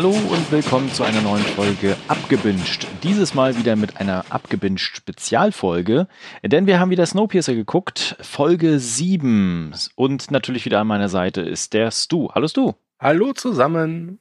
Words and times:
Hallo 0.00 0.12
und 0.12 0.50
willkommen 0.50 0.90
zu 0.90 1.04
einer 1.04 1.20
neuen 1.20 1.44
Folge 1.44 1.94
Abgebinged. 2.08 2.86
Dieses 3.02 3.34
Mal 3.34 3.58
wieder 3.58 3.76
mit 3.76 4.00
einer 4.00 4.24
Abgebinged 4.30 4.96
Spezialfolge, 4.96 6.08
denn 6.42 6.66
wir 6.66 6.80
haben 6.80 6.88
wieder 6.90 7.04
Snowpiercer 7.04 7.54
geguckt, 7.54 8.16
Folge 8.18 8.78
7. 8.78 9.74
Und 9.96 10.30
natürlich 10.30 10.64
wieder 10.64 10.80
an 10.80 10.86
meiner 10.86 11.10
Seite 11.10 11.42
ist 11.42 11.74
der 11.74 11.90
Stu. 11.90 12.30
Hallo 12.34 12.48
Stu. 12.48 12.72
Hallo 12.98 13.34
zusammen. 13.34 14.20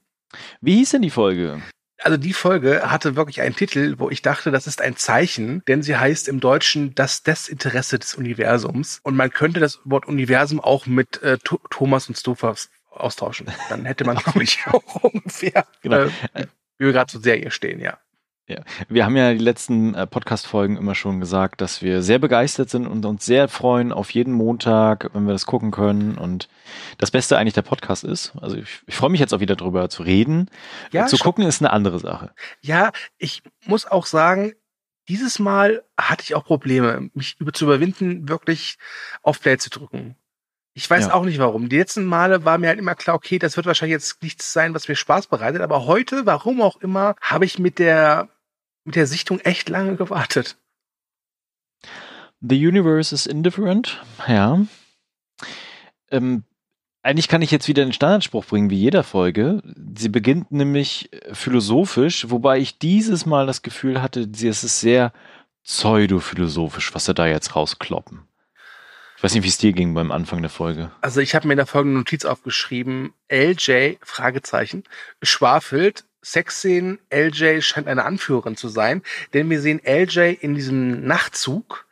Wie 0.59 0.75
hieß 0.75 0.89
denn 0.89 1.01
die 1.01 1.09
Folge? 1.11 1.61
Also 2.01 2.17
die 2.17 2.33
Folge 2.33 2.81
hatte 2.91 3.15
wirklich 3.15 3.39
einen 3.39 3.55
Titel, 3.55 3.95
wo 3.99 4.09
ich 4.09 4.21
dachte, 4.21 4.51
das 4.51 4.67
ist 4.67 4.81
ein 4.81 4.97
Zeichen, 4.97 5.63
denn 5.69 5.81
sie 5.81 5.95
heißt 5.95 6.27
im 6.27 6.41
Deutschen 6.41 6.93
das 6.93 7.23
Desinteresse 7.23 7.99
des 7.99 8.15
Universums. 8.15 8.99
Und 9.03 9.15
man 9.15 9.29
könnte 9.29 9.61
das 9.61 9.79
Wort 9.85 10.09
Universum 10.09 10.59
auch 10.59 10.87
mit 10.87 11.23
äh, 11.23 11.37
Thomas 11.69 12.09
und 12.09 12.17
Stufas 12.17 12.69
austauschen. 12.99 13.47
Dann 13.69 13.85
hätte 13.85 14.05
man, 14.05 14.17
glaube 14.23 14.43
ich, 14.43 14.65
auch 14.67 15.03
ungefähr, 15.03 15.65
genau. 15.81 16.03
äh, 16.33 16.45
wie 16.77 16.85
wir 16.85 16.93
gerade 16.93 17.11
zur 17.11 17.21
Serie 17.21 17.51
stehen, 17.51 17.79
ja. 17.79 17.97
Ja, 18.49 18.63
wir 18.87 19.05
haben 19.05 19.15
ja 19.15 19.31
die 19.31 19.37
letzten 19.37 19.93
äh, 19.93 20.07
Podcast-Folgen 20.07 20.75
immer 20.75 20.95
schon 20.95 21.19
gesagt, 21.19 21.61
dass 21.61 21.83
wir 21.83 22.01
sehr 22.01 22.17
begeistert 22.17 22.71
sind 22.71 22.87
und 22.87 23.05
uns 23.05 23.23
sehr 23.23 23.47
freuen 23.47 23.91
auf 23.91 24.09
jeden 24.09 24.33
Montag, 24.33 25.11
wenn 25.13 25.25
wir 25.25 25.33
das 25.33 25.45
gucken 25.45 25.69
können. 25.69 26.17
Und 26.17 26.49
das 26.97 27.11
Beste 27.11 27.37
eigentlich 27.37 27.53
der 27.53 27.61
Podcast 27.61 28.03
ist. 28.03 28.33
Also 28.41 28.57
ich, 28.57 28.81
ich 28.87 28.95
freue 28.95 29.11
mich 29.11 29.19
jetzt 29.19 29.35
auch 29.35 29.39
wieder 29.39 29.55
drüber 29.55 29.87
zu 29.89 30.01
reden. 30.01 30.49
Ja, 30.91 31.05
zu 31.05 31.17
gucken 31.17 31.45
ist 31.45 31.61
eine 31.61 31.71
andere 31.71 31.99
Sache. 31.99 32.31
Ja, 32.61 32.91
ich 33.19 33.43
muss 33.67 33.85
auch 33.85 34.07
sagen, 34.07 34.53
dieses 35.07 35.37
Mal 35.37 35.83
hatte 35.95 36.23
ich 36.23 36.33
auch 36.33 36.43
Probleme, 36.43 37.11
mich 37.13 37.35
über 37.39 37.53
zu 37.53 37.65
überwinden, 37.65 38.29
wirklich 38.29 38.77
auf 39.21 39.39
Play 39.39 39.57
zu 39.57 39.69
drücken. 39.69 40.15
Ich 40.73 40.89
weiß 40.89 41.07
ja. 41.07 41.13
auch 41.13 41.25
nicht 41.25 41.39
warum. 41.39 41.67
Die 41.69 41.77
letzten 41.77 42.05
Male 42.05 42.45
war 42.45 42.57
mir 42.57 42.67
halt 42.67 42.79
immer 42.79 42.95
klar, 42.95 43.15
okay, 43.15 43.39
das 43.39 43.57
wird 43.57 43.65
wahrscheinlich 43.65 43.95
jetzt 43.95 44.21
nichts 44.21 44.53
sein, 44.53 44.73
was 44.73 44.87
mir 44.87 44.95
Spaß 44.95 45.27
bereitet. 45.27 45.61
Aber 45.61 45.85
heute, 45.85 46.25
warum 46.25 46.61
auch 46.61 46.77
immer, 46.77 47.15
habe 47.21 47.45
ich 47.45 47.59
mit 47.59 47.79
der, 47.79 48.29
mit 48.85 48.95
der 48.95 49.07
Sichtung 49.07 49.39
echt 49.39 49.69
lange 49.69 49.95
gewartet. 49.95 50.57
The 52.41 52.67
universe 52.67 53.13
is 53.13 53.25
indifferent. 53.25 54.01
Ja. 54.27 54.61
Ähm, 56.11 56.43
eigentlich 57.01 57.27
kann 57.27 57.41
ich 57.41 57.51
jetzt 57.51 57.67
wieder 57.67 57.81
einen 57.83 57.93
Standardspruch 57.93 58.45
bringen, 58.45 58.69
wie 58.69 58.77
jeder 58.77 59.03
Folge. 59.03 59.61
Sie 59.97 60.09
beginnt 60.09 60.51
nämlich 60.51 61.09
philosophisch, 61.33 62.29
wobei 62.29 62.59
ich 62.59 62.77
dieses 62.77 63.25
Mal 63.25 63.47
das 63.47 63.61
Gefühl 63.61 64.01
hatte, 64.01 64.21
es 64.21 64.63
ist 64.63 64.79
sehr 64.79 65.11
pseudophilosophisch, 65.63 66.93
was 66.93 67.05
sie 67.05 67.13
da 67.13 67.27
jetzt 67.27 67.55
rauskloppen. 67.55 68.28
Ich 69.19 69.23
weiß 69.23 69.33
nicht, 69.33 69.43
wie 69.43 69.49
es 69.49 69.57
dir 69.57 69.73
ging 69.73 69.93
beim 69.93 70.13
Anfang 70.13 70.41
der 70.41 70.49
Folge. 70.49 70.91
Also 71.01 71.19
ich 71.19 71.35
habe 71.35 71.45
mir 71.45 71.51
in 71.51 71.57
der 71.57 71.65
folgenden 71.65 71.97
Notiz 71.97 72.23
aufgeschrieben, 72.23 73.13
LJ, 73.29 73.97
Fragezeichen, 74.01 74.85
schwafelt, 75.21 76.05
Sexszenen, 76.23 76.99
LJ 77.09 77.59
scheint 77.59 77.89
eine 77.89 78.05
Anführerin 78.05 78.55
zu 78.55 78.69
sein, 78.69 79.03
denn 79.33 79.49
wir 79.49 79.59
sehen 79.59 79.81
LJ 79.83 80.37
in 80.39 80.55
diesem 80.55 81.05
Nachtzug 81.05 81.85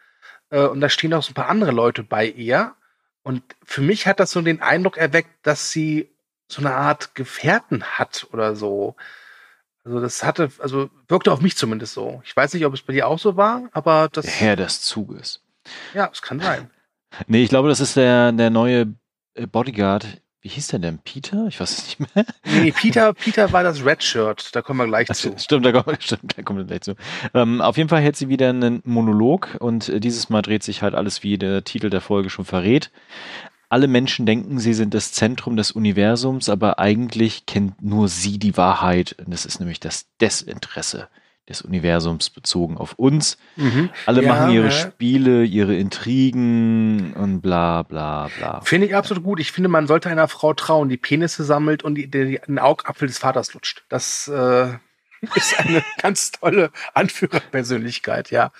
äh, 0.51 0.61
und 0.67 0.79
da 0.79 0.87
stehen 0.87 1.13
auch 1.13 1.21
so 1.21 1.31
ein 1.31 1.33
paar 1.33 1.49
andere 1.49 1.71
Leute 1.71 2.01
bei 2.01 2.25
ihr. 2.25 2.75
Und 3.23 3.43
für 3.61 3.81
mich 3.81 4.07
hat 4.07 4.21
das 4.21 4.31
so 4.31 4.41
den 4.41 4.61
Eindruck 4.61 4.95
erweckt, 4.95 5.31
dass 5.43 5.69
sie 5.69 6.09
so 6.47 6.61
eine 6.61 6.75
Art 6.75 7.13
Gefährten 7.13 7.83
hat 7.83 8.25
oder 8.31 8.55
so. 8.55 8.95
Also 9.83 9.99
das 9.99 10.23
hatte, 10.23 10.49
also 10.59 10.89
wirkte 11.09 11.33
auf 11.33 11.41
mich 11.41 11.57
zumindest 11.57 11.93
so. 11.93 12.21
Ich 12.23 12.33
weiß 12.33 12.53
nicht, 12.53 12.65
ob 12.65 12.73
es 12.73 12.83
bei 12.83 12.93
dir 12.93 13.05
auch 13.05 13.19
so 13.19 13.35
war, 13.35 13.63
aber 13.73 14.07
das. 14.09 14.23
Der 14.23 14.33
Herr 14.33 14.55
des 14.55 14.81
Zuges. 14.81 15.41
Ja, 15.93 16.09
es 16.09 16.21
kann 16.21 16.39
sein. 16.39 16.71
Nee, 17.25 17.43
ich 17.43 17.49
glaube, 17.49 17.69
das 17.69 17.79
ist 17.79 17.95
der, 17.95 18.31
der 18.31 18.49
neue 18.49 18.93
äh, 19.33 19.47
Bodyguard. 19.47 20.05
Wie 20.41 20.49
hieß 20.49 20.67
der 20.67 20.79
denn? 20.79 20.99
Peter? 20.99 21.47
Ich 21.47 21.59
weiß 21.59 21.77
es 21.77 21.85
nicht 21.85 22.15
mehr. 22.15 22.25
Nee, 22.45 22.71
Peter, 22.71 23.13
Peter 23.15 23.51
war 23.51 23.63
das 23.63 23.83
Red 23.83 24.03
Shirt. 24.03 24.55
Da 24.55 24.61
kommen 24.61 24.79
wir 24.79 24.87
gleich 24.87 25.07
zu. 25.07 25.33
Stimmt, 25.37 25.65
da 25.65 25.71
kommen, 25.71 25.97
stimmt, 25.99 26.37
da 26.37 26.43
kommen 26.43 26.59
wir 26.59 26.65
gleich 26.65 26.81
zu. 26.81 26.95
Ähm, 27.33 27.59
auf 27.59 27.77
jeden 27.77 27.89
Fall 27.89 28.01
hält 28.01 28.15
sie 28.15 28.29
wieder 28.29 28.49
einen 28.49 28.81
Monolog 28.85 29.57
und 29.59 29.89
äh, 29.89 29.99
dieses 29.99 30.29
Mal 30.29 30.43
dreht 30.43 30.63
sich 30.63 30.81
halt 30.81 30.93
alles, 30.93 31.23
wie 31.23 31.37
der 31.37 31.63
Titel 31.63 31.89
der 31.89 32.01
Folge 32.01 32.29
schon 32.29 32.45
verrät. 32.45 32.91
Alle 33.69 33.87
Menschen 33.87 34.25
denken, 34.25 34.59
sie 34.59 34.73
sind 34.73 34.93
das 34.93 35.11
Zentrum 35.11 35.57
des 35.57 35.71
Universums, 35.71 36.47
aber 36.47 36.79
eigentlich 36.79 37.45
kennt 37.45 37.81
nur 37.81 38.07
sie 38.07 38.39
die 38.39 38.55
Wahrheit. 38.55 39.17
Und 39.19 39.33
das 39.33 39.45
ist 39.45 39.59
nämlich 39.59 39.81
das 39.81 40.05
Desinteresse 40.21 41.09
des 41.49 41.61
Universums 41.61 42.29
bezogen 42.29 42.77
auf 42.77 42.93
uns. 42.93 43.37
Mhm. 43.55 43.89
Alle 44.05 44.23
ja, 44.23 44.33
machen 44.33 44.51
ihre 44.51 44.65
ja. 44.65 44.71
Spiele, 44.71 45.43
ihre 45.43 45.75
Intrigen 45.75 47.13
und 47.13 47.41
bla 47.41 47.83
bla 47.83 48.29
bla. 48.37 48.61
Finde 48.61 48.87
ich 48.87 48.95
absolut 48.95 49.23
gut. 49.23 49.39
Ich 49.39 49.51
finde, 49.51 49.69
man 49.69 49.87
sollte 49.87 50.09
einer 50.09 50.27
Frau 50.27 50.53
trauen, 50.53 50.89
die 50.89 50.97
Penisse 50.97 51.43
sammelt 51.43 51.83
und 51.83 51.95
die, 51.95 52.09
die, 52.09 52.39
den 52.45 52.59
Augapfel 52.59 53.07
des 53.07 53.17
Vaters 53.17 53.53
lutscht. 53.53 53.85
Das 53.89 54.27
äh, 54.27 54.73
ist 55.35 55.59
eine 55.59 55.83
ganz 56.01 56.31
tolle 56.31 56.71
Anführerpersönlichkeit, 56.93 58.31
ja. 58.31 58.51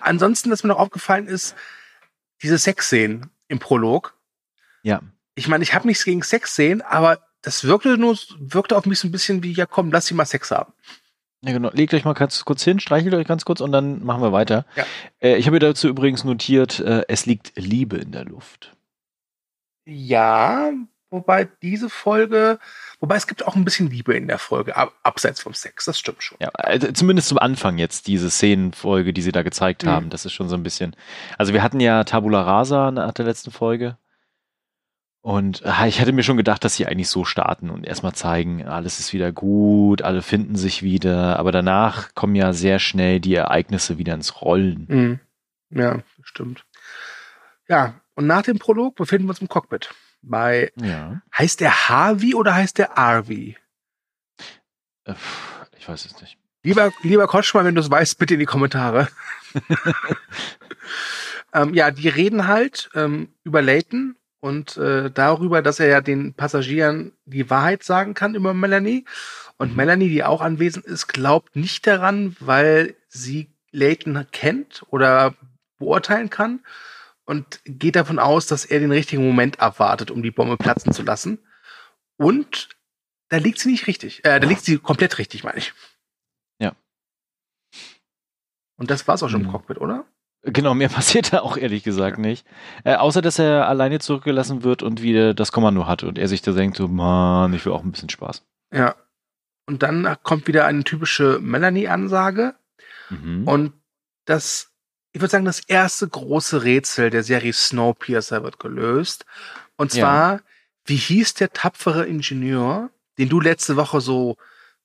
Ansonsten, 0.00 0.50
was 0.50 0.62
mir 0.62 0.68
noch 0.68 0.78
aufgefallen 0.78 1.26
ist, 1.26 1.56
diese 2.42 2.58
Sexszenen 2.58 3.30
im 3.48 3.58
Prolog. 3.58 4.14
Ja. 4.82 5.00
Ich 5.34 5.48
meine, 5.48 5.64
ich 5.64 5.74
habe 5.74 5.86
nichts 5.86 6.04
gegen 6.04 6.22
Sexszenen, 6.22 6.82
aber 6.82 7.20
das 7.42 7.64
wirkte 7.64 7.96
nur, 7.96 8.18
wirkte 8.38 8.76
auf 8.76 8.84
mich 8.86 8.98
so 8.98 9.08
ein 9.08 9.12
bisschen 9.12 9.42
wie, 9.42 9.52
ja 9.52 9.66
komm, 9.66 9.90
lass 9.90 10.06
sie 10.06 10.14
mal 10.14 10.26
Sex 10.26 10.50
haben. 10.50 10.72
Ja, 11.42 11.52
genau. 11.52 11.70
Legt 11.72 11.94
euch 11.94 12.04
mal 12.04 12.14
ganz 12.14 12.44
kurz 12.44 12.64
hin, 12.64 12.80
streichelt 12.80 13.14
euch 13.14 13.26
ganz 13.26 13.44
kurz 13.44 13.60
und 13.60 13.70
dann 13.70 14.04
machen 14.04 14.22
wir 14.22 14.32
weiter. 14.32 14.64
Ja. 14.74 14.84
Äh, 15.20 15.36
ich 15.36 15.46
habe 15.46 15.54
mir 15.54 15.60
dazu 15.60 15.88
übrigens 15.88 16.24
notiert, 16.24 16.80
äh, 16.80 17.04
es 17.08 17.26
liegt 17.26 17.52
Liebe 17.56 17.96
in 17.96 18.10
der 18.10 18.24
Luft. 18.24 18.76
Ja, 19.84 20.72
wobei 21.10 21.48
diese 21.62 21.88
Folge, 21.88 22.58
wobei 22.98 23.16
es 23.16 23.28
gibt 23.28 23.46
auch 23.46 23.54
ein 23.54 23.64
bisschen 23.64 23.88
Liebe 23.88 24.14
in 24.14 24.26
der 24.26 24.38
Folge, 24.38 24.76
ab, 24.76 24.92
abseits 25.04 25.40
vom 25.40 25.54
Sex, 25.54 25.84
das 25.84 25.98
stimmt 25.98 26.22
schon. 26.22 26.38
Ja, 26.40 26.48
also 26.54 26.90
zumindest 26.90 27.28
zum 27.28 27.38
Anfang 27.38 27.78
jetzt, 27.78 28.08
diese 28.08 28.30
Szenenfolge, 28.30 29.12
die 29.12 29.22
sie 29.22 29.32
da 29.32 29.42
gezeigt 29.42 29.84
mhm. 29.84 29.88
haben, 29.90 30.10
das 30.10 30.26
ist 30.26 30.32
schon 30.32 30.48
so 30.48 30.56
ein 30.56 30.64
bisschen. 30.64 30.96
Also 31.38 31.52
wir 31.52 31.62
hatten 31.62 31.78
ja 31.78 32.02
Tabula 32.02 32.42
Rasa 32.42 32.90
nach 32.90 33.12
der 33.12 33.24
letzten 33.24 33.52
Folge. 33.52 33.96
Und 35.28 35.60
äh, 35.62 35.86
ich 35.88 36.00
hätte 36.00 36.12
mir 36.12 36.22
schon 36.22 36.38
gedacht, 36.38 36.64
dass 36.64 36.76
sie 36.76 36.86
eigentlich 36.86 37.10
so 37.10 37.26
starten 37.26 37.68
und 37.68 37.86
erstmal 37.86 38.14
zeigen, 38.14 38.66
alles 38.66 38.98
ist 38.98 39.12
wieder 39.12 39.30
gut, 39.30 40.00
alle 40.00 40.22
finden 40.22 40.56
sich 40.56 40.82
wieder, 40.82 41.38
aber 41.38 41.52
danach 41.52 42.14
kommen 42.14 42.34
ja 42.34 42.54
sehr 42.54 42.78
schnell 42.78 43.20
die 43.20 43.34
Ereignisse 43.34 43.98
wieder 43.98 44.14
ins 44.14 44.40
Rollen. 44.40 44.86
Mhm. 44.88 45.20
Ja, 45.78 45.98
stimmt. 46.22 46.64
Ja, 47.68 48.00
und 48.14 48.26
nach 48.26 48.40
dem 48.40 48.58
Prolog 48.58 48.94
befinden 48.94 49.26
wir 49.26 49.32
uns 49.32 49.42
im 49.42 49.50
Cockpit. 49.50 49.90
Bei 50.22 50.72
ja. 50.76 51.20
heißt 51.36 51.60
der 51.60 51.90
Harvey 51.90 52.34
oder 52.34 52.54
heißt 52.54 52.78
der 52.78 52.96
Arvi? 52.96 53.58
Äh, 55.04 55.12
ich 55.78 55.86
weiß 55.86 56.06
es 56.06 56.18
nicht. 56.22 56.38
Lieber, 56.62 56.90
lieber 57.02 57.26
Kotschmann, 57.26 57.66
wenn 57.66 57.74
du 57.74 57.82
es 57.82 57.90
weißt, 57.90 58.18
bitte 58.18 58.32
in 58.32 58.40
die 58.40 58.46
Kommentare. 58.46 59.08
ähm, 61.52 61.74
ja, 61.74 61.90
die 61.90 62.08
reden 62.08 62.46
halt 62.46 62.88
ähm, 62.94 63.34
über 63.44 63.60
Leighton 63.60 64.16
und 64.40 64.76
äh, 64.76 65.10
darüber, 65.10 65.62
dass 65.62 65.80
er 65.80 65.88
ja 65.88 66.00
den 66.00 66.34
Passagieren 66.34 67.12
die 67.24 67.50
Wahrheit 67.50 67.82
sagen 67.82 68.14
kann 68.14 68.34
über 68.34 68.54
Melanie. 68.54 69.04
Und 69.56 69.70
mhm. 69.70 69.76
Melanie, 69.76 70.08
die 70.08 70.24
auch 70.24 70.40
anwesend 70.40 70.84
ist, 70.86 71.08
glaubt 71.08 71.56
nicht 71.56 71.86
daran, 71.86 72.36
weil 72.38 72.94
sie 73.08 73.50
Leighton 73.72 74.26
kennt 74.30 74.84
oder 74.90 75.34
beurteilen 75.78 76.30
kann 76.30 76.60
und 77.24 77.60
geht 77.64 77.96
davon 77.96 78.18
aus, 78.18 78.46
dass 78.46 78.64
er 78.64 78.80
den 78.80 78.92
richtigen 78.92 79.26
Moment 79.26 79.60
abwartet, 79.60 80.10
um 80.10 80.22
die 80.22 80.30
Bombe 80.30 80.56
platzen 80.56 80.92
zu 80.92 81.02
lassen. 81.02 81.38
Und 82.16 82.70
da 83.28 83.36
liegt 83.36 83.58
sie 83.58 83.70
nicht 83.70 83.86
richtig. 83.86 84.24
Äh, 84.24 84.40
da 84.40 84.48
liegt 84.48 84.64
sie 84.64 84.78
komplett 84.78 85.18
richtig, 85.18 85.44
meine 85.44 85.58
ich. 85.58 85.74
Ja. 86.58 86.74
Und 88.76 88.90
das 88.90 89.06
war's 89.06 89.22
auch 89.22 89.28
schon 89.28 89.42
mhm. 89.42 89.46
im 89.46 89.52
Cockpit, 89.52 89.78
oder? 89.78 90.06
Genau, 90.42 90.74
mehr 90.74 90.88
passiert 90.88 91.32
da 91.32 91.40
auch 91.40 91.56
ehrlich 91.56 91.82
gesagt 91.82 92.18
nicht. 92.18 92.46
Äh, 92.84 92.94
außer, 92.94 93.22
dass 93.22 93.38
er 93.38 93.68
alleine 93.68 93.98
zurückgelassen 93.98 94.62
wird 94.62 94.82
und 94.82 95.02
wieder 95.02 95.34
das 95.34 95.52
Kommando 95.52 95.86
hat 95.86 96.04
und 96.04 96.18
er 96.18 96.28
sich 96.28 96.42
da 96.42 96.52
denkt, 96.52 96.76
so, 96.76 96.88
Mann, 96.88 97.52
ich 97.54 97.64
will 97.64 97.72
auch 97.72 97.82
ein 97.82 97.92
bisschen 97.92 98.10
Spaß. 98.10 98.44
Ja. 98.72 98.94
Und 99.66 99.82
dann 99.82 100.16
kommt 100.22 100.46
wieder 100.46 100.64
eine 100.66 100.82
typische 100.82 101.40
Melanie-Ansage. 101.42 102.54
Mhm. 103.10 103.46
Und 103.46 103.72
das, 104.24 104.70
ich 105.12 105.20
würde 105.20 105.30
sagen, 105.30 105.44
das 105.44 105.60
erste 105.60 106.08
große 106.08 106.62
Rätsel 106.62 107.10
der 107.10 107.22
Serie 107.22 107.52
Snowpiercer 107.52 108.42
wird 108.42 108.58
gelöst. 108.58 109.26
Und 109.76 109.92
zwar, 109.92 110.32
ja. 110.32 110.40
wie 110.86 110.96
hieß 110.96 111.34
der 111.34 111.52
tapfere 111.52 112.06
Ingenieur, 112.06 112.90
den 113.18 113.28
du 113.28 113.40
letzte 113.40 113.76
Woche 113.76 114.00
so 114.00 114.36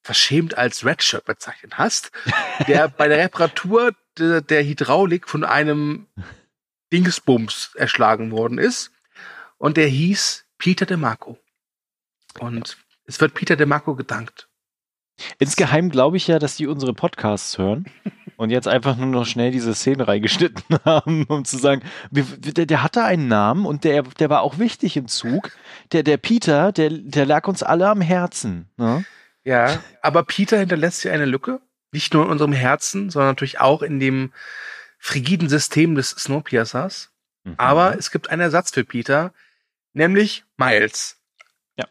verschämt 0.02 0.58
als 0.58 0.84
Redshirt 0.84 1.26
bezeichnet 1.26 1.78
hast, 1.78 2.12
der 2.68 2.90
bei 2.90 3.08
der 3.08 3.20
Reparatur 3.20 3.94
der 4.18 4.64
Hydraulik 4.64 5.28
von 5.28 5.44
einem 5.44 6.08
Dingsbums 6.92 7.72
erschlagen 7.76 8.32
worden 8.32 8.58
ist. 8.58 8.92
Und 9.58 9.78
der 9.78 9.88
hieß 9.88 10.46
Peter 10.58 10.86
DeMarco. 10.86 11.38
Und 12.40 12.78
es 13.06 13.20
wird 13.20 13.34
Peter 13.34 13.56
DeMarco 13.56 13.96
gedankt. 13.96 14.50
Insgeheim 15.40 15.90
glaube 15.90 16.18
ich 16.18 16.28
ja, 16.28 16.40
dass 16.40 16.56
die 16.56 16.68
unsere 16.68 16.94
Podcasts 16.94 17.58
hören 17.58 17.86
und 18.38 18.50
jetzt 18.50 18.68
einfach 18.68 18.98
nur 18.98 19.08
noch 19.08 19.26
schnell 19.26 19.52
diese 19.52 19.76
Szene 19.76 20.08
reingeschnitten 20.08 20.78
haben, 20.86 21.26
um 21.26 21.46
zu 21.46 21.58
sagen, 21.58 21.84
der, 22.12 22.66
der 22.66 22.84
hatte 22.84 23.04
einen 23.04 23.28
Namen 23.28 23.66
und 23.66 23.84
der, 23.84 24.04
der 24.04 24.30
war 24.30 24.42
auch 24.42 24.58
wichtig 24.58 24.98
im 24.98 25.08
Zug. 25.08 25.52
Der, 25.92 26.04
der 26.04 26.18
Peter, 26.18 26.72
der, 26.72 26.90
der 26.90 27.26
lag 27.26 27.48
uns 27.48 27.64
alle 27.64 27.90
am 27.90 28.02
Herzen. 28.02 28.70
Ne? 28.78 29.06
Ja, 29.44 29.80
aber 30.02 30.24
Peter 30.24 30.58
hinterlässt 30.58 31.04
ja 31.04 31.12
eine 31.12 31.26
Lücke. 31.26 31.62
Nicht 31.94 32.14
nur 32.14 32.26
in 32.26 32.32
unserem 32.32 32.54
Herzen, 32.54 33.10
sondern 33.10 33.30
natürlich 33.30 33.60
auch 33.60 33.82
in 33.82 34.00
dem 34.00 34.34
frigiden 35.00 35.48
System 35.48 35.96
des 35.96 36.10
Snowpiercers. 36.10 37.12
Mhm. 37.44 37.54
Aber 37.58 37.98
es 37.98 38.12
gibt 38.12 38.30
einen 38.30 38.42
Ersatz 38.42 38.72
für 38.72 38.84
Peter, 38.84 39.34
nämlich 39.94 40.44
Miles. 40.58 41.18
Ja. 41.78 41.86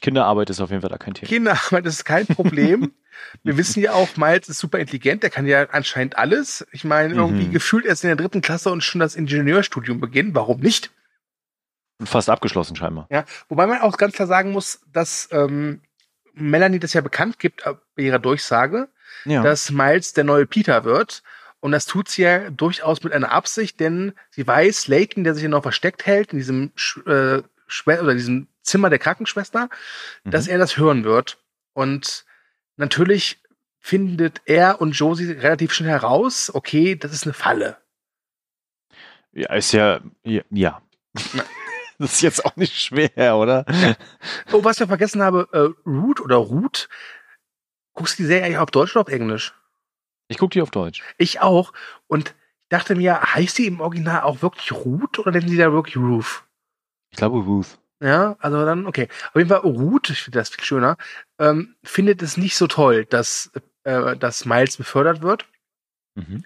Kinderarbeit 0.00 0.50
ist 0.50 0.60
auf 0.60 0.70
jeden 0.70 0.82
Fall 0.82 0.90
da 0.90 0.98
kein 0.98 1.14
Thema. 1.14 1.28
Kinderarbeit 1.28 1.86
ist 1.86 2.04
kein 2.04 2.26
Problem. 2.26 2.92
Wir 3.42 3.56
wissen 3.56 3.82
ja 3.82 3.92
auch, 3.92 4.16
Miles 4.16 4.48
ist 4.48 4.58
super 4.58 4.78
intelligent, 4.78 5.22
der 5.22 5.30
kann 5.30 5.46
ja 5.46 5.70
anscheinend 5.70 6.18
alles. 6.18 6.66
Ich 6.72 6.84
meine, 6.84 7.14
irgendwie 7.14 7.46
mhm. 7.46 7.52
gefühlt 7.52 7.86
erst 7.86 8.04
in 8.04 8.08
der 8.08 8.16
dritten 8.16 8.42
Klasse 8.42 8.70
und 8.70 8.82
schon 8.82 9.00
das 9.00 9.14
Ingenieurstudium 9.14 10.00
beginnen. 10.00 10.34
Warum 10.34 10.60
nicht? 10.60 10.90
Fast 12.04 12.28
abgeschlossen 12.28 12.76
scheinbar. 12.76 13.06
Ja, 13.10 13.24
wobei 13.48 13.66
man 13.66 13.80
auch 13.80 13.96
ganz 13.96 14.14
klar 14.14 14.28
sagen 14.28 14.52
muss, 14.52 14.80
dass 14.92 15.28
ähm, 15.32 15.80
Melanie 16.36 16.78
das 16.78 16.92
ja 16.92 17.00
bekannt 17.00 17.38
gibt 17.38 17.66
äh, 17.66 17.74
bei 17.96 18.02
ihrer 18.04 18.18
Durchsage, 18.18 18.88
ja. 19.24 19.42
dass 19.42 19.70
Miles 19.70 20.12
der 20.12 20.24
neue 20.24 20.46
Peter 20.46 20.84
wird. 20.84 21.22
Und 21.60 21.72
das 21.72 21.86
tut 21.86 22.08
sie 22.08 22.22
ja 22.22 22.50
durchaus 22.50 23.02
mit 23.02 23.12
einer 23.12 23.32
Absicht, 23.32 23.80
denn 23.80 24.12
sie 24.30 24.46
weiß, 24.46 24.88
Layton, 24.88 25.24
der 25.24 25.34
sich 25.34 25.42
ja 25.42 25.48
noch 25.48 25.62
versteckt 25.62 26.06
hält 26.06 26.32
in 26.32 26.38
diesem 26.38 26.72
äh, 27.06 27.42
oder 27.86 28.14
diesem 28.14 28.46
Zimmer 28.62 28.90
der 28.90 28.98
Krankenschwester, 28.98 29.68
mhm. 30.24 30.30
dass 30.30 30.46
er 30.46 30.58
das 30.58 30.76
hören 30.76 31.04
wird. 31.04 31.38
Und 31.72 32.24
natürlich 32.76 33.38
findet 33.78 34.42
er 34.44 34.80
und 34.80 34.92
Josie 34.92 35.32
relativ 35.32 35.72
schnell 35.72 35.90
heraus, 35.90 36.50
okay, 36.52 36.96
das 36.96 37.12
ist 37.12 37.24
eine 37.24 37.32
Falle. 37.32 37.78
Ja, 39.32 39.52
ist 39.54 39.72
ja, 39.72 40.00
ja. 40.24 40.82
Das 41.98 42.12
ist 42.12 42.20
jetzt 42.20 42.44
auch 42.44 42.56
nicht 42.56 42.78
schwer, 42.78 43.36
oder? 43.36 43.64
Oh, 44.52 44.62
was 44.64 44.80
ich 44.80 44.86
vergessen 44.86 45.22
habe, 45.22 45.48
äh, 45.52 45.88
Root 45.88 46.20
oder 46.20 46.36
Root. 46.36 46.88
Guckst 47.94 48.18
du 48.18 48.22
die 48.22 48.26
Serie 48.26 48.44
eigentlich 48.44 48.58
auf 48.58 48.70
Deutsch 48.70 48.94
oder 48.94 49.06
auf 49.06 49.12
Englisch? 49.12 49.54
Ich 50.28 50.38
gucke 50.38 50.52
die 50.52 50.62
auf 50.62 50.70
Deutsch. 50.70 51.02
Ich 51.18 51.40
auch. 51.40 51.72
Und 52.06 52.30
ich 52.30 52.68
dachte 52.68 52.94
mir, 52.94 53.22
heißt 53.22 53.56
sie 53.56 53.66
im 53.66 53.80
Original 53.80 54.22
auch 54.22 54.42
wirklich 54.42 54.72
Root 54.72 55.18
oder 55.18 55.30
nennen 55.30 55.48
sie 55.48 55.56
da 55.56 55.72
wirklich 55.72 55.96
Ruth? 55.96 56.44
Ich 57.10 57.16
glaube 57.16 57.38
Ruth. 57.38 57.78
Ja, 58.00 58.36
also 58.40 58.64
dann, 58.64 58.86
okay. 58.86 59.08
Auf 59.28 59.36
jeden 59.36 59.48
Fall, 59.48 59.60
Ruth, 59.60 60.10
ich 60.10 60.22
finde 60.22 60.38
das 60.38 60.50
viel 60.50 60.64
schöner, 60.64 60.96
ähm, 61.38 61.76
findet 61.82 62.20
es 62.22 62.36
nicht 62.36 62.56
so 62.56 62.66
toll, 62.66 63.06
dass, 63.06 63.50
äh, 63.84 64.16
dass 64.16 64.44
Miles 64.44 64.76
befördert 64.76 65.22
wird. 65.22 65.46
Mhm. 66.14 66.44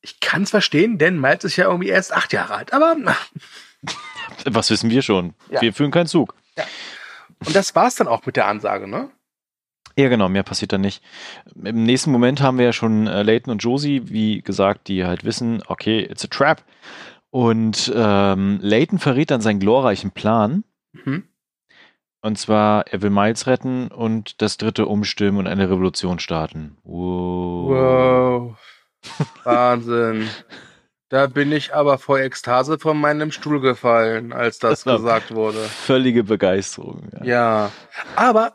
Ich 0.00 0.20
kann 0.20 0.42
es 0.42 0.50
verstehen, 0.50 0.98
denn 0.98 1.20
Miles 1.20 1.44
ist 1.44 1.56
ja 1.56 1.64
irgendwie 1.64 1.88
erst 1.88 2.12
acht 2.12 2.32
Jahre 2.32 2.54
alt, 2.54 2.72
aber. 2.72 2.96
Was 4.44 4.70
wissen 4.70 4.90
wir 4.90 5.02
schon? 5.02 5.34
Ja. 5.50 5.62
Wir 5.62 5.72
führen 5.72 5.90
keinen 5.90 6.06
Zug. 6.06 6.34
Ja. 6.56 6.64
Und 7.44 7.54
das 7.54 7.74
war's 7.74 7.94
dann 7.96 8.08
auch 8.08 8.26
mit 8.26 8.36
der 8.36 8.46
Ansage, 8.46 8.88
ne? 8.88 9.10
Ja, 9.96 10.08
genau, 10.08 10.28
mehr 10.28 10.44
passiert 10.44 10.72
dann 10.72 10.80
nicht. 10.80 11.02
Im 11.56 11.82
nächsten 11.82 12.12
Moment 12.12 12.40
haben 12.40 12.56
wir 12.58 12.66
ja 12.66 12.72
schon 12.72 13.08
äh, 13.08 13.22
Leighton 13.24 13.50
und 13.50 13.58
Josie, 13.58 14.02
wie 14.10 14.42
gesagt, 14.42 14.86
die 14.86 15.04
halt 15.04 15.24
wissen, 15.24 15.60
okay, 15.66 16.00
it's 16.00 16.24
a 16.24 16.28
trap. 16.28 16.62
Und 17.30 17.92
ähm, 17.94 18.58
Layton 18.62 18.98
verrät 18.98 19.30
dann 19.30 19.40
seinen 19.40 19.60
glorreichen 19.60 20.12
Plan. 20.12 20.64
Mhm. 20.92 21.24
Und 22.20 22.38
zwar, 22.38 22.86
er 22.86 23.02
will 23.02 23.10
Miles 23.10 23.46
retten 23.46 23.88
und 23.88 24.40
das 24.42 24.56
dritte 24.56 24.86
umstimmen 24.86 25.38
und 25.38 25.46
eine 25.46 25.68
Revolution 25.68 26.18
starten. 26.18 26.78
Wow. 26.84 27.68
wow. 27.68 28.58
Wahnsinn. 29.44 30.28
Da 31.08 31.26
bin 31.26 31.52
ich 31.52 31.74
aber 31.74 31.96
vor 31.98 32.18
Ekstase 32.18 32.78
von 32.78 33.00
meinem 33.00 33.32
Stuhl 33.32 33.60
gefallen, 33.60 34.32
als 34.32 34.58
das 34.58 34.84
gesagt 34.84 35.34
wurde. 35.34 35.58
Völlige 35.58 36.22
Begeisterung. 36.22 37.08
Ja. 37.20 37.24
ja. 37.24 37.72
Aber 38.14 38.52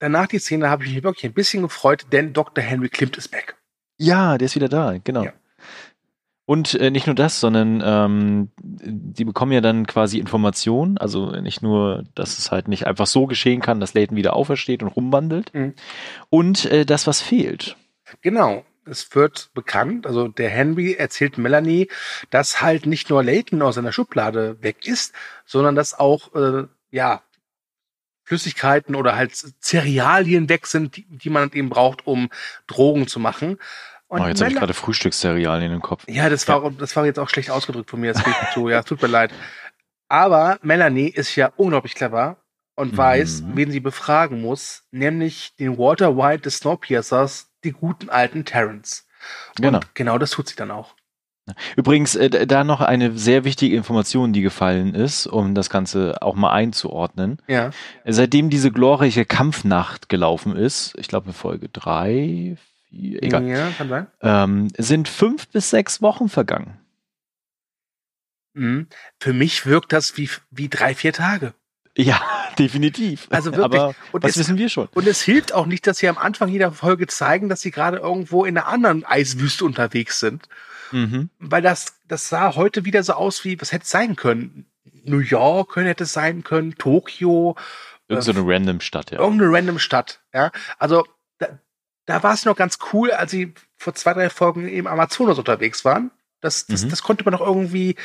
danach 0.00 0.26
die 0.26 0.38
Szene 0.38 0.68
habe 0.68 0.84
ich 0.84 0.94
mich 0.94 1.02
wirklich 1.02 1.24
ein 1.24 1.32
bisschen 1.32 1.62
gefreut, 1.62 2.06
denn 2.12 2.34
Dr. 2.34 2.62
Henry 2.62 2.90
Klimt 2.90 3.16
ist 3.16 3.32
weg. 3.32 3.56
Ja, 3.96 4.36
der 4.36 4.46
ist 4.46 4.54
wieder 4.54 4.68
da, 4.68 4.98
genau. 5.02 5.24
Ja. 5.24 5.32
Und 6.46 6.74
äh, 6.74 6.90
nicht 6.90 7.06
nur 7.06 7.16
das, 7.16 7.40
sondern 7.40 7.82
ähm, 7.82 8.50
die 8.60 9.24
bekommen 9.24 9.52
ja 9.52 9.62
dann 9.62 9.86
quasi 9.86 10.18
Informationen. 10.18 10.98
Also 10.98 11.30
nicht 11.30 11.62
nur, 11.62 12.04
dass 12.14 12.36
es 12.38 12.50
halt 12.50 12.68
nicht 12.68 12.86
einfach 12.86 13.06
so 13.06 13.26
geschehen 13.26 13.62
kann, 13.62 13.80
dass 13.80 13.94
Layton 13.94 14.16
wieder 14.16 14.36
aufersteht 14.36 14.82
und 14.82 14.88
rumwandelt. 14.88 15.54
Mhm. 15.54 15.72
Und 16.28 16.66
äh, 16.66 16.84
das, 16.84 17.06
was 17.06 17.22
fehlt. 17.22 17.76
Genau. 18.20 18.62
Es 18.86 19.14
wird 19.14 19.50
bekannt, 19.54 20.06
also 20.06 20.28
der 20.28 20.50
Henry 20.50 20.94
erzählt 20.94 21.38
Melanie, 21.38 21.88
dass 22.30 22.60
halt 22.60 22.86
nicht 22.86 23.10
nur 23.10 23.22
Layton 23.22 23.62
aus 23.62 23.76
seiner 23.76 23.92
Schublade 23.92 24.62
weg 24.62 24.86
ist, 24.86 25.14
sondern 25.46 25.74
dass 25.74 25.98
auch, 25.98 26.34
äh, 26.34 26.66
ja, 26.90 27.22
Flüssigkeiten 28.24 28.94
oder 28.94 29.16
halt 29.16 29.34
Cerealien 29.60 30.48
weg 30.48 30.66
sind, 30.66 30.96
die, 30.96 31.06
die 31.06 31.30
man 31.30 31.52
eben 31.52 31.68
braucht, 31.68 32.06
um 32.06 32.30
Drogen 32.66 33.06
zu 33.06 33.20
machen. 33.20 33.58
Und 34.06 34.20
oh, 34.20 34.26
jetzt 34.26 34.40
habe 34.40 34.50
ich 34.50 34.56
gerade 34.56 34.74
Frühstückscerealien 34.74 35.66
in 35.66 35.72
den 35.72 35.82
Kopf. 35.82 36.04
Ja, 36.08 36.28
das 36.28 36.46
war, 36.48 36.70
das 36.70 36.94
war 36.96 37.04
jetzt 37.04 37.18
auch 37.18 37.28
schlecht 37.28 37.50
ausgedrückt 37.50 37.90
von 37.90 38.00
mir. 38.00 38.12
Das 38.12 38.24
geht 38.24 38.34
so, 38.54 38.68
ja, 38.68 38.82
tut 38.82 39.02
mir 39.02 39.08
leid. 39.08 39.32
Aber 40.08 40.58
Melanie 40.62 41.08
ist 41.08 41.34
ja 41.36 41.52
unglaublich 41.56 41.94
clever 41.94 42.36
und 42.76 42.92
mhm. 42.92 42.96
weiß, 42.96 43.42
wen 43.54 43.70
sie 43.70 43.80
befragen 43.80 44.40
muss, 44.40 44.84
nämlich 44.90 45.54
den 45.56 45.78
Walter 45.78 46.16
White 46.16 46.42
des 46.42 46.58
Snowpiercers, 46.58 47.50
die 47.64 47.72
guten 47.72 48.10
alten 48.10 48.44
Terrence. 48.44 49.06
Genau. 49.56 49.78
Und 49.78 49.94
genau 49.94 50.18
das 50.18 50.30
tut 50.30 50.48
sie 50.48 50.56
dann 50.56 50.70
auch. 50.70 50.94
Übrigens, 51.76 52.14
äh, 52.16 52.46
da 52.46 52.64
noch 52.64 52.80
eine 52.80 53.18
sehr 53.18 53.44
wichtige 53.44 53.76
Information, 53.76 54.32
die 54.32 54.40
gefallen 54.40 54.94
ist, 54.94 55.26
um 55.26 55.54
das 55.54 55.68
Ganze 55.68 56.22
auch 56.22 56.34
mal 56.34 56.52
einzuordnen. 56.52 57.38
Ja. 57.46 57.70
Seitdem 58.06 58.48
diese 58.48 58.70
glorreiche 58.70 59.26
Kampfnacht 59.26 60.08
gelaufen 60.08 60.56
ist, 60.56 60.94
ich 60.98 61.08
glaube 61.08 61.26
in 61.28 61.32
Folge 61.34 61.68
drei, 61.68 62.56
egal. 62.90 63.44
Ja, 63.44 63.70
kann 63.76 63.88
sein. 63.88 64.06
Ähm, 64.22 64.68
sind 64.78 65.08
fünf 65.08 65.48
bis 65.48 65.68
sechs 65.70 66.00
Wochen 66.00 66.30
vergangen. 66.30 66.78
Mhm. 68.54 68.86
Für 69.20 69.34
mich 69.34 69.66
wirkt 69.66 69.92
das 69.92 70.16
wie, 70.16 70.30
wie 70.50 70.68
drei, 70.68 70.94
vier 70.94 71.12
Tage. 71.12 71.52
Ja, 71.96 72.20
definitiv. 72.58 73.26
Also 73.30 73.54
wirklich. 73.54 73.80
Aber 73.80 73.94
und 74.12 74.24
das 74.24 74.32
es, 74.32 74.38
wissen 74.38 74.58
wir 74.58 74.68
schon. 74.68 74.88
Und 74.94 75.06
es 75.06 75.22
hilft 75.22 75.52
auch 75.52 75.66
nicht, 75.66 75.86
dass 75.86 75.98
sie 75.98 76.08
am 76.08 76.18
Anfang 76.18 76.48
jeder 76.48 76.72
Folge 76.72 77.06
zeigen, 77.06 77.48
dass 77.48 77.60
sie 77.60 77.70
gerade 77.70 77.98
irgendwo 77.98 78.44
in 78.44 78.56
einer 78.56 78.66
anderen 78.66 79.04
Eiswüste 79.04 79.64
unterwegs 79.64 80.20
sind. 80.20 80.48
Mhm. 80.92 81.30
Weil 81.38 81.62
das, 81.62 81.96
das 82.08 82.28
sah 82.28 82.54
heute 82.54 82.84
wieder 82.84 83.02
so 83.02 83.14
aus 83.14 83.44
wie, 83.44 83.60
was 83.60 83.72
hätte 83.72 83.84
es 83.84 83.90
sein 83.90 84.16
können? 84.16 84.66
New 85.04 85.18
York 85.18 85.76
hätte 85.76 86.04
es 86.04 86.12
sein 86.12 86.44
können, 86.44 86.76
Tokio. 86.76 87.56
Irgendeine 88.08 88.38
äh, 88.38 88.54
random 88.54 88.80
Stadt, 88.80 89.10
ja. 89.10 89.18
Irgendeine 89.18 89.52
random 89.52 89.78
Stadt, 89.78 90.20
ja. 90.32 90.50
Also 90.78 91.04
da 92.06 92.22
war 92.22 92.34
es 92.34 92.44
noch 92.44 92.56
ganz 92.56 92.78
cool, 92.92 93.10
als 93.12 93.30
sie 93.30 93.54
vor 93.76 93.94
zwei, 93.94 94.12
drei 94.12 94.30
Folgen 94.30 94.68
im 94.68 94.86
Amazonas 94.86 95.38
unterwegs 95.38 95.84
waren. 95.84 96.10
Das, 96.40 96.66
das, 96.66 96.84
mhm. 96.84 96.90
das 96.90 97.02
konnte 97.02 97.24
man 97.24 97.32
noch 97.32 97.40
irgendwie, 97.40 97.96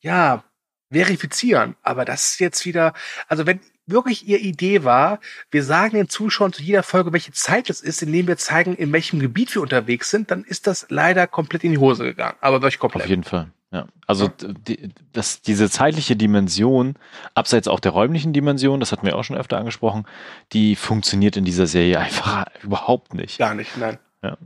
ja, 0.00 0.44
verifizieren. 0.90 1.76
Aber 1.82 2.04
das 2.04 2.32
ist 2.32 2.40
jetzt 2.40 2.64
wieder, 2.64 2.92
also 3.28 3.46
wenn 3.46 3.60
wirklich 3.86 4.26
ihr 4.26 4.40
Idee 4.40 4.84
war, 4.84 5.20
wir 5.50 5.62
sagen 5.62 5.96
den 5.96 6.08
Zuschauern 6.08 6.52
zu 6.52 6.62
jeder 6.62 6.82
Folge, 6.82 7.12
welche 7.12 7.32
Zeit 7.32 7.68
es 7.70 7.80
ist, 7.80 8.02
indem 8.02 8.26
wir 8.26 8.36
zeigen, 8.36 8.74
in 8.74 8.92
welchem 8.92 9.20
Gebiet 9.20 9.54
wir 9.54 9.62
unterwegs 9.62 10.10
sind, 10.10 10.30
dann 10.30 10.44
ist 10.44 10.66
das 10.66 10.86
leider 10.88 11.26
komplett 11.26 11.64
in 11.64 11.72
die 11.72 11.78
Hose 11.78 12.04
gegangen. 12.04 12.36
Aber 12.40 12.62
wirklich 12.62 12.78
komplett. 12.78 13.04
Auf 13.04 13.10
jeden 13.10 13.24
Fall. 13.24 13.50
Ja, 13.72 13.88
also 14.06 14.26
ja. 14.26 14.52
Die, 14.68 14.90
das, 15.12 15.42
diese 15.42 15.68
zeitliche 15.68 16.14
Dimension, 16.14 16.94
abseits 17.34 17.66
auch 17.66 17.80
der 17.80 17.90
räumlichen 17.90 18.32
Dimension, 18.32 18.78
das 18.78 18.92
hatten 18.92 19.04
wir 19.04 19.16
auch 19.16 19.24
schon 19.24 19.36
öfter 19.36 19.58
angesprochen, 19.58 20.06
die 20.52 20.76
funktioniert 20.76 21.36
in 21.36 21.44
dieser 21.44 21.66
Serie 21.66 21.98
einfach 21.98 22.46
überhaupt 22.62 23.14
nicht. 23.14 23.38
Gar 23.38 23.54
nicht, 23.54 23.76
nein. 23.76 23.98
Ja. 24.22 24.38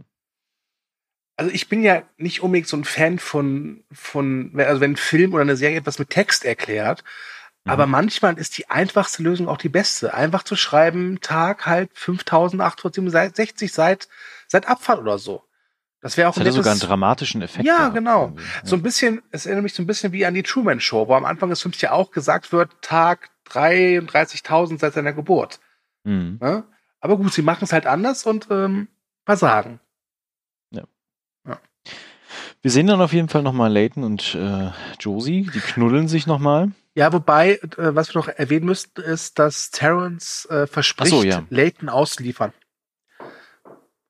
Also 1.38 1.52
ich 1.52 1.68
bin 1.68 1.84
ja 1.84 2.02
nicht 2.16 2.42
unbedingt 2.42 2.66
so 2.66 2.76
ein 2.76 2.82
Fan 2.82 3.20
von, 3.20 3.84
von, 3.92 4.52
also 4.56 4.80
wenn 4.80 4.92
ein 4.92 4.96
Film 4.96 5.34
oder 5.34 5.42
eine 5.42 5.56
Serie 5.56 5.78
etwas 5.78 6.00
mit 6.00 6.10
Text 6.10 6.44
erklärt, 6.44 7.04
mhm. 7.64 7.70
aber 7.70 7.86
manchmal 7.86 8.36
ist 8.38 8.58
die 8.58 8.68
einfachste 8.68 9.22
Lösung 9.22 9.46
auch 9.48 9.56
die 9.56 9.68
beste. 9.68 10.14
Einfach 10.14 10.42
zu 10.42 10.56
schreiben, 10.56 11.20
Tag 11.20 11.64
halt 11.64 11.90
5867 11.94 13.72
seit, 13.72 14.08
seit 14.48 14.66
Abfall 14.66 14.98
oder 14.98 15.20
so. 15.20 15.44
Das 16.00 16.16
wäre 16.16 16.28
auch 16.28 16.34
das 16.34 16.44
ein 16.44 16.52
sogar 16.52 16.72
einen 16.72 16.80
dramatischen 16.80 17.40
Effekt. 17.40 17.64
Ja, 17.64 17.90
genau. 17.90 18.34
Ja. 18.36 18.42
So 18.64 18.74
ein 18.74 18.82
bisschen, 18.82 19.22
es 19.30 19.46
erinnert 19.46 19.62
mich 19.62 19.74
so 19.74 19.82
ein 19.84 19.86
bisschen 19.86 20.12
wie 20.12 20.26
an 20.26 20.34
die 20.34 20.42
Truman 20.42 20.80
Show, 20.80 21.06
wo 21.06 21.14
am 21.14 21.24
Anfang 21.24 21.50
des 21.50 21.62
Films 21.62 21.80
ja 21.80 21.92
auch 21.92 22.10
gesagt 22.10 22.50
wird, 22.50 22.82
Tag 22.82 23.30
33.000 23.50 24.80
seit 24.80 24.94
seiner 24.94 25.12
Geburt. 25.12 25.60
Mhm. 26.02 26.40
Ja? 26.42 26.64
Aber 26.98 27.16
gut, 27.16 27.32
sie 27.32 27.42
machen 27.42 27.62
es 27.62 27.72
halt 27.72 27.86
anders 27.86 28.26
und 28.26 28.48
ähm, 28.50 28.88
versagen. 29.24 29.78
Wir 32.62 32.70
sehen 32.70 32.88
dann 32.88 33.00
auf 33.00 33.12
jeden 33.12 33.28
Fall 33.28 33.42
nochmal 33.42 33.72
Layton 33.72 34.02
und 34.02 34.34
äh, 34.34 34.70
Josie, 34.98 35.48
die 35.54 35.60
knuddeln 35.60 36.08
sich 36.08 36.26
nochmal. 36.26 36.72
Ja, 36.94 37.12
wobei, 37.12 37.52
äh, 37.52 37.68
was 37.76 38.12
wir 38.12 38.20
noch 38.20 38.28
erwähnen 38.28 38.66
müssten, 38.66 39.00
ist, 39.00 39.38
dass 39.38 39.70
Terrence 39.70 40.46
äh, 40.50 40.66
verspricht, 40.66 41.10
so, 41.10 41.22
ja. 41.22 41.44
Layton 41.50 41.88
auszuliefern. 41.88 42.52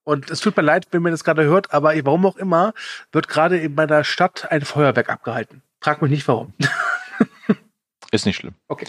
Und 0.04 0.30
es 0.30 0.40
tut 0.40 0.56
mir 0.56 0.62
leid, 0.62 0.86
wenn 0.90 1.02
man 1.02 1.12
das 1.12 1.22
gerade 1.22 1.44
hört, 1.44 1.74
aber 1.74 1.92
warum 2.06 2.24
auch 2.24 2.38
immer, 2.38 2.72
wird 3.12 3.28
gerade 3.28 3.58
in 3.58 3.74
meiner 3.74 4.04
Stadt 4.04 4.50
ein 4.50 4.62
Feuerwerk 4.62 5.10
abgehalten. 5.10 5.60
Frag 5.82 6.00
mich 6.00 6.10
nicht 6.10 6.26
warum. 6.26 6.54
Ist 8.10 8.24
nicht 8.24 8.36
schlimm. 8.36 8.54
Okay. 8.68 8.86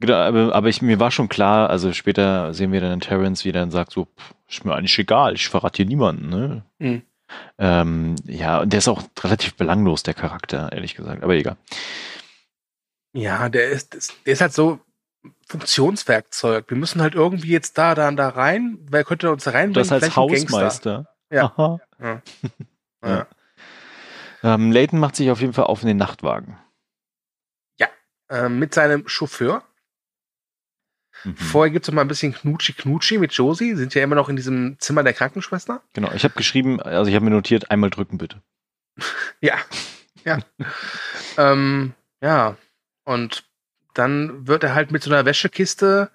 Genau, 0.00 0.14
aber, 0.14 0.52
aber 0.52 0.68
ich, 0.68 0.82
mir 0.82 0.98
war 0.98 1.12
schon 1.12 1.28
klar, 1.28 1.70
also 1.70 1.92
später 1.92 2.52
sehen 2.52 2.72
wir 2.72 2.80
dann 2.80 2.98
Terrence, 2.98 3.44
wie 3.44 3.50
er 3.50 3.54
dann 3.60 3.70
sagt, 3.70 3.92
so, 3.92 4.06
pff, 4.06 4.34
ist 4.48 4.64
mir 4.64 4.74
eigentlich 4.74 4.98
egal, 4.98 5.34
ich 5.34 5.48
verrate 5.48 5.76
hier 5.76 5.86
niemanden, 5.86 6.28
ne? 6.28 6.64
Mhm. 6.78 7.02
Ähm, 7.58 8.16
ja, 8.24 8.60
und 8.60 8.72
der 8.72 8.78
ist 8.78 8.88
auch 8.88 9.02
relativ 9.22 9.54
belanglos, 9.54 10.02
der 10.02 10.14
Charakter, 10.14 10.72
ehrlich 10.72 10.94
gesagt, 10.94 11.22
aber 11.22 11.34
egal. 11.34 11.56
Ja, 13.12 13.48
der 13.48 13.70
ist, 13.70 13.94
der 14.26 14.32
ist 14.32 14.40
halt 14.40 14.52
so 14.52 14.80
Funktionswerkzeug. 15.48 16.68
Wir 16.68 16.76
müssen 16.76 17.00
halt 17.00 17.14
irgendwie 17.14 17.50
jetzt 17.50 17.78
da, 17.78 17.94
da, 17.94 18.10
da 18.10 18.28
rein. 18.28 18.78
Wer 18.90 19.04
könnte 19.04 19.30
uns 19.30 19.44
da 19.44 19.52
reinbringen? 19.52 19.88
Das 19.88 19.92
als 19.92 20.16
Hausmeister. 20.16 21.06
Ja. 21.30 21.80
Ja. 22.00 22.22
ja. 23.04 23.26
Ähm, 24.42 24.72
Leighton 24.72 24.98
macht 24.98 25.16
sich 25.16 25.30
auf 25.30 25.40
jeden 25.40 25.52
Fall 25.52 25.64
auf 25.64 25.82
in 25.82 25.88
den 25.88 25.96
Nachtwagen. 25.96 26.58
Ja, 27.78 27.88
äh, 28.28 28.48
mit 28.48 28.74
seinem 28.74 29.08
Chauffeur. 29.08 29.62
Mhm. 31.24 31.36
Vorher 31.36 31.70
gibt 31.70 31.84
es 31.84 31.88
noch 31.88 31.96
mal 31.96 32.02
ein 32.02 32.08
bisschen 32.08 32.34
Knutschi-Knutschi 32.34 33.18
mit 33.18 33.32
Josie. 33.32 33.74
Sind 33.74 33.94
ja 33.94 34.02
immer 34.02 34.14
noch 34.14 34.28
in 34.28 34.36
diesem 34.36 34.76
Zimmer 34.78 35.02
der 35.02 35.14
Krankenschwester. 35.14 35.82
Genau, 35.92 36.12
ich 36.12 36.24
habe 36.24 36.34
geschrieben, 36.34 36.80
also 36.80 37.08
ich 37.08 37.14
habe 37.14 37.24
mir 37.24 37.30
notiert, 37.30 37.70
einmal 37.70 37.90
drücken 37.90 38.18
bitte. 38.18 38.42
ja, 39.40 39.56
ja. 40.24 40.38
ähm, 41.36 41.94
ja, 42.20 42.56
und 43.04 43.44
dann 43.94 44.46
wird 44.46 44.64
er 44.64 44.74
halt 44.74 44.90
mit 44.90 45.02
so 45.02 45.10
einer 45.10 45.24
Wäschekiste 45.24 46.10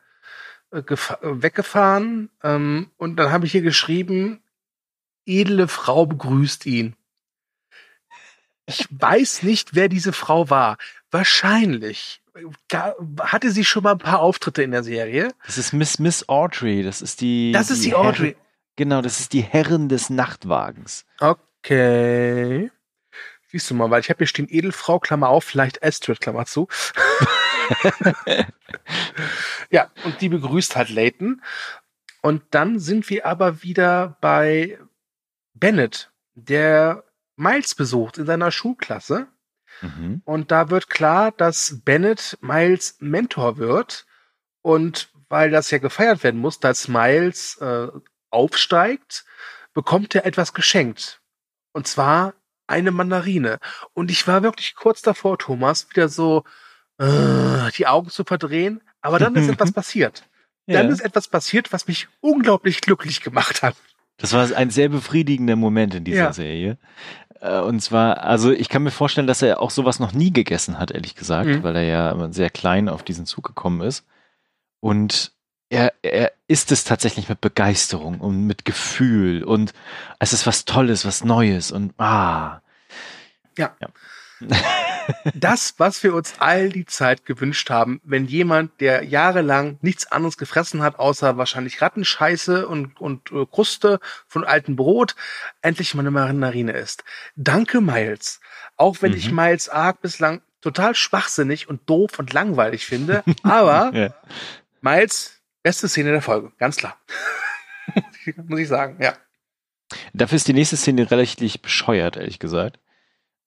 äh, 0.72 0.82
weggefahren. 1.22 2.30
Ähm, 2.44 2.92
und 2.98 3.16
dann 3.16 3.32
habe 3.32 3.46
ich 3.46 3.52
hier 3.52 3.62
geschrieben, 3.62 4.42
edle 5.26 5.68
Frau 5.68 6.06
begrüßt 6.06 6.66
ihn. 6.66 6.96
Ich 8.66 8.88
weiß 8.92 9.44
nicht, 9.44 9.74
wer 9.74 9.90
diese 9.90 10.14
Frau 10.14 10.50
war. 10.50 10.78
Wahrscheinlich 11.10 12.19
hatte 13.22 13.52
sie 13.52 13.66
schon 13.66 13.84
mal 13.84 13.94
ein 13.94 13.98
paar 13.98 14.20
Auftritte 14.20 14.64
in 14.64 14.72
der 14.72 14.84
Serie. 14.84 15.34
Das 15.46 15.58
ist 15.58 15.74
Miss 15.74 16.00
Miss 16.00 16.28
Audrey. 16.28 16.84
Das 16.84 17.02
ist 17.02 17.22
die. 17.22 17.52
Das 17.52 17.70
ist 17.72 17.84
die, 17.84 17.90
die 17.90 17.96
Audrey. 17.96 18.36
Herr, 18.36 18.46
genau, 18.76 19.02
das 19.02 19.20
ist 19.20 19.34
die 19.34 19.42
Herrin 19.42 19.90
des 19.90 20.10
Nachtwagens. 20.10 21.06
Okay. 21.20 22.72
Siehst 23.52 23.70
du 23.70 23.74
mal, 23.74 23.90
weil 23.90 24.02
ich 24.02 24.10
habe 24.10 24.20
hier 24.20 24.28
stehen 24.28 24.48
Edelfrau, 24.50 25.00
Klammer 25.00 25.30
auf, 25.30 25.44
vielleicht 25.44 25.84
Astrid, 25.84 26.22
Klammer 26.22 26.46
zu. 26.46 26.68
ja, 29.72 29.90
und 30.04 30.22
die 30.22 30.30
begrüßt 30.30 30.76
halt 30.76 30.90
Leighton. 30.90 31.42
Und 32.22 32.44
dann 32.52 32.80
sind 32.80 33.10
wir 33.10 33.26
aber 33.26 33.64
wieder 33.64 34.18
bei 34.22 34.78
Bennett, 35.54 36.12
der 36.36 37.04
Miles 37.36 37.74
besucht 37.74 38.18
in 38.18 38.26
seiner 38.26 38.52
Schulklasse. 38.52 39.28
Mhm. 39.82 40.22
Und 40.26 40.52
da 40.52 40.70
wird 40.70 40.90
klar, 40.90 41.32
dass 41.32 41.82
Bennett 41.84 42.38
Miles 42.42 42.98
Mentor 43.00 43.58
wird. 43.58 44.06
Und 44.62 45.10
weil 45.30 45.52
das 45.52 45.72
ja 45.72 45.78
gefeiert 45.78 46.24
werden 46.24 46.40
muss, 46.40 46.60
dass 46.60 46.88
Miles 46.88 47.58
äh, 47.58 47.88
aufsteigt, 48.30 49.26
bekommt 49.74 50.16
er 50.16 50.26
etwas 50.26 50.54
geschenkt. 50.54 51.22
Und 51.72 51.88
zwar 51.88 52.34
eine 52.68 52.92
Mandarine. 52.92 53.60
Und 53.94 54.12
ich 54.12 54.28
war 54.28 54.44
wirklich 54.44 54.76
kurz 54.76 55.02
davor, 55.02 55.38
Thomas, 55.38 55.90
wieder 55.90 56.10
so 56.10 56.44
äh, 56.98 57.72
die 57.78 57.88
Augen 57.88 58.10
zu 58.10 58.24
verdrehen. 58.24 58.82
Aber 59.02 59.20
dann 59.20 59.36
ist 59.36 59.50
etwas 59.50 59.72
passiert. 59.72 60.24
Dann 60.68 60.88
ja. 60.88 60.94
ist 60.94 61.02
etwas 61.02 61.28
passiert, 61.28 61.74
was 61.74 61.88
mich 61.88 62.08
unglaublich 62.20 62.82
glücklich 62.82 63.22
gemacht 63.22 63.64
hat. 63.64 63.76
Das 64.18 64.34
war 64.34 64.56
ein 64.56 64.70
sehr 64.70 64.90
befriedigender 64.90 65.56
Moment 65.56 65.96
in 65.96 66.04
dieser 66.04 66.18
ja. 66.18 66.34
Serie. 66.34 66.78
Äh, 67.42 67.60
und 67.60 67.82
zwar, 67.82 68.24
also 68.24 68.52
ich 68.52 68.70
kann 68.70 68.84
mir 68.84 68.92
vorstellen, 68.92 69.28
dass 69.28 69.42
er 69.42 69.62
auch 69.62 69.72
sowas 69.72 70.00
noch 70.00 70.12
nie 70.12 70.32
gegessen 70.32 70.78
hat, 70.80 70.92
ehrlich 70.92 71.16
gesagt, 71.16 71.48
mhm. 71.48 71.64
weil 71.64 71.76
er 71.76 71.84
ja 71.84 72.32
sehr 72.32 72.50
klein 72.50 72.90
auf 72.90 73.04
diesen 73.04 73.26
Zug 73.26 73.46
gekommen 73.46 73.82
ist. 73.82 74.06
Und 74.80 75.32
er, 75.70 75.94
er 76.02 76.32
isst 76.48 76.72
es 76.72 76.84
tatsächlich 76.84 77.30
mit 77.30 77.42
Begeisterung 77.42 78.20
und 78.20 78.46
mit 78.48 78.66
Gefühl 78.66 79.44
und 79.44 79.74
es 80.18 80.34
ist 80.34 80.48
was 80.48 80.66
Tolles, 80.66 81.06
was 81.06 81.24
Neues 81.24 81.72
und 81.72 81.94
ah. 82.00 82.62
Ja. 83.58 83.76
ja. 83.80 83.88
das, 85.34 85.76
was 85.78 86.04
wir 86.04 86.14
uns 86.14 86.36
all 86.40 86.70
die 86.70 86.86
Zeit 86.86 87.26
gewünscht 87.26 87.70
haben, 87.70 88.02
wenn 88.04 88.26
jemand, 88.26 88.80
der 88.82 89.04
jahrelang 89.04 89.78
nichts 89.82 90.12
anderes 90.12 90.38
gefressen 90.38 90.82
hat, 90.82 91.00
außer 91.00 91.38
wahrscheinlich 91.38 91.82
Rattenscheiße 91.82 92.68
und, 92.68 93.00
und 93.00 93.32
äh, 93.32 93.46
Kruste 93.46 94.00
von 94.28 94.44
altem 94.44 94.76
Brot, 94.76 95.16
endlich 95.62 95.94
mal 95.96 96.02
eine 96.02 96.12
Marinarine 96.12 96.74
isst. 96.74 97.04
Danke, 97.36 97.82
Miles. 97.82 98.40
Auch 98.78 99.02
wenn 99.02 99.12
mhm. 99.12 99.18
ich 99.18 99.32
Miles 99.32 99.70
arg 99.70 100.02
bislang 100.02 100.42
total 100.62 100.96
schwachsinnig 100.96 101.70
und 101.70 101.90
doof 101.90 102.20
und 102.20 102.34
langweilig 102.34 102.86
finde, 102.86 103.24
aber 103.44 103.92
ja. 103.98 104.14
Miles, 104.82 105.42
beste 105.64 105.88
Szene 105.88 106.12
der 106.12 106.22
Folge, 106.22 106.52
ganz 106.58 106.78
klar. 106.78 106.98
Muss 108.48 108.60
ich 108.60 108.68
sagen, 108.68 108.98
ja. 109.02 109.14
Dafür 110.14 110.36
ist 110.36 110.48
die 110.48 110.54
nächste 110.54 110.78
Szene 110.78 111.10
relativ 111.10 111.60
bescheuert, 111.62 112.18
ehrlich 112.18 112.40
gesagt. 112.40 112.80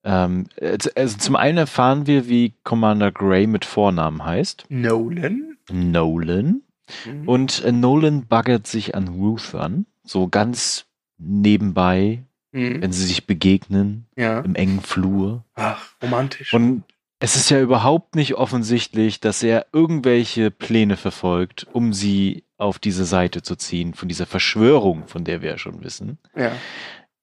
Ähm, 0.03 0.47
also 0.95 1.17
zum 1.17 1.35
einen 1.35 1.57
erfahren 1.57 2.07
wir, 2.07 2.27
wie 2.27 2.53
Commander 2.63 3.11
Gray 3.11 3.47
mit 3.47 3.65
Vornamen 3.65 4.25
heißt. 4.25 4.65
Nolan. 4.69 5.57
Nolan. 5.71 6.61
Mhm. 7.05 7.27
Und 7.27 7.63
äh, 7.63 7.71
Nolan 7.71 8.27
baggert 8.27 8.67
sich 8.67 8.95
an 8.95 9.07
Ruth 9.07 9.55
an, 9.55 9.85
so 10.03 10.27
ganz 10.27 10.85
nebenbei, 11.17 12.23
mhm. 12.51 12.81
wenn 12.81 12.91
sie 12.91 13.05
sich 13.05 13.25
begegnen, 13.25 14.07
ja. 14.15 14.39
im 14.41 14.55
engen 14.55 14.81
Flur. 14.81 15.45
Ach, 15.55 15.93
romantisch. 16.01 16.53
Und 16.53 16.83
es 17.19 17.37
ist 17.37 17.49
ja 17.49 17.61
überhaupt 17.61 18.15
nicht 18.15 18.35
offensichtlich, 18.35 19.21
dass 19.21 19.43
er 19.43 19.67
irgendwelche 19.71 20.51
Pläne 20.51 20.97
verfolgt, 20.97 21.65
um 21.71 21.93
sie 21.93 22.43
auf 22.57 22.79
diese 22.79 23.05
Seite 23.05 23.41
zu 23.41 23.55
ziehen, 23.55 23.93
von 23.93 24.09
dieser 24.09 24.25
Verschwörung, 24.25 25.07
von 25.07 25.23
der 25.23 25.41
wir 25.41 25.51
ja 25.51 25.57
schon 25.57 25.83
wissen. 25.83 26.17
Ja. 26.35 26.51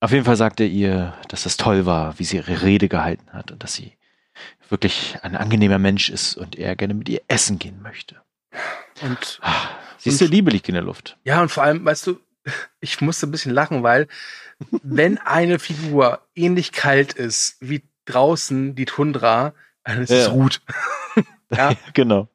Auf 0.01 0.13
jeden 0.13 0.25
Fall 0.25 0.37
sagt 0.37 0.61
er 0.61 0.67
ihr, 0.67 1.15
dass 1.29 1.43
das 1.43 1.59
toll 1.59 1.85
war, 1.85 2.19
wie 2.19 2.25
sie 2.25 2.37
ihre 2.37 2.63
Rede 2.63 2.89
gehalten 2.89 3.33
hat 3.33 3.53
und 3.53 3.63
dass 3.63 3.75
sie 3.75 3.97
wirklich 4.71 5.19
ein 5.23 5.37
angenehmer 5.37 5.79
Mensch 5.79 6.09
ist 6.09 6.37
und 6.37 6.57
er 6.57 6.75
gerne 6.75 6.95
mit 6.95 7.09
ihr 7.09 7.21
essen 7.29 7.59
gehen 7.59 7.83
möchte. 7.83 8.17
Und 9.03 9.39
ah, 9.43 9.69
siehst 9.99 10.21
du, 10.21 10.25
Liebe 10.25 10.51
liegt 10.51 10.69
in 10.69 10.75
der 10.75 10.83
Luft. 10.83 11.19
Ja, 11.25 11.43
und 11.43 11.51
vor 11.51 11.65
allem, 11.65 11.85
weißt 11.85 12.07
du, 12.07 12.21
ich 12.81 13.01
musste 13.03 13.27
ein 13.27 13.31
bisschen 13.31 13.53
lachen, 13.53 13.83
weil 13.83 14.09
wenn 14.83 15.19
eine 15.19 15.59
Figur 15.59 16.21
ähnlich 16.35 16.73
kalt 16.73 17.13
ist 17.13 17.57
wie 17.61 17.83
draußen 18.07 18.75
die 18.75 18.87
Tundra, 18.87 19.53
dann 19.85 20.03
ist 20.03 20.11
ja. 20.11 20.19
es 20.19 20.31
Ruth. 20.31 20.63
ja, 21.51 21.75
genau. 21.93 22.29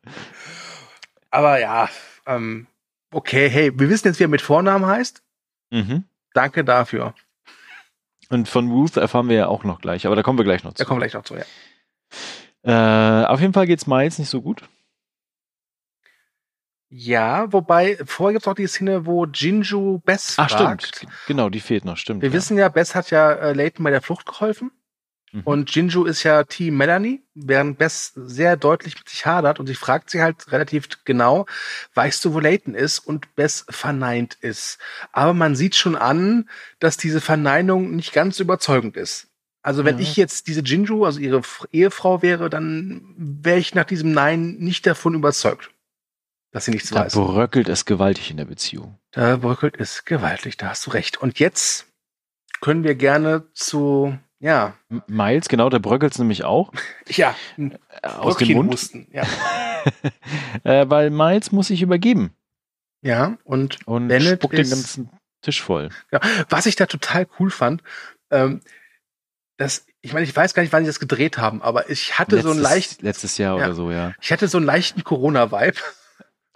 Aber 1.31 1.59
ja, 1.59 1.89
ähm, 2.25 2.67
okay, 3.11 3.49
hey, 3.49 3.77
wir 3.77 3.89
wissen 3.89 4.07
jetzt, 4.07 4.19
wie 4.19 4.25
er 4.25 4.29
mit 4.29 4.41
Vornamen 4.41 4.85
heißt. 4.85 5.23
Mhm. 5.71 6.03
Danke 6.33 6.63
dafür. 6.63 7.15
Und 8.29 8.47
von 8.47 8.71
Ruth 8.71 8.97
erfahren 8.97 9.29
wir 9.29 9.35
ja 9.35 9.47
auch 9.47 9.63
noch 9.63 9.81
gleich, 9.81 10.05
aber 10.05 10.15
da 10.15 10.23
kommen 10.23 10.39
wir 10.39 10.45
gleich 10.45 10.63
noch 10.63 10.73
zu. 10.73 10.83
Da 10.83 10.85
kommen 10.85 10.99
wir 10.99 11.07
gleich 11.07 11.13
noch 11.13 11.23
zu, 11.23 11.35
ja. 11.35 11.45
Äh, 12.63 13.25
auf 13.25 13.41
jeden 13.41 13.53
Fall 13.53 13.67
geht's 13.67 13.85
Miles 13.85 14.17
nicht 14.17 14.29
so 14.29 14.41
gut. 14.41 14.67
Ja, 16.89 17.51
wobei, 17.51 17.97
vorher 18.05 18.33
gibt 18.33 18.45
es 18.45 18.47
auch 18.47 18.55
die 18.55 18.67
Szene, 18.67 19.05
wo 19.05 19.25
Jinju 19.25 19.99
Bess 19.99 20.35
Ach, 20.37 20.49
fragt. 20.49 20.87
stimmt. 20.87 21.11
Genau, 21.27 21.49
die 21.49 21.59
fehlt 21.59 21.83
noch, 21.83 21.97
stimmt. 21.97 22.21
Wir 22.21 22.29
ja. 22.29 22.33
wissen 22.33 22.57
ja, 22.57 22.69
Bess 22.69 22.95
hat 22.95 23.11
ja 23.11 23.31
äh, 23.33 23.53
Leighton 23.53 23.83
bei 23.83 23.91
der 23.91 24.01
Flucht 24.01 24.25
geholfen. 24.25 24.71
Mhm. 25.31 25.41
Und 25.43 25.75
Jinju 25.75 26.05
ist 26.05 26.23
ja 26.23 26.43
Team 26.43 26.77
Melanie, 26.77 27.21
während 27.33 27.77
Bess 27.77 28.13
sehr 28.15 28.57
deutlich 28.57 28.95
mit 28.97 29.09
sich 29.09 29.25
hadert 29.25 29.59
und 29.59 29.67
sie 29.67 29.75
fragt 29.75 30.09
sie 30.09 30.21
halt 30.21 30.51
relativ 30.51 30.87
genau, 31.03 31.45
weißt 31.93 32.23
du, 32.25 32.33
wo 32.33 32.39
Leighton 32.39 32.75
ist? 32.75 32.99
Und 32.99 33.35
Bess 33.35 33.65
verneint 33.69 34.35
ist. 34.41 34.77
Aber 35.11 35.33
man 35.33 35.55
sieht 35.55 35.75
schon 35.75 35.95
an, 35.95 36.49
dass 36.79 36.97
diese 36.97 37.21
Verneinung 37.21 37.95
nicht 37.95 38.13
ganz 38.13 38.39
überzeugend 38.39 38.97
ist. 38.97 39.27
Also 39.65 39.83
wenn 39.83 39.95
mhm. 39.95 40.01
ich 40.01 40.15
jetzt 40.15 40.47
diese 40.47 40.61
Jinju, 40.61 41.05
also 41.05 41.19
ihre 41.19 41.41
Ehefrau 41.71 42.21
wäre, 42.21 42.51
dann 42.51 43.01
wäre 43.17 43.57
ich 43.57 43.73
nach 43.73 43.85
diesem 43.85 44.11
Nein 44.11 44.57
nicht 44.59 44.85
davon 44.85 45.15
überzeugt, 45.15 45.71
dass 46.51 46.65
sie 46.65 46.71
nichts 46.71 46.91
da 46.91 46.99
weiß. 46.99 47.13
Da 47.13 47.19
bröckelt 47.19 47.67
es 47.67 47.85
gewaltig 47.85 48.29
in 48.29 48.37
der 48.37 48.45
Beziehung. 48.45 48.99
Da 49.09 49.37
bröckelt 49.37 49.79
es 49.79 50.05
gewaltig, 50.05 50.57
da 50.57 50.69
hast 50.69 50.85
du 50.85 50.91
recht. 50.91 51.17
Und 51.17 51.39
jetzt 51.39 51.87
können 52.61 52.83
wir 52.83 52.93
gerne 52.93 53.47
zu 53.53 54.15
ja. 54.39 54.75
Miles, 55.07 55.47
genau, 55.47 55.69
der 55.69 55.79
bröckelt 55.79 56.17
nämlich 56.19 56.43
auch. 56.43 56.71
Ja, 57.07 57.35
äh, 57.57 57.69
aus 58.07 58.37
dem 58.37 58.53
Mund. 58.53 58.71
Mussten, 58.71 59.07
ja. 59.11 59.23
äh, 60.63 60.89
weil 60.89 61.09
Miles 61.09 61.51
muss 61.51 61.67
sich 61.67 61.81
übergeben. 61.81 62.31
Ja, 63.01 63.37
und, 63.43 63.85
und 63.87 64.07
Bennett 64.07 64.39
spuckt 64.39 64.55
ist, 64.55 64.71
den 64.71 64.77
ganzen 64.77 65.09
Tisch 65.41 65.61
voll. 65.61 65.89
Ja, 66.11 66.19
was 66.49 66.65
ich 66.65 66.75
da 66.75 66.87
total 66.87 67.27
cool 67.39 67.51
fand, 67.51 67.83
ähm, 68.31 68.61
dass, 69.57 69.85
ich 70.01 70.13
meine, 70.13 70.25
ich 70.25 70.35
weiß 70.35 70.53
gar 70.53 70.63
nicht, 70.63 70.73
wann 70.73 70.83
sie 70.83 70.89
das 70.89 70.99
gedreht 70.99 71.37
haben, 71.37 71.61
aber 71.61 71.89
ich 71.89 72.17
hatte 72.17 72.35
letztes, 72.35 72.51
so 72.51 72.57
ein 72.57 72.61
leicht. 72.61 73.01
Letztes 73.01 73.37
Jahr 73.37 73.59
ja, 73.59 73.65
oder 73.65 73.75
so, 73.75 73.91
ja. 73.91 74.13
Ich 74.19 74.31
hatte 74.31 74.47
so 74.47 74.57
einen 74.57 74.65
leichten 74.65 75.03
Corona-Vibe. 75.03 75.77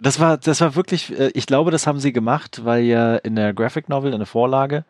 Das 0.00 0.18
war, 0.18 0.38
das 0.38 0.60
war 0.60 0.74
wirklich, 0.74 1.16
äh, 1.18 1.30
ich 1.34 1.46
glaube, 1.46 1.70
das 1.70 1.86
haben 1.86 2.00
sie 2.00 2.12
gemacht, 2.12 2.64
weil 2.64 2.82
ja 2.82 3.16
in 3.16 3.36
der 3.36 3.54
Graphic 3.54 3.88
Novel, 3.88 4.12
in 4.12 4.18
der 4.18 4.26
Vorlage, 4.26 4.84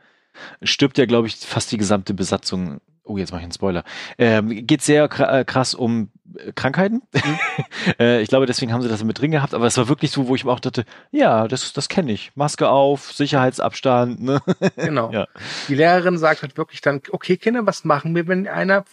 stirbt 0.63 0.99
ja, 0.99 1.07
glaube 1.07 1.29
ich, 1.29 1.37
fast 1.37 1.73
die 1.73 1.79
gesamte 1.79 2.15
Besatzung. 2.15 2.81
Oh, 3.03 3.17
jetzt 3.17 3.33
mache 3.33 3.41
ich 3.41 3.45
einen 3.45 3.53
Spoiler. 3.53 3.85
Ähm, 4.19 4.67
geht 4.67 4.83
sehr 4.83 5.05
äh, 5.05 5.45
krass 5.45 5.75
um 5.75 6.11
Krankheiten. 6.55 7.03
Mhm. 7.13 7.39
äh, 7.99 8.21
ich 8.23 8.29
glaube, 8.29 8.47
deswegen 8.47 8.73
haben 8.73 8.83
sie 8.83 8.89
das 8.89 9.03
mit 9.05 9.21
drin 9.21 9.31
gehabt, 9.31 9.55
aber 9.55 9.67
es 9.67 9.77
war 9.77 9.89
wirklich 9.89 10.11
so, 10.11 10.29
wo 10.29 10.35
ich 10.35 10.45
mir 10.45 10.53
auch 10.53 10.61
dachte, 10.61 10.85
ja, 11.11 11.49
das, 11.49 11.73
das 11.73 11.89
kenne 11.89 12.13
ich. 12.13 12.33
Maske 12.35 12.69
auf, 12.69 13.13
Sicherheitsabstand. 13.13 14.21
Ne? 14.21 14.41
genau. 14.77 15.11
Ja. 15.11 15.27
Die 15.69 15.75
Lehrerin 15.75 16.19
sagt 16.19 16.43
halt 16.43 16.57
wirklich 16.57 16.81
dann, 16.81 17.01
okay, 17.11 17.37
Kinder, 17.37 17.67
was 17.67 17.85
machen 17.85 18.15
wir, 18.15 18.29
wenn 18.29 18.47
einer 18.47 18.85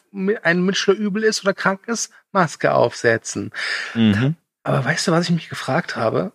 ein 0.43 0.63
Mitschüler 0.63 0.97
übel 0.97 1.23
ist 1.23 1.43
oder 1.43 1.53
krank 1.53 1.81
ist? 1.87 2.11
Maske 2.31 2.73
aufsetzen. 2.73 3.51
Mhm. 3.93 4.35
Aber 4.63 4.83
weißt 4.83 5.07
du, 5.07 5.11
was 5.11 5.25
ich 5.25 5.31
mich 5.31 5.49
gefragt 5.49 5.95
habe? 5.95 6.31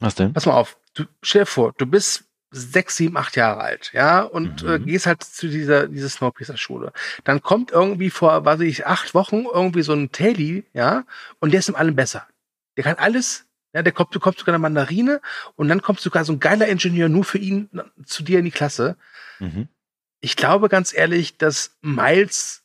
Was 0.00 0.14
denn? 0.14 0.32
Pass 0.32 0.46
mal 0.46 0.54
auf, 0.54 0.76
du 0.94 1.04
stell 1.22 1.42
dir 1.42 1.46
vor, 1.46 1.72
du 1.76 1.86
bist 1.86 2.24
sechs, 2.50 2.96
sieben, 2.96 3.16
acht 3.16 3.36
Jahre 3.36 3.60
alt, 3.60 3.92
ja, 3.92 4.22
und 4.22 4.62
äh, 4.62 4.78
mhm. 4.78 4.82
äh, 4.82 4.86
gehst 4.86 5.06
halt 5.06 5.22
zu 5.22 5.48
dieser, 5.48 5.86
dieser 5.86 6.08
Snowpiercer-Schule. 6.08 6.92
Dann 7.24 7.42
kommt 7.42 7.70
irgendwie 7.70 8.10
vor, 8.10 8.44
weiß 8.44 8.60
ich, 8.60 8.86
acht 8.86 9.14
Wochen 9.14 9.44
irgendwie 9.44 9.82
so 9.82 9.92
ein 9.92 10.10
Taily, 10.10 10.64
ja, 10.72 11.04
und 11.38 11.52
der 11.52 11.60
ist 11.60 11.68
im 11.68 11.76
allem 11.76 11.96
besser. 11.96 12.26
Der 12.76 12.84
kann 12.84 12.96
alles, 12.96 13.46
ja, 13.72 13.82
der 13.82 13.92
kommt, 13.92 14.14
du 14.14 14.20
kommst 14.20 14.40
sogar 14.40 14.54
eine 14.54 14.62
Mandarine 14.62 15.20
und 15.56 15.68
dann 15.68 15.82
kommt 15.82 16.00
sogar 16.00 16.24
so 16.24 16.32
ein 16.32 16.40
geiler 16.40 16.66
Ingenieur 16.66 17.08
nur 17.08 17.24
für 17.24 17.38
ihn 17.38 17.70
zu 18.04 18.22
dir 18.22 18.40
in 18.40 18.44
die 18.44 18.50
Klasse. 18.50 18.96
Mhm. 19.38 19.68
Ich 20.20 20.36
glaube 20.36 20.68
ganz 20.68 20.92
ehrlich, 20.92 21.36
dass 21.38 21.76
Miles 21.80 22.62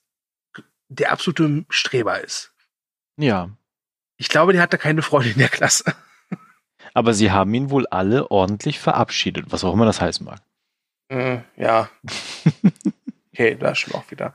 der 0.87 1.11
absolute 1.11 1.65
Streber 1.69 2.21
ist. 2.21 2.53
Ja. 3.17 3.49
Ich 4.17 4.29
glaube, 4.29 4.53
der 4.53 4.61
hatte 4.61 4.77
keine 4.77 5.01
Freunde 5.01 5.29
in 5.29 5.39
der 5.39 5.49
Klasse. 5.49 5.95
Aber 6.95 7.13
sie 7.13 7.29
haben 7.29 7.53
ihn 7.53 7.69
wohl 7.69 7.85
alle 7.87 8.31
ordentlich 8.31 8.79
verabschiedet, 8.79 9.47
was 9.49 9.65
auch 9.65 9.73
immer 9.73 9.85
das 9.85 9.99
heißen 9.99 10.25
mag. 10.25 10.39
Äh, 11.09 11.39
ja. 11.57 11.89
okay, 13.33 13.55
da 13.55 13.75
schon 13.75 13.93
auch 13.93 14.09
wieder. 14.09 14.33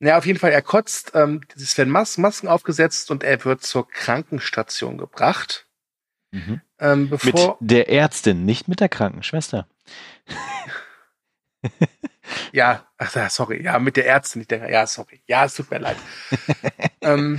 Ja, 0.00 0.16
auf 0.16 0.24
jeden 0.24 0.38
Fall, 0.38 0.50
er 0.50 0.62
kotzt, 0.62 1.12
ähm, 1.14 1.42
es 1.54 1.76
werden 1.76 1.90
Mas 1.90 2.16
Masken 2.16 2.48
aufgesetzt 2.48 3.10
und 3.10 3.22
er 3.22 3.44
wird 3.44 3.62
zur 3.62 3.86
Krankenstation 3.86 4.96
gebracht. 4.96 5.66
Mhm. 6.30 6.62
Ähm, 6.78 7.10
bevor 7.10 7.58
mit 7.60 7.70
der 7.70 7.90
Ärztin, 7.90 8.46
nicht 8.46 8.66
mit 8.66 8.80
der 8.80 8.88
Krankenschwester. 8.88 9.68
ja, 12.52 12.86
ach, 12.96 13.28
sorry, 13.28 13.62
ja, 13.62 13.78
mit 13.78 13.98
der 13.98 14.06
Ärztin, 14.06 14.40
nicht 14.40 14.50
der, 14.50 14.70
ja, 14.70 14.86
sorry, 14.86 15.20
ja, 15.26 15.44
es 15.44 15.54
tut 15.54 15.70
mir 15.70 15.80
leid. 15.80 15.98
ähm, 17.02 17.38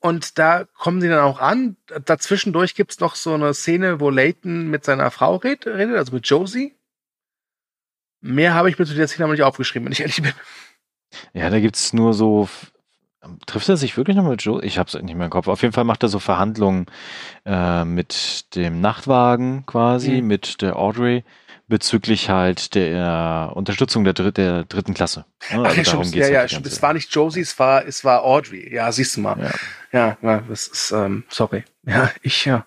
und 0.00 0.38
da 0.38 0.64
kommen 0.76 1.00
sie 1.00 1.08
dann 1.08 1.20
auch 1.20 1.40
an. 1.40 1.76
Dazwischendurch 2.04 2.74
gibt's 2.74 3.00
noch 3.00 3.14
so 3.14 3.34
eine 3.34 3.52
Szene, 3.54 4.00
wo 4.00 4.10
Leighton 4.10 4.68
mit 4.68 4.84
seiner 4.84 5.10
Frau 5.10 5.36
redet, 5.36 5.66
also 5.66 6.12
mit 6.12 6.26
Josie. 6.26 6.76
Mehr 8.20 8.54
habe 8.54 8.70
ich 8.70 8.78
mir 8.78 8.86
zu 8.86 8.94
der 8.94 9.08
Szene 9.08 9.24
aber 9.24 9.34
nicht 9.34 9.42
aufgeschrieben, 9.42 9.86
wenn 9.86 9.92
ich 9.92 10.00
ehrlich 10.00 10.22
bin. 10.22 10.32
Ja, 11.32 11.50
da 11.50 11.60
gibt's 11.60 11.92
nur 11.92 12.14
so. 12.14 12.48
Trifft 13.46 13.68
er 13.68 13.76
sich 13.76 13.96
wirklich 13.96 14.16
noch 14.16 14.28
mit 14.28 14.42
Josie? 14.42 14.66
Ich 14.66 14.78
habe 14.78 14.88
es 14.88 14.94
nicht 14.94 15.14
mehr 15.14 15.26
im 15.26 15.30
Kopf. 15.30 15.48
Auf 15.48 15.62
jeden 15.62 15.74
Fall 15.74 15.84
macht 15.84 16.02
er 16.02 16.08
so 16.08 16.18
Verhandlungen 16.18 16.86
äh, 17.44 17.84
mit 17.84 18.54
dem 18.54 18.80
Nachtwagen 18.80 19.66
quasi, 19.66 20.22
mhm. 20.22 20.28
mit 20.28 20.62
der 20.62 20.76
Audrey 20.76 21.24
bezüglich 21.68 22.30
halt 22.30 22.74
der 22.74 23.52
Unterstützung 23.54 24.04
der, 24.04 24.14
Dritt, 24.14 24.36
der 24.36 24.64
dritten 24.64 24.94
Klasse. 24.94 25.26
Ne? 25.50 25.64
Also 25.64 25.80
Ach, 25.80 25.84
darum 25.84 26.10
geht's 26.10 26.28
ja, 26.28 26.40
halt 26.40 26.50
ja, 26.50 26.60
es 26.64 26.82
war 26.82 26.94
nicht 26.94 27.14
Josie, 27.14 27.40
es 27.40 27.58
war, 27.58 27.86
es 27.86 28.04
war 28.04 28.24
Audrey. 28.24 28.74
Ja, 28.74 28.90
siehst 28.90 29.16
du 29.16 29.20
mal. 29.20 29.38
Ja, 29.38 29.50
ja, 29.92 30.18
ja 30.22 30.40
das 30.48 30.66
ist, 30.66 30.90
ähm, 30.92 31.24
sorry. 31.28 31.64
Ja, 31.84 32.10
ich, 32.22 32.44
ja. 32.44 32.66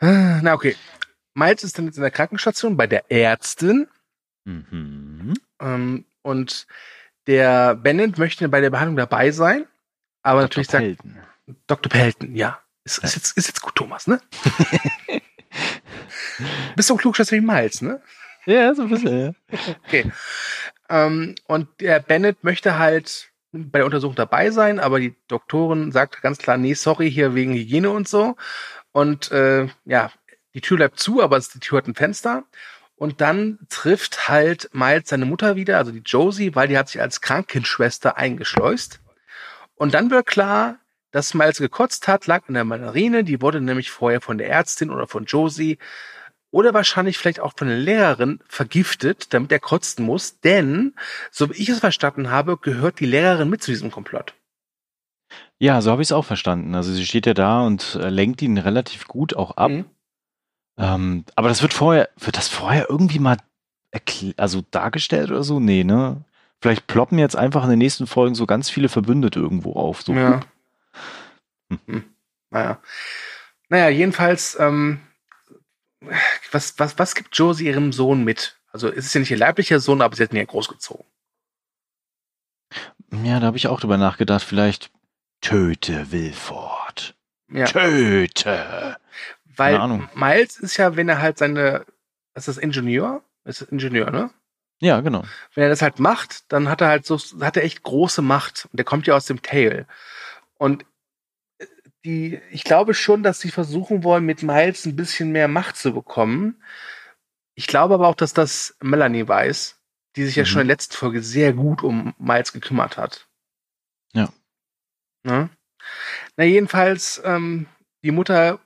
Na, 0.00 0.52
okay. 0.54 0.76
Miles 1.34 1.64
ist 1.64 1.78
dann 1.78 1.86
jetzt 1.86 1.96
in 1.96 2.02
der 2.02 2.10
Krankenstation 2.10 2.76
bei 2.76 2.86
der 2.86 3.10
Ärztin. 3.10 3.88
Mhm. 4.44 5.34
Ähm, 5.60 6.04
und 6.22 6.66
der 7.26 7.74
Bennett 7.74 8.18
möchte 8.18 8.48
bei 8.48 8.60
der 8.60 8.70
Behandlung 8.70 8.96
dabei 8.96 9.30
sein, 9.30 9.66
aber 10.22 10.40
Dr. 10.40 10.42
natürlich 10.42 10.68
sagt 10.68 10.82
Pelton. 10.82 11.18
Dr. 11.66 11.90
Pelton, 11.90 12.34
ja. 12.34 12.58
Ist, 12.84 12.98
ist, 12.98 13.14
jetzt, 13.14 13.36
ist 13.36 13.46
jetzt 13.46 13.62
gut, 13.62 13.76
Thomas, 13.76 14.08
ne? 14.08 14.20
Bist 16.76 16.90
du 16.90 16.94
ein 16.94 16.98
Klugscheißer 16.98 17.36
wie 17.36 17.40
Miles, 17.40 17.82
ne? 17.82 18.00
Ja, 18.46 18.74
so 18.74 18.82
ein 18.82 18.88
bisschen, 18.88 19.20
ja. 19.20 19.58
okay. 19.86 20.10
Ähm, 20.88 21.34
und 21.46 21.68
der 21.80 22.00
Bennett 22.00 22.42
möchte 22.44 22.78
halt 22.78 23.30
bei 23.52 23.78
der 23.78 23.86
Untersuchung 23.86 24.16
dabei 24.16 24.50
sein, 24.50 24.80
aber 24.80 24.98
die 24.98 25.14
Doktorin 25.28 25.92
sagt 25.92 26.22
ganz 26.22 26.38
klar, 26.38 26.56
nee, 26.56 26.74
sorry, 26.74 27.10
hier 27.10 27.34
wegen 27.34 27.52
Hygiene 27.52 27.90
und 27.90 28.08
so. 28.08 28.36
Und 28.92 29.30
äh, 29.30 29.68
ja, 29.84 30.10
die 30.54 30.60
Tür 30.60 30.78
bleibt 30.78 30.98
zu, 30.98 31.22
aber 31.22 31.38
die 31.38 31.60
Tür 31.60 31.78
hat 31.78 31.88
ein 31.88 31.94
Fenster. 31.94 32.44
Und 32.96 33.20
dann 33.20 33.58
trifft 33.68 34.28
halt 34.28 34.70
Miles 34.72 35.08
seine 35.08 35.26
Mutter 35.26 35.56
wieder, 35.56 35.76
also 35.78 35.90
die 35.90 36.02
Josie, 36.04 36.54
weil 36.54 36.68
die 36.68 36.78
hat 36.78 36.88
sich 36.88 37.00
als 37.00 37.20
Krankenschwester 37.20 38.16
eingeschleust. 38.16 39.00
Und 39.74 39.94
dann 39.94 40.10
wird 40.10 40.26
klar, 40.26 40.78
dass 41.10 41.34
Miles 41.34 41.58
gekotzt 41.58 42.08
hat, 42.08 42.26
lag 42.26 42.48
in 42.48 42.54
der 42.54 42.64
Mandarine. 42.64 43.24
Die 43.24 43.42
wurde 43.42 43.60
nämlich 43.60 43.90
vorher 43.90 44.20
von 44.20 44.38
der 44.38 44.48
Ärztin 44.48 44.90
oder 44.90 45.06
von 45.06 45.24
Josie 45.24 45.78
oder 46.52 46.74
wahrscheinlich 46.74 47.18
vielleicht 47.18 47.40
auch 47.40 47.54
von 47.56 47.66
der 47.66 47.78
Lehrerin 47.78 48.38
vergiftet, 48.46 49.34
damit 49.34 49.50
er 49.50 49.58
kotzen 49.58 50.04
muss. 50.04 50.38
Denn, 50.40 50.94
so 51.32 51.50
wie 51.50 51.60
ich 51.60 51.68
es 51.68 51.80
verstanden 51.80 52.30
habe, 52.30 52.56
gehört 52.56 53.00
die 53.00 53.06
Lehrerin 53.06 53.48
mit 53.50 53.62
zu 53.62 53.72
diesem 53.72 53.90
Komplott. 53.90 54.34
Ja, 55.58 55.80
so 55.80 55.90
habe 55.90 56.02
ich 56.02 56.08
es 56.08 56.12
auch 56.12 56.24
verstanden. 56.24 56.74
Also 56.74 56.92
sie 56.92 57.06
steht 57.06 57.26
ja 57.26 57.34
da 57.34 57.62
und 57.62 57.98
äh, 58.00 58.10
lenkt 58.10 58.42
ihn 58.42 58.58
relativ 58.58 59.08
gut 59.08 59.34
auch 59.34 59.56
ab. 59.56 59.70
Mhm. 59.70 59.84
Ähm, 60.76 61.24
aber 61.34 61.48
das 61.48 61.62
wird 61.62 61.74
vorher, 61.74 62.10
wird 62.18 62.36
das 62.36 62.48
vorher 62.48 62.88
irgendwie 62.88 63.18
mal 63.18 63.38
also 64.36 64.62
dargestellt 64.70 65.30
oder 65.30 65.42
so? 65.42 65.60
Nee, 65.60 65.84
ne? 65.84 66.24
Vielleicht 66.60 66.86
ploppen 66.86 67.18
jetzt 67.18 67.36
einfach 67.36 67.64
in 67.64 67.70
den 67.70 67.78
nächsten 67.78 68.06
Folgen 68.06 68.34
so 68.34 68.46
ganz 68.46 68.70
viele 68.70 68.88
Verbündete 68.88 69.40
irgendwo 69.40 69.72
auf. 69.72 70.02
So. 70.02 70.12
Ja. 70.14 70.40
Hm. 71.86 72.04
Naja. 72.50 72.80
Naja, 73.68 73.88
jedenfalls, 73.88 74.56
ähm, 74.60 75.00
was, 76.50 76.78
was, 76.78 76.98
was 76.98 77.14
gibt 77.14 77.36
Josie 77.36 77.66
ihrem 77.66 77.92
Sohn 77.92 78.24
mit? 78.24 78.58
Also 78.72 78.88
es 78.88 79.06
ist 79.06 79.14
ja 79.14 79.20
nicht 79.20 79.30
ihr 79.30 79.36
leiblicher 79.36 79.80
Sohn, 79.80 80.02
aber 80.02 80.16
sie 80.16 80.22
hat 80.22 80.32
ihn 80.32 80.38
ja 80.38 80.44
großgezogen. 80.44 81.04
Ja, 83.24 83.40
da 83.40 83.46
habe 83.46 83.56
ich 83.56 83.68
auch 83.68 83.80
drüber 83.80 83.98
nachgedacht. 83.98 84.42
Vielleicht 84.42 84.90
töte 85.40 86.10
Wilford. 86.10 87.14
Ja. 87.48 87.66
Töte. 87.66 88.96
Weil 89.56 90.08
Miles 90.14 90.58
ist 90.58 90.78
ja, 90.78 90.96
wenn 90.96 91.08
er 91.08 91.20
halt 91.20 91.36
seine, 91.36 91.84
ist 92.34 92.48
das 92.48 92.56
Ingenieur? 92.56 93.22
Ist 93.44 93.60
das 93.60 93.68
Ingenieur, 93.68 94.10
ne? 94.10 94.30
Ja, 94.80 95.00
genau. 95.00 95.24
Wenn 95.54 95.64
er 95.64 95.70
das 95.70 95.82
halt 95.82 96.00
macht, 96.00 96.50
dann 96.50 96.68
hat 96.68 96.80
er 96.80 96.88
halt 96.88 97.06
so, 97.06 97.18
hat 97.40 97.56
er 97.56 97.64
echt 97.64 97.82
große 97.82 98.22
Macht. 98.22 98.66
Und 98.70 98.78
der 98.78 98.84
kommt 98.84 99.06
ja 99.06 99.14
aus 99.14 99.26
dem 99.26 99.42
Tail. 99.42 99.86
Und 100.56 100.84
die, 102.04 102.40
ich 102.50 102.64
glaube 102.64 102.94
schon, 102.94 103.22
dass 103.22 103.40
sie 103.40 103.50
versuchen 103.50 104.04
wollen, 104.04 104.24
mit 104.24 104.42
Miles 104.42 104.86
ein 104.86 104.96
bisschen 104.96 105.32
mehr 105.32 105.48
Macht 105.48 105.76
zu 105.76 105.92
bekommen. 105.92 106.62
Ich 107.54 107.66
glaube 107.66 107.94
aber 107.94 108.08
auch, 108.08 108.14
dass 108.14 108.32
das 108.32 108.76
Melanie 108.82 109.26
weiß, 109.26 109.78
die 110.16 110.24
sich 110.24 110.36
mhm. 110.36 110.40
ja 110.40 110.46
schon 110.46 110.60
in 110.62 110.68
der 110.68 110.74
letzten 110.74 110.96
Folge 110.96 111.22
sehr 111.22 111.52
gut 111.52 111.82
um 111.82 112.14
Miles 112.18 112.52
gekümmert 112.52 112.96
hat. 112.96 113.28
Ja. 114.12 114.32
Na, 115.22 115.50
Na 116.36 116.44
jedenfalls, 116.44 117.20
ähm, 117.24 117.66
die 118.02 118.10
Mutter 118.10 118.58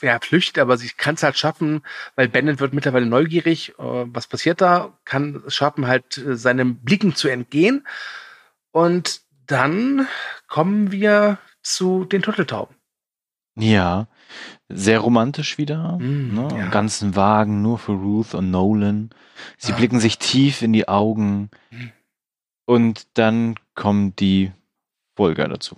ja, 0.00 0.18
flüchtet, 0.20 0.58
aber 0.58 0.76
sie 0.76 0.88
kann 0.90 1.14
es 1.14 1.22
halt 1.22 1.36
schaffen, 1.36 1.82
weil 2.14 2.28
Bennett 2.28 2.60
wird 2.60 2.72
mittlerweile 2.72 3.06
neugierig. 3.06 3.70
Äh, 3.70 3.74
was 3.78 4.26
passiert 4.26 4.60
da? 4.60 4.98
Kann 5.04 5.42
es 5.46 5.54
schaffen, 5.54 5.86
halt 5.86 6.18
äh, 6.18 6.36
seinem 6.36 6.76
Blicken 6.76 7.14
zu 7.14 7.28
entgehen. 7.28 7.86
Und 8.70 9.22
dann 9.46 10.06
kommen 10.48 10.92
wir 10.92 11.38
zu 11.62 12.04
den 12.04 12.22
Turteltauben. 12.22 12.76
Ja, 13.54 14.08
sehr 14.68 15.00
romantisch 15.00 15.58
wieder. 15.58 15.98
Mm, 15.98 16.34
ne? 16.34 16.48
ja. 16.56 16.68
Ganzen 16.68 17.16
Wagen 17.16 17.60
nur 17.60 17.78
für 17.78 17.92
Ruth 17.92 18.34
und 18.34 18.50
Nolan. 18.50 19.10
Sie 19.58 19.72
ah. 19.72 19.76
blicken 19.76 20.00
sich 20.00 20.18
tief 20.18 20.62
in 20.62 20.72
die 20.72 20.88
Augen. 20.88 21.50
Mm. 21.70 21.88
Und 22.64 23.06
dann 23.18 23.56
kommen 23.74 24.16
die 24.16 24.52
Volker 25.16 25.48
dazu. 25.48 25.76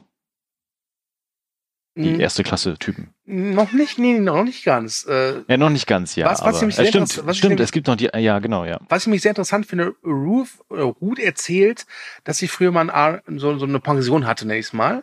Die 1.97 2.13
mm. 2.13 2.21
erste 2.21 2.45
Klasse 2.45 2.77
Typen. 2.79 3.15
Noch 3.25 3.73
nicht, 3.73 3.99
nee, 3.99 4.19
noch 4.21 4.45
nicht 4.45 4.65
ganz. 4.65 5.07
Äh, 5.09 5.43
ja, 5.49 5.57
noch 5.57 5.71
nicht 5.71 5.87
ganz, 5.87 6.15
ja. 6.15 6.27
Was, 6.27 6.43
was 6.43 6.63
aber, 6.63 6.69
äh, 6.69 6.87
stimmt, 6.87 7.27
was 7.27 7.37
stimmt, 7.37 7.59
es 7.59 7.73
gibt 7.73 7.87
noch 7.87 7.97
die, 7.97 8.11
ja, 8.17 8.39
genau, 8.39 8.65
ja. 8.65 8.81
Was 8.89 9.05
ich 9.05 9.09
mich 9.09 9.23
sehr 9.23 9.31
interessant 9.31 9.67
finde, 9.67 9.95
Ruth, 10.05 10.49
äh, 10.71 10.81
Ruth 10.81 11.19
erzählt, 11.19 11.87
dass 12.23 12.39
sie 12.39 12.49
früher 12.49 12.71
mal 12.71 13.23
so, 13.27 13.59
so 13.59 13.65
eine 13.65 13.81
Pension 13.81 14.27
hatte, 14.27 14.47
nächstes 14.47 14.75
Mal. 14.75 15.03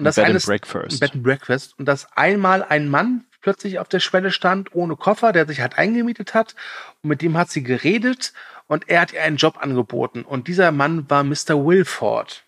Und 0.00 0.04
das 0.04 0.16
Bed 0.16 0.24
eines, 0.24 0.44
and 0.44 0.62
Breakfast. 0.62 1.00
Bed 1.00 1.14
and 1.14 1.22
Breakfast. 1.22 1.78
Und 1.78 1.84
dass 1.84 2.10
einmal 2.16 2.62
ein 2.62 2.88
Mann 2.88 3.26
plötzlich 3.42 3.78
auf 3.78 3.88
der 3.88 4.00
Schwelle 4.00 4.30
stand, 4.30 4.74
ohne 4.74 4.96
Koffer, 4.96 5.32
der 5.32 5.46
sich 5.46 5.60
halt 5.60 5.76
eingemietet 5.76 6.34
hat. 6.34 6.54
Und 7.02 7.08
mit 7.08 7.22
dem 7.22 7.36
hat 7.36 7.50
sie 7.50 7.62
geredet 7.62 8.32
und 8.66 8.88
er 8.88 9.02
hat 9.02 9.12
ihr 9.12 9.22
einen 9.22 9.36
Job 9.36 9.58
angeboten. 9.60 10.22
Und 10.22 10.48
dieser 10.48 10.72
Mann 10.72 11.08
war 11.10 11.22
Mr. 11.22 11.66
Wilford. 11.66 12.44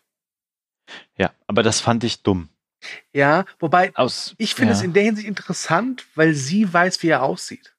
Ja, 1.17 1.33
aber 1.47 1.63
das 1.63 1.81
fand 1.81 2.05
ich 2.05 2.23
dumm. 2.23 2.49
Ja, 3.13 3.45
wobei 3.59 3.95
Aus, 3.97 4.35
ich 4.39 4.55
finde 4.55 4.73
ja. 4.73 4.79
es 4.79 4.83
in 4.83 4.93
der 4.93 5.05
Hinsicht 5.05 5.29
interessant, 5.29 6.07
weil 6.15 6.35
sie 6.35 6.73
weiß, 6.73 7.03
wie 7.03 7.09
er 7.09 7.23
aussieht. 7.23 7.75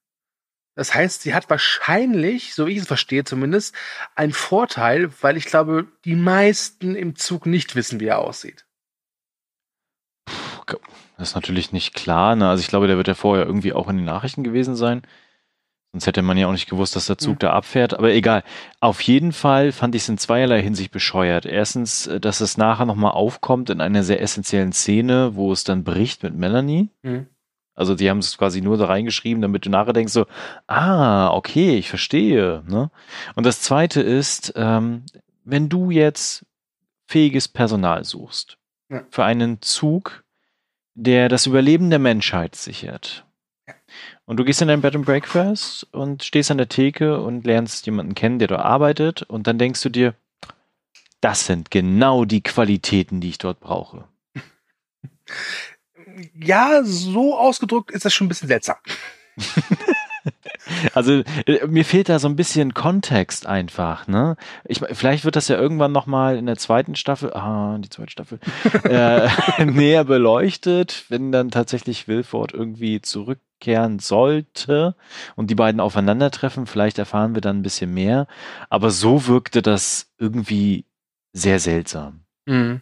Das 0.76 0.94
heißt, 0.94 1.22
sie 1.22 1.34
hat 1.34 1.50
wahrscheinlich, 1.50 2.54
so 2.54 2.68
wie 2.68 2.74
ich 2.74 2.80
es 2.80 2.88
verstehe 2.88 3.24
zumindest, 3.24 3.76
einen 4.16 4.34
Vorteil, 4.34 5.12
weil 5.22 5.36
ich 5.36 5.46
glaube, 5.46 5.88
die 6.06 6.16
meisten 6.16 6.96
im 6.96 7.16
Zug 7.16 7.46
nicht 7.46 7.76
wissen, 7.76 8.00
wie 8.00 8.08
er 8.08 8.20
aussieht. 8.20 8.66
Das 11.18 11.30
ist 11.30 11.36
natürlich 11.36 11.72
nicht 11.72 11.94
klar. 11.94 12.36
Ne? 12.36 12.50
Also 12.50 12.62
ich 12.62 12.68
glaube, 12.68 12.88
der 12.88 12.98
wird 12.98 13.08
ja 13.08 13.14
vorher 13.14 13.46
irgendwie 13.46 13.74
auch 13.74 13.90
in 13.90 13.98
den 13.98 14.06
Nachrichten 14.06 14.44
gewesen 14.44 14.76
sein. 14.76 15.02
Sonst 15.94 16.08
hätte 16.08 16.24
man 16.24 16.38
ja 16.38 16.48
auch 16.48 16.54
nicht 16.54 16.70
gewusst, 16.70 16.96
dass 16.96 17.06
der 17.06 17.20
Zug 17.20 17.36
mhm. 17.36 17.40
da 17.40 17.54
abfährt. 17.54 17.94
Aber 17.94 18.12
egal. 18.12 18.44
Auf 18.80 19.02
jeden 19.02 19.32
Fall 19.32 19.72
fand 19.72 19.94
ich 19.94 20.02
es 20.02 20.10
in 20.10 20.18
zweierlei 20.18 20.62
Hinsicht 20.62 20.92
bescheuert. 20.92 21.46
Erstens, 21.46 22.08
äh, 22.08 22.20
dass 22.20 22.42
es 22.42 22.58
nachher 22.58 22.86
nochmal 22.86 23.12
aufkommt 23.12 23.70
in 23.70 23.80
einer 23.80 24.04
sehr 24.04 24.22
essentiellen 24.22 24.74
Szene, 24.74 25.36
wo 25.36 25.52
es 25.52 25.64
dann 25.64 25.84
bricht 25.84 26.24
mit 26.24 26.36
Melanie. 26.36 26.90
Mhm. 27.04 27.28
Also 27.76 27.96
die 27.96 28.10
haben 28.10 28.20
es 28.20 28.38
quasi 28.38 28.62
nur 28.62 28.78
da 28.78 28.86
reingeschrieben, 28.86 29.42
damit 29.42 29.66
du 29.66 29.70
nachher 29.70 29.94
denkst 29.94 30.14
so, 30.14 30.26
ah, 30.68 31.30
okay, 31.30 31.78
ich 31.78 31.90
verstehe. 31.90 32.64
Ne? 32.68 32.92
Und 33.36 33.46
das 33.46 33.62
Zweite 33.62 34.02
ist, 34.02 34.54
ähm, 34.56 35.04
wenn 35.44 35.70
du 35.70 35.92
jetzt 35.92 36.46
fähiges 37.06 37.48
Personal 37.48 38.04
suchst 38.04 38.58
ja. 38.90 39.04
für 39.10 39.24
einen 39.24 39.62
Zug, 39.62 40.23
der 40.96 41.30
das 41.30 41.46
Überleben 41.46 41.90
der 41.90 42.00
Menschheit 42.00 42.56
sichert. 42.56 43.26
Und 44.26 44.38
du 44.38 44.46
gehst 44.46 44.62
in 44.62 44.68
dein 44.68 44.82
Bed 44.82 44.96
and 44.96 45.06
Breakfast 45.06 45.88
und 45.92 46.24
stehst 46.24 46.52
an 46.52 46.58
der 46.58 46.70
Theke 46.70 47.22
und 47.22 47.46
lernst 47.46 47.86
jemanden 47.86 48.16
kennen, 48.16 48.40
der 48.40 48.48
dort 48.48 48.62
arbeitet 48.62 49.24
und 49.24 49.48
dann 49.48 49.58
denkst 49.58 49.82
du 49.82 49.90
dir, 49.90 50.16
das 51.22 51.46
sind 51.46 51.72
genau 51.72 52.26
die 52.26 52.42
Qualitäten, 52.42 53.22
die 53.22 53.30
ich 53.30 53.38
dort 53.38 53.60
brauche. 53.60 54.08
Ja, 56.36 56.84
so 56.84 57.36
ausgedrückt 57.36 57.90
ist 57.90 58.06
das 58.06 58.14
schon 58.14 58.26
ein 58.26 58.30
bisschen 58.30 58.48
seltsam. 58.48 58.76
Also 60.94 61.24
äh, 61.46 61.68
mir 61.68 61.86
fehlt 61.86 62.10
da 62.10 62.20
so 62.20 62.28
ein 62.28 62.36
bisschen 62.36 62.74
Kontext 62.74 63.46
einfach, 63.46 64.08
ne? 64.08 64.38
Ich, 64.66 64.80
vielleicht 64.80 65.26
wird 65.26 65.36
das 65.36 65.48
ja 65.48 65.58
irgendwann 65.58 65.92
nochmal 65.92 66.38
in 66.38 66.46
der 66.46 66.58
zweiten 66.58 66.96
Staffel, 66.96 67.34
ah, 67.34 67.78
die 67.80 67.90
zweite 67.90 68.12
Staffel, 68.12 68.40
äh, 68.84 69.30
näher 69.66 70.04
beleuchtet, 70.06 71.06
wenn 71.10 71.32
dann 71.32 71.52
tatsächlich 71.52 72.08
Wilford 72.08 72.54
irgendwie 72.54 73.02
zurückkehren 73.02 74.00
sollte 74.00 74.96
und 75.36 75.50
die 75.50 75.56
beiden 75.56 75.82
aufeinandertreffen. 75.82 76.66
Vielleicht 76.66 76.98
erfahren 77.00 77.36
wir 77.36 77.42
dann 77.42 77.60
ein 77.60 77.64
bisschen 77.64 77.94
mehr. 77.94 78.28
Aber 78.70 78.92
so 78.92 79.28
wirkte 79.28 79.62
das 79.62 80.14
irgendwie 80.18 80.86
sehr 81.34 81.60
seltsam. 81.60 82.26
Mhm. 82.46 82.82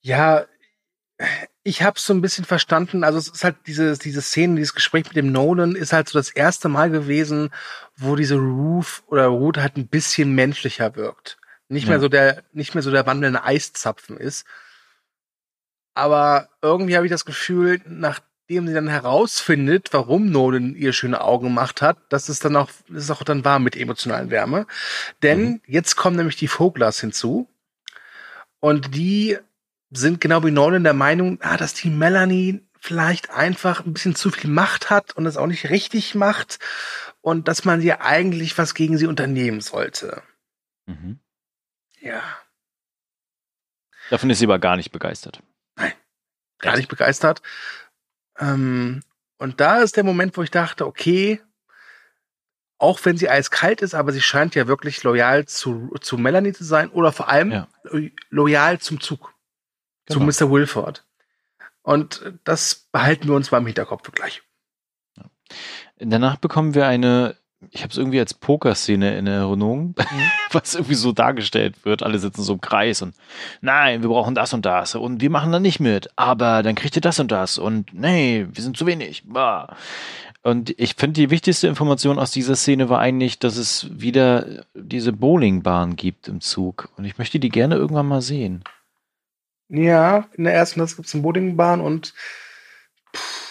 Ja, 0.00 0.44
ich 1.62 1.82
habe 1.82 1.96
es 1.96 2.06
so 2.06 2.12
ein 2.12 2.20
bisschen 2.20 2.44
verstanden. 2.44 3.04
Also 3.04 3.18
es 3.18 3.28
ist 3.28 3.44
halt 3.44 3.56
diese 3.66 3.96
diese 3.96 4.20
Szene, 4.20 4.56
dieses 4.56 4.74
Gespräch 4.74 5.04
mit 5.06 5.16
dem 5.16 5.32
Nolan 5.32 5.76
ist 5.76 5.92
halt 5.92 6.08
so 6.08 6.18
das 6.18 6.30
erste 6.30 6.68
Mal 6.68 6.90
gewesen, 6.90 7.50
wo 7.96 8.16
diese 8.16 8.36
Roof 8.36 9.02
oder 9.06 9.26
Ruth 9.26 9.58
halt 9.58 9.76
ein 9.76 9.88
bisschen 9.88 10.34
menschlicher 10.34 10.96
wirkt. 10.96 11.38
Nicht 11.68 11.84
ja. 11.84 11.90
mehr 11.90 12.00
so 12.00 12.08
der 12.08 12.42
nicht 12.52 12.74
mehr 12.74 12.82
so 12.82 12.90
der 12.90 13.06
wandelnde 13.06 13.44
Eiszapfen 13.44 14.16
ist. 14.16 14.44
Aber 15.94 16.48
irgendwie 16.60 16.96
habe 16.96 17.06
ich 17.06 17.12
das 17.12 17.24
Gefühl, 17.24 17.80
nachdem 17.86 18.66
sie 18.66 18.74
dann 18.74 18.88
herausfindet, 18.88 19.92
warum 19.92 20.30
Nolan 20.30 20.74
ihr 20.74 20.92
schöne 20.92 21.20
Augen 21.20 21.46
gemacht 21.46 21.80
hat, 21.82 21.98
dass 22.08 22.28
es 22.28 22.40
dann 22.40 22.56
auch 22.56 22.70
das 22.88 23.04
ist 23.04 23.10
auch 23.12 23.22
dann 23.22 23.44
wahr 23.44 23.60
mit 23.60 23.76
emotionalen 23.76 24.30
Wärme. 24.30 24.66
Denn 25.22 25.44
mhm. 25.44 25.60
jetzt 25.66 25.94
kommen 25.94 26.16
nämlich 26.16 26.36
die 26.36 26.48
Voglas 26.48 27.00
hinzu. 27.00 27.48
Und 28.58 28.94
die 28.94 29.38
sind 29.94 30.20
genau 30.20 30.44
wie 30.44 30.50
Nolan 30.50 30.84
der 30.84 30.94
Meinung, 30.94 31.38
ah, 31.42 31.56
dass 31.56 31.74
die 31.74 31.90
Melanie 31.90 32.66
vielleicht 32.80 33.30
einfach 33.30 33.84
ein 33.84 33.94
bisschen 33.94 34.14
zu 34.14 34.30
viel 34.30 34.50
Macht 34.50 34.90
hat 34.90 35.16
und 35.16 35.24
es 35.26 35.36
auch 35.36 35.46
nicht 35.46 35.70
richtig 35.70 36.14
macht 36.14 36.58
und 37.22 37.48
dass 37.48 37.64
man 37.64 37.80
hier 37.80 38.02
eigentlich 38.02 38.58
was 38.58 38.74
gegen 38.74 38.98
sie 38.98 39.06
unternehmen 39.06 39.60
sollte. 39.60 40.22
Mhm. 40.86 41.18
Ja. 42.00 42.22
Davon 44.10 44.28
ist 44.28 44.38
sie 44.38 44.44
aber 44.44 44.58
gar 44.58 44.76
nicht 44.76 44.92
begeistert. 44.92 45.42
Nein, 45.76 45.92
gar 46.58 46.76
nicht 46.76 46.88
begeistert. 46.88 47.40
Ähm, 48.38 49.02
und 49.38 49.60
da 49.60 49.80
ist 49.80 49.96
der 49.96 50.04
Moment, 50.04 50.36
wo 50.36 50.42
ich 50.42 50.50
dachte, 50.50 50.86
okay, 50.86 51.40
auch 52.78 53.00
wenn 53.04 53.16
sie 53.16 53.30
eiskalt 53.30 53.80
ist, 53.80 53.94
aber 53.94 54.12
sie 54.12 54.20
scheint 54.20 54.54
ja 54.54 54.66
wirklich 54.66 55.02
loyal 55.02 55.46
zu, 55.46 55.94
zu 56.00 56.18
Melanie 56.18 56.52
zu 56.52 56.64
sein 56.64 56.90
oder 56.90 57.12
vor 57.12 57.28
allem 57.28 57.50
ja. 57.50 57.68
loyal 58.28 58.78
zum 58.80 59.00
Zug. 59.00 59.33
Genau. 60.06 60.30
Zu 60.30 60.44
Mr. 60.44 60.50
Wilford. 60.50 61.04
Und 61.82 62.22
das 62.44 62.86
behalten 62.92 63.28
wir 63.28 63.34
uns 63.34 63.50
mal 63.50 63.58
im 63.58 63.66
Hinterkopf 63.66 64.10
gleich. 64.12 64.42
Danach 65.98 66.36
bekommen 66.36 66.74
wir 66.74 66.86
eine, 66.86 67.36
ich 67.70 67.82
habe 67.82 67.90
es 67.90 67.98
irgendwie 67.98 68.18
als 68.18 68.34
Pokerszene 68.34 69.16
in 69.16 69.26
Erinnerung, 69.26 69.88
mhm. 69.88 69.94
was 70.52 70.74
irgendwie 70.74 70.94
so 70.94 71.12
dargestellt 71.12 71.84
wird. 71.84 72.02
Alle 72.02 72.18
sitzen 72.18 72.42
so 72.42 72.54
im 72.54 72.60
Kreis 72.60 73.02
und 73.02 73.14
nein, 73.60 74.02
wir 74.02 74.08
brauchen 74.08 74.34
das 74.34 74.54
und 74.54 74.64
das 74.64 74.94
und 74.94 75.20
wir 75.20 75.30
machen 75.30 75.52
da 75.52 75.60
nicht 75.60 75.78
mit, 75.78 76.08
aber 76.16 76.62
dann 76.62 76.74
kriegt 76.74 76.96
ihr 76.96 77.02
das 77.02 77.20
und 77.20 77.30
das 77.30 77.58
und 77.58 77.92
nee, 77.92 78.46
wir 78.50 78.62
sind 78.62 78.76
zu 78.76 78.86
wenig. 78.86 79.22
Bah. 79.26 79.76
Und 80.42 80.78
ich 80.78 80.94
finde, 80.96 81.20
die 81.20 81.30
wichtigste 81.30 81.68
Information 81.68 82.18
aus 82.18 82.30
dieser 82.30 82.54
Szene 82.54 82.90
war 82.90 82.98
eigentlich, 82.98 83.38
dass 83.38 83.56
es 83.56 83.88
wieder 83.90 84.64
diese 84.74 85.12
Bowlingbahn 85.12 85.96
gibt 85.96 86.28
im 86.28 86.42
Zug. 86.42 86.90
Und 86.98 87.06
ich 87.06 87.16
möchte 87.16 87.38
die 87.38 87.48
gerne 87.48 87.76
irgendwann 87.76 88.06
mal 88.06 88.20
sehen. 88.20 88.62
Ja, 89.76 90.28
in 90.34 90.44
der 90.44 90.54
ersten 90.54 90.80
Klasse 90.80 90.96
gibt 90.96 91.08
es 91.08 91.14
eine 91.14 91.22
Bowlingbahn 91.22 91.80
und 91.80 92.14
pff, 93.14 93.44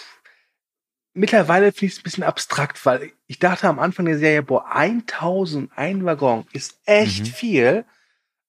mittlerweile 1.12 1.72
finde 1.72 1.86
ich 1.86 1.92
es 1.92 1.98
ein 2.00 2.02
bisschen 2.04 2.24
abstrakt, 2.24 2.84
weil 2.86 3.12
ich 3.26 3.38
dachte 3.38 3.68
am 3.68 3.78
Anfang 3.78 4.06
der 4.06 4.18
Serie, 4.18 4.42
boah, 4.42 4.66
1000, 4.70 5.70
ein 5.76 6.04
Waggon 6.04 6.46
ist 6.52 6.78
echt 6.84 7.26
mhm. 7.26 7.26
viel. 7.26 7.84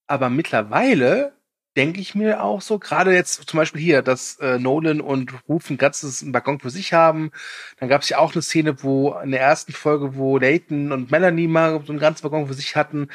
Aber 0.07 0.29
mittlerweile 0.29 1.33
denke 1.75 1.99
ich 1.99 2.15
mir 2.15 2.43
auch 2.43 2.61
so, 2.61 2.79
gerade 2.79 3.13
jetzt 3.13 3.49
zum 3.49 3.57
Beispiel 3.57 3.81
hier, 3.81 4.01
dass 4.01 4.37
äh, 4.39 4.59
Nolan 4.59 5.01
und 5.01 5.33
Ruf 5.47 5.69
ein 5.69 5.77
ganzes 5.77 6.31
Waggon 6.33 6.59
für 6.59 6.69
sich 6.69 6.93
haben. 6.93 7.31
Dann 7.79 7.89
gab 7.89 8.01
es 8.01 8.09
ja 8.09 8.19
auch 8.19 8.33
eine 8.33 8.41
Szene, 8.41 8.83
wo 8.83 9.13
in 9.15 9.31
der 9.31 9.41
ersten 9.41 9.73
Folge, 9.73 10.15
wo 10.15 10.37
Leighton 10.37 10.91
und 10.91 11.11
Melanie 11.11 11.47
mal 11.47 11.83
so 11.85 11.91
ein 11.91 11.99
ganzes 11.99 12.23
Waggon 12.23 12.47
für 12.47 12.53
sich 12.53 12.75
hatten. 12.75 13.09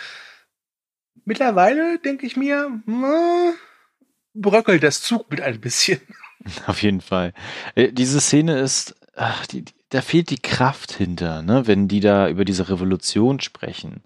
Mittlerweile 1.25 1.99
denke 1.99 2.27
ich 2.27 2.37
mir, 2.37 2.81
hm, 2.85 3.55
bröckelt 4.35 4.83
das 4.83 5.03
Zug 5.03 5.31
mit 5.31 5.41
ein 5.41 5.61
bisschen. 5.61 6.01
Auf 6.67 6.83
jeden 6.83 7.01
Fall. 7.01 7.33
Äh, 7.75 7.93
diese 7.93 8.21
Szene 8.21 8.59
ist, 8.59 8.95
ach, 9.17 9.47
die, 9.47 9.63
die, 9.63 9.75
da 9.91 10.03
fehlt 10.03 10.31
die 10.31 10.39
Kraft 10.39 10.93
hinter, 10.93 11.43
ne, 11.43 11.67
wenn 11.67 11.89
die 11.89 12.01
da 12.01 12.29
über 12.29 12.45
diese 12.45 12.69
Revolution 12.69 13.41
sprechen. 13.41 14.03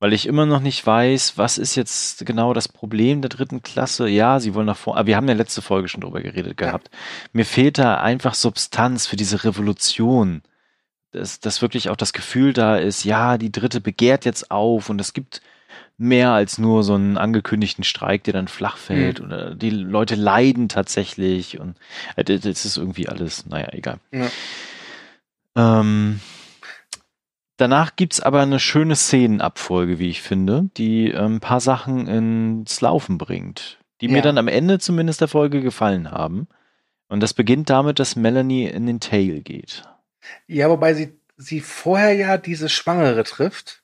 Weil 0.00 0.12
ich 0.12 0.26
immer 0.26 0.44
noch 0.44 0.60
nicht 0.60 0.84
weiß, 0.84 1.38
was 1.38 1.56
ist 1.56 1.76
jetzt 1.76 2.26
genau 2.26 2.52
das 2.52 2.68
Problem 2.68 3.22
der 3.22 3.30
dritten 3.30 3.62
Klasse. 3.62 4.08
Ja, 4.08 4.40
sie 4.40 4.54
wollen 4.54 4.66
nach 4.66 4.76
vorne, 4.76 5.00
aber 5.00 5.06
wir 5.06 5.16
haben 5.16 5.28
ja 5.28 5.34
letzte 5.34 5.62
Folge 5.62 5.88
schon 5.88 6.02
drüber 6.02 6.20
geredet 6.20 6.56
gehabt. 6.56 6.90
Ja. 6.92 6.98
Mir 7.32 7.46
fehlt 7.46 7.78
da 7.78 8.00
einfach 8.00 8.34
Substanz 8.34 9.06
für 9.06 9.16
diese 9.16 9.44
Revolution. 9.44 10.42
Dass, 11.12 11.38
dass 11.38 11.62
wirklich 11.62 11.90
auch 11.90 11.96
das 11.96 12.12
Gefühl 12.12 12.52
da 12.52 12.76
ist, 12.76 13.04
ja, 13.04 13.38
die 13.38 13.52
dritte 13.52 13.80
begehrt 13.80 14.24
jetzt 14.24 14.50
auf 14.50 14.90
und 14.90 15.00
es 15.00 15.12
gibt 15.12 15.42
mehr 15.96 16.30
als 16.30 16.58
nur 16.58 16.82
so 16.82 16.94
einen 16.94 17.16
angekündigten 17.16 17.84
Streik, 17.84 18.24
der 18.24 18.32
dann 18.32 18.48
flach 18.48 18.76
fällt. 18.76 19.20
Mhm. 19.20 19.26
Oder 19.26 19.54
die 19.54 19.70
Leute 19.70 20.14
leiden 20.14 20.68
tatsächlich 20.68 21.60
und 21.60 21.76
äh, 22.16 22.24
das 22.24 22.64
ist 22.64 22.76
irgendwie 22.76 23.08
alles, 23.08 23.46
naja, 23.46 23.68
egal. 23.72 23.98
Ja. 24.10 24.30
Ähm, 25.56 26.20
danach 27.56 27.94
gibt's 27.96 28.20
aber 28.20 28.42
eine 28.42 28.58
schöne 28.58 28.96
Szenenabfolge, 28.96 29.98
wie 29.98 30.10
ich 30.10 30.20
finde, 30.20 30.68
die 30.76 31.14
ein 31.14 31.34
ähm, 31.34 31.40
paar 31.40 31.60
Sachen 31.60 32.08
ins 32.08 32.80
Laufen 32.80 33.18
bringt, 33.18 33.78
die 34.00 34.06
ja. 34.06 34.12
mir 34.12 34.22
dann 34.22 34.38
am 34.38 34.48
Ende 34.48 34.80
zumindest 34.80 35.20
der 35.20 35.28
Folge 35.28 35.60
gefallen 35.60 36.10
haben. 36.10 36.48
Und 37.06 37.22
das 37.22 37.34
beginnt 37.34 37.70
damit, 37.70 38.00
dass 38.00 38.16
Melanie 38.16 38.66
in 38.66 38.86
den 38.86 38.98
Tail 38.98 39.42
geht. 39.42 39.84
Ja, 40.48 40.70
wobei 40.70 40.94
sie, 40.94 41.20
sie 41.36 41.60
vorher 41.60 42.14
ja 42.14 42.38
diese 42.38 42.68
Schwangere 42.68 43.22
trifft. 43.22 43.82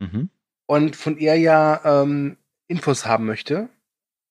Mhm 0.00 0.28
und 0.68 0.96
von 0.96 1.16
ihr 1.16 1.34
ja 1.34 1.80
ähm, 2.02 2.36
Infos 2.68 3.06
haben 3.06 3.24
möchte. 3.24 3.70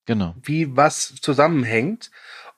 Genau. 0.06 0.34
Wie 0.40 0.76
was 0.76 1.16
zusammenhängt. 1.16 2.10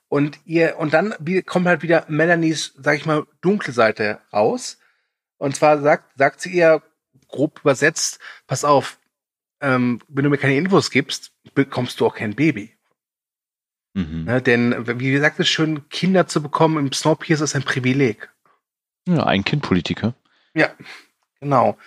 Und 0.07 0.39
ihr, 0.45 0.77
und 0.77 0.93
dann 0.93 1.15
kommt 1.45 1.67
halt 1.67 1.81
wieder 1.81 2.05
Melanies, 2.07 2.73
sag 2.77 2.95
ich 2.97 3.05
mal, 3.05 3.25
dunkle 3.41 3.73
Seite 3.73 4.19
raus. 4.31 4.77
Und 5.37 5.55
zwar 5.55 5.81
sagt, 5.81 6.17
sagt 6.17 6.41
sie 6.41 6.51
ihr 6.51 6.83
grob 7.27 7.61
übersetzt, 7.61 8.19
pass 8.45 8.63
auf, 8.63 8.99
ähm, 9.61 9.99
wenn 10.07 10.25
du 10.25 10.29
mir 10.29 10.37
keine 10.37 10.57
Infos 10.57 10.91
gibst, 10.91 11.31
bekommst 11.55 11.99
du 11.99 12.05
auch 12.05 12.15
kein 12.15 12.35
Baby. 12.35 12.75
Mhm. 13.93 14.25
Ne, 14.25 14.41
denn, 14.41 14.99
wie 14.99 15.11
gesagt, 15.11 15.39
es 15.39 15.49
schön, 15.49 15.89
Kinder 15.89 16.27
zu 16.27 16.43
bekommen 16.43 16.77
im 16.77 16.93
Snowpiercer 16.93 17.45
ist 17.45 17.55
ein 17.55 17.63
Privileg. 17.63 18.29
Ja, 19.07 19.25
ein 19.25 19.43
Kindpolitiker. 19.43 20.13
Ja, 20.53 20.69
genau. 21.39 21.77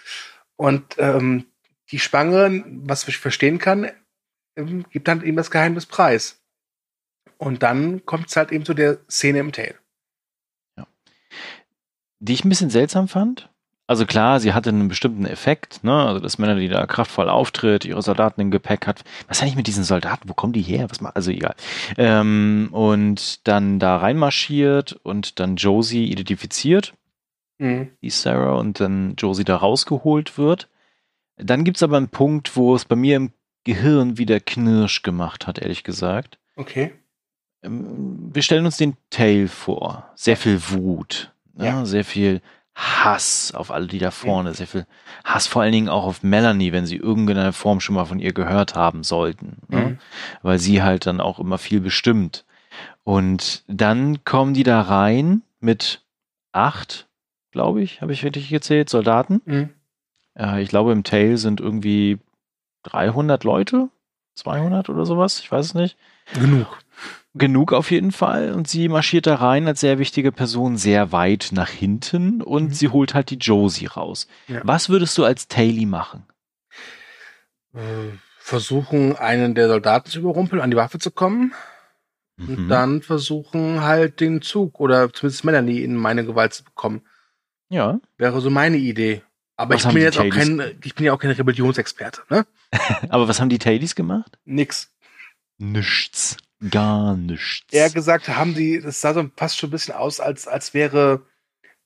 Und 0.57 0.97
ähm, 0.99 1.47
die 1.91 1.99
Schwangere, 1.99 2.65
was 2.67 3.07
ich 3.09 3.19
verstehen 3.19 3.59
kann, 3.59 3.91
ähm, 4.57 4.85
gibt 4.91 5.09
dann 5.09 5.23
eben 5.23 5.37
das 5.37 5.51
Geheimnis 5.51 5.87
preis. 5.87 6.41
Und 7.39 7.63
dann 7.63 8.07
kommt 8.07 8.29
es 8.29 8.37
halt 8.37 8.53
eben 8.53 8.65
zu 8.65 8.75
der 8.75 8.99
Szene 9.11 9.41
im 9.41 9.53
Tail. 9.53 9.75
Ja. 10.77 10.87
Die 12.21 12.33
ich 12.33 12.45
ein 12.45 12.49
bisschen 12.49 12.71
seltsam 12.71 13.09
fand. 13.09 13.51
Also 13.87 14.07
klar, 14.07 14.41
sie 14.41 14.55
hatte 14.55 14.71
einen 14.71 14.89
bestimmten 14.89 15.27
Effekt, 15.27 15.85
ne? 15.85 16.07
Also 16.07 16.19
dass 16.19 16.39
Männer, 16.39 16.55
die 16.55 16.69
da 16.69 16.87
kraftvoll 16.87 17.29
auftritt, 17.29 17.85
ihre 17.85 18.01
Soldaten 18.01 18.41
im 18.41 18.51
Gepäck 18.51 18.87
hat. 18.87 19.05
Was 19.29 19.37
ist 19.37 19.43
eigentlich 19.43 19.57
mit 19.57 19.67
diesen 19.67 19.85
Soldaten? 19.85 20.27
Wo 20.27 20.33
kommen 20.33 20.55
die 20.55 20.63
her? 20.63 20.89
Was 20.89 21.03
macht? 21.03 21.17
Also 21.17 21.31
egal. 21.31 21.55
Ähm, 21.99 22.71
und 22.73 23.47
dann 23.47 23.79
da 23.79 23.99
reinmarschiert 23.99 24.95
und 25.03 25.39
dann 25.39 25.57
Josie 25.57 26.07
identifiziert, 26.07 26.95
mhm. 27.59 27.91
die 28.01 28.09
Sarah, 28.09 28.55
und 28.55 28.81
dann 28.81 29.17
Josie 29.17 29.45
da 29.45 29.57
rausgeholt 29.57 30.39
wird. 30.39 30.71
Dann 31.37 31.65
gibt's 31.65 31.83
aber 31.83 31.97
einen 31.97 32.09
Punkt, 32.09 32.57
wo 32.57 32.75
es 32.75 32.85
bei 32.85 32.97
mir 32.97 33.17
im 33.17 33.33
Gehirn 33.65 34.19
wieder 34.19 34.41
Knirsch 34.41 35.03
gemacht 35.03 35.47
hat, 35.47 35.59
ehrlich 35.59 35.85
gesagt. 35.85 36.39
Okay. 36.57 36.93
Ähm, 37.63 38.31
wir 38.33 38.43
stellen 38.43 38.67
uns 38.67 38.77
den 38.77 38.97
Tail 39.11 39.49
vor. 39.49 40.11
Sehr 40.15 40.37
viel 40.37 40.61
Wut, 40.71 41.33
ne? 41.55 41.67
ja. 41.67 41.85
sehr 41.85 42.05
viel 42.05 42.41
Hass 42.75 43.53
auf 43.55 43.71
alle, 43.71 43.87
die 43.87 43.99
da 43.99 44.11
vorne, 44.11 44.53
sehr 44.53 44.67
viel 44.67 44.87
Hass 45.25 45.47
vor 45.47 45.63
allen 45.63 45.73
Dingen 45.73 45.89
auch 45.89 46.05
auf 46.05 46.23
Melanie, 46.23 46.73
wenn 46.73 46.87
sie 46.87 46.97
irgendeine 46.97 47.53
Form 47.53 47.81
schon 47.81 47.95
mal 47.95 48.05
von 48.05 48.19
ihr 48.19 48.33
gehört 48.33 48.75
haben 48.75 49.05
sollten, 49.05 49.59
ne? 49.69 49.81
mhm. 49.81 49.99
weil 50.43 50.59
sie 50.59 50.83
halt 50.83 51.07
dann 51.07 51.21
auch 51.21 51.39
immer 51.39 51.59
viel 51.59 51.81
bestimmt. 51.81 52.45
Und 53.05 53.63
dann 53.69 54.25
kommen 54.25 54.55
die 54.55 54.65
da 54.65 54.81
rein 54.81 55.43
mit 55.61 56.05
acht, 56.53 57.09
glaube 57.53 57.81
ich, 57.83 58.03
habe 58.03 58.13
ich 58.13 58.25
richtig 58.25 58.49
gezählt, 58.49 58.91
Soldaten. 58.91 59.41
Mhm. 59.45 59.71
Äh, 60.39 60.63
ich 60.63 60.69
glaube, 60.69 60.93
im 60.93 61.05
Tail 61.05 61.37
sind 61.37 61.61
irgendwie 61.61 62.19
300 62.85 63.45
Leute, 63.45 63.89
200 64.35 64.89
oder 64.89 65.07
sowas, 65.07 65.41
ich 65.41 65.51
weiß 65.51 65.67
es 65.67 65.75
nicht. 65.75 65.97
Genug 66.35 66.79
genug 67.35 67.73
auf 67.73 67.91
jeden 67.91 68.13
Fall. 68.13 68.53
Und 68.53 68.69
sie 68.69 68.89
marschiert 68.89 69.27
da 69.27 69.37
rein 69.37 69.67
als 69.67 69.81
sehr 69.81 69.99
wichtige 69.99 70.33
Person 70.33 70.77
sehr 70.77 71.13
weit 71.13 71.51
nach 71.53 71.69
hinten 71.69 72.41
und 72.41 72.65
mhm. 72.65 72.73
sie 72.73 72.89
holt 72.89 73.15
halt 73.15 73.31
die 73.31 73.37
Josie 73.37 73.87
raus. 73.87 74.29
Ja. 74.49 74.61
Was 74.65 74.89
würdest 74.89 75.19
du 75.19 75.25
als 75.25 75.49
Taily 75.49 75.87
machen? 75.87 76.25
Äh, 77.75 78.13
versuchen, 78.39 79.17
einen 79.17 79.55
der 79.55 79.69
Soldaten 79.69 80.09
zu 80.11 80.21
überrumpeln, 80.21 80.63
an 80.63 80.71
die 80.71 80.77
Waffe 80.77 80.99
zu 80.99 81.11
kommen. 81.11 81.53
Mhm. 82.37 82.49
Und 82.49 82.69
dann 82.69 83.03
versuchen 83.03 83.83
halt 83.83 84.21
den 84.21 84.43
Zug 84.43 84.81
oder 84.81 85.13
zumindest 85.13 85.45
Melanie 85.45 85.83
in 85.83 85.97
meine 85.97 86.25
Gewalt 86.25 86.55
zu 86.55 86.65
bekommen. 86.65 87.03
Ja. 87.69 87.99
Wäre 88.17 88.41
so 88.41 88.51
meine 88.51 88.77
Idee. 88.77 89.23
Aber 89.57 89.75
ich 89.75 89.87
bin 89.87 89.99
jetzt 89.99 90.19
auch 90.19 90.29
kein, 90.29 90.79
ich 90.83 90.95
bin 90.95 91.07
ja 91.07 91.13
auch 91.13 91.19
kein 91.19 91.31
Rebellionsexperte, 91.31 92.23
ne? 92.29 92.47
Aber 93.09 93.29
was 93.29 93.41
haben 93.41 93.49
die 93.49 93.59
Tailies 93.59 93.95
gemacht? 93.95 94.39
Nix. 94.45 94.91
Nichts. 95.59 96.37
Gar 96.71 97.17
nichts. 97.17 97.67
Er 97.73 97.91
gesagt, 97.91 98.29
haben 98.29 98.55
die, 98.55 98.81
das 98.81 99.01
sah 99.01 99.15
so 99.15 99.31
fast 99.37 99.59
schon 99.59 99.69
ein 99.69 99.73
bisschen 99.73 99.95
aus, 99.95 100.19
als, 100.19 100.49
als 100.49 100.75
wäre 100.75 101.27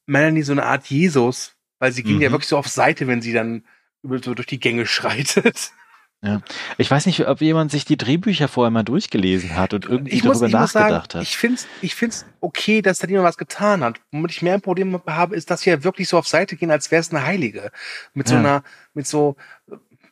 Melanie 0.07 0.43
so 0.43 0.53
eine 0.53 0.65
Art 0.65 0.87
Jesus, 0.87 1.57
weil 1.79 1.93
sie 1.93 2.03
ging 2.03 2.17
mhm. 2.17 2.23
ja 2.23 2.31
wirklich 2.31 2.49
so 2.49 2.57
auf 2.57 2.69
Seite, 2.69 3.07
wenn 3.07 3.21
sie 3.21 3.33
dann 3.33 3.65
über, 4.03 4.19
so 4.23 4.35
durch 4.35 4.47
die 4.47 4.61
Gänge 4.61 4.87
schreitet. 4.87 5.73
Ja. 6.21 6.41
Ich 6.79 6.91
weiß 6.91 7.07
nicht, 7.07 7.29
ob 7.29 7.41
jemand 7.41 7.71
sich 7.71 7.85
die 7.85 7.97
Drehbücher 7.97 8.49
vorher 8.49 8.73
mal 8.73 8.83
durchgelesen 8.83 9.55
hat 9.55 9.73
und 9.73 9.85
irgendwie 9.85 10.15
ich 10.15 10.23
darüber 10.23 10.41
muss, 10.41 10.53
nachgedacht 10.53 10.73
sagen, 10.73 11.21
hat. 11.21 11.23
Ich 11.23 11.37
finde 11.37 11.57
es 11.57 11.69
ich 11.81 11.95
find's 11.95 12.27
okay, 12.41 12.83
dass 12.83 12.99
da 12.99 13.07
jemand 13.07 13.29
was 13.29 13.39
getan 13.39 13.85
hat. 13.85 14.01
Womit 14.11 14.33
ich 14.33 14.43
mehr 14.43 14.55
ein 14.55 14.61
Problem 14.61 15.01
habe, 15.07 15.37
ist, 15.37 15.51
dass 15.51 15.61
sie 15.61 15.71
ja 15.71 15.85
wirklich 15.85 16.09
so 16.09 16.19
auf 16.19 16.27
Seite 16.27 16.57
gehen, 16.57 16.73
als 16.73 16.91
wäre 16.91 17.01
es 17.01 17.11
eine 17.11 17.25
Heilige. 17.25 17.71
Mit 18.15 18.27
so 18.27 18.35
ja. 18.35 18.41
einer, 18.41 18.63
mit 18.95 19.07
so, 19.07 19.37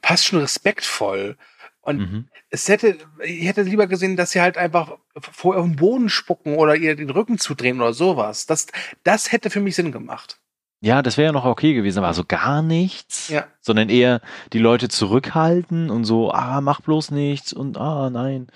passt 0.00 0.26
schon 0.26 0.38
respektvoll. 0.38 1.36
Und 1.80 1.98
mhm. 1.98 2.28
es 2.50 2.68
hätte, 2.68 2.98
ich 3.24 3.46
hätte 3.46 3.62
lieber 3.62 3.88
gesehen, 3.88 4.16
dass 4.16 4.30
sie 4.30 4.40
halt 4.40 4.58
einfach 4.58 4.98
vor 5.20 5.56
ihrem 5.56 5.74
Boden 5.74 6.08
spucken 6.08 6.54
oder 6.54 6.76
ihr 6.76 6.94
den 6.94 7.10
Rücken 7.10 7.38
zudrehen 7.38 7.80
oder 7.80 7.92
sowas. 7.92 8.46
Das, 8.46 8.66
das 9.02 9.32
hätte 9.32 9.50
für 9.50 9.60
mich 9.60 9.74
Sinn 9.74 9.90
gemacht. 9.90 10.38
Ja, 10.86 11.02
das 11.02 11.16
wäre 11.16 11.26
ja 11.26 11.32
noch 11.32 11.44
okay 11.44 11.74
gewesen, 11.74 11.98
aber 11.98 12.14
so 12.14 12.22
gar 12.22 12.62
nichts, 12.62 13.28
ja. 13.28 13.48
sondern 13.60 13.88
eher 13.88 14.20
die 14.52 14.60
Leute 14.60 14.88
zurückhalten 14.88 15.90
und 15.90 16.04
so, 16.04 16.30
ah, 16.30 16.60
mach 16.60 16.80
bloß 16.80 17.10
nichts 17.10 17.52
und 17.52 17.76
ah, 17.76 18.08
nein. 18.08 18.46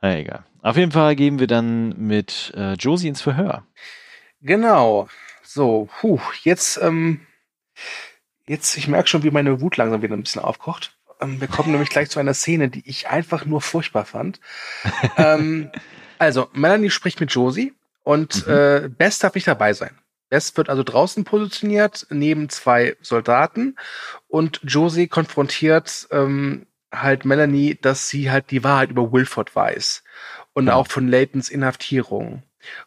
Na, 0.00 0.16
egal. 0.16 0.44
Auf 0.62 0.76
jeden 0.76 0.92
Fall 0.92 1.16
gehen 1.16 1.40
wir 1.40 1.48
dann 1.48 1.98
mit 1.98 2.52
äh, 2.56 2.74
Josie 2.74 3.08
ins 3.08 3.20
Verhör. 3.20 3.64
Genau. 4.40 5.08
So, 5.42 5.88
puh, 5.98 6.20
jetzt, 6.44 6.78
ähm, 6.80 7.26
jetzt, 8.46 8.76
ich 8.76 8.86
merke 8.86 9.08
schon, 9.08 9.24
wie 9.24 9.32
meine 9.32 9.60
Wut 9.60 9.76
langsam 9.76 10.02
wieder 10.02 10.16
ein 10.16 10.22
bisschen 10.22 10.42
aufkocht. 10.42 10.96
Ähm, 11.20 11.40
wir 11.40 11.48
kommen 11.48 11.72
nämlich 11.72 11.90
gleich 11.90 12.10
zu 12.10 12.20
einer 12.20 12.34
Szene, 12.34 12.68
die 12.68 12.88
ich 12.88 13.08
einfach 13.08 13.44
nur 13.44 13.60
furchtbar 13.60 14.04
fand. 14.04 14.38
ähm, 15.16 15.72
also, 16.16 16.46
Melanie 16.52 16.90
spricht 16.90 17.18
mit 17.18 17.32
Josie 17.32 17.74
und 18.04 18.46
mhm. 18.46 18.52
äh, 18.52 18.88
Best 18.88 19.24
darf 19.24 19.34
nicht 19.34 19.48
dabei 19.48 19.72
sein. 19.72 19.98
Best 20.30 20.56
wird 20.56 20.70
also 20.70 20.82
draußen 20.82 21.24
positioniert, 21.24 22.06
neben 22.08 22.48
zwei 22.48 22.96
Soldaten 23.02 23.76
und 24.28 24.60
Josie 24.62 25.08
konfrontiert 25.08 26.08
ähm, 26.10 26.66
halt 26.92 27.24
Melanie, 27.24 27.78
dass 27.80 28.08
sie 28.08 28.30
halt 28.30 28.50
die 28.50 28.64
Wahrheit 28.64 28.90
über 28.90 29.12
Wilford 29.12 29.54
weiß 29.54 30.02
und 30.54 30.68
ja. 30.68 30.74
auch 30.74 30.86
von 30.86 31.08
Laytons 31.08 31.50
Inhaftierung. 31.50 32.42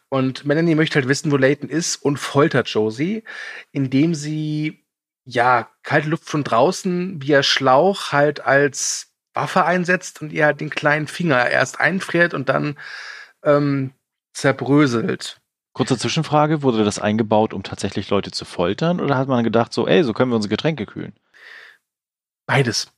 Und 0.08 0.44
Melanie 0.44 0.74
möchte 0.74 0.96
halt 0.96 1.08
wissen, 1.08 1.32
wo 1.32 1.36
Layton 1.36 1.68
ist 1.68 1.96
und 1.96 2.16
foltert 2.18 2.68
Josie, 2.68 3.24
indem 3.72 4.14
sie 4.14 4.84
ja, 5.24 5.68
kalte 5.82 6.08
Luft 6.08 6.28
von 6.28 6.44
draußen 6.44 7.22
via 7.22 7.42
Schlauch 7.42 8.12
halt 8.12 8.40
als 8.40 9.14
Waffe 9.32 9.64
einsetzt 9.64 10.20
und 10.22 10.32
ihr 10.32 10.46
halt 10.46 10.60
den 10.60 10.70
kleinen 10.70 11.08
Finger 11.08 11.48
erst 11.48 11.80
einfriert 11.80 12.34
und 12.34 12.48
dann 12.48 12.78
ähm, 13.42 13.92
zerbröselt. 14.32 15.40
Kurze 15.74 15.98
Zwischenfrage, 15.98 16.62
wurde 16.62 16.84
das 16.84 16.98
eingebaut, 16.98 17.52
um 17.52 17.62
tatsächlich 17.62 18.08
Leute 18.08 18.30
zu 18.30 18.44
foltern 18.44 19.00
oder 19.00 19.18
hat 19.18 19.28
man 19.28 19.44
gedacht 19.44 19.72
so, 19.72 19.86
ey, 19.86 20.04
so 20.04 20.12
können 20.12 20.30
wir 20.30 20.36
unsere 20.36 20.50
Getränke 20.50 20.86
kühlen? 20.86 21.12
Beides. 22.46 22.92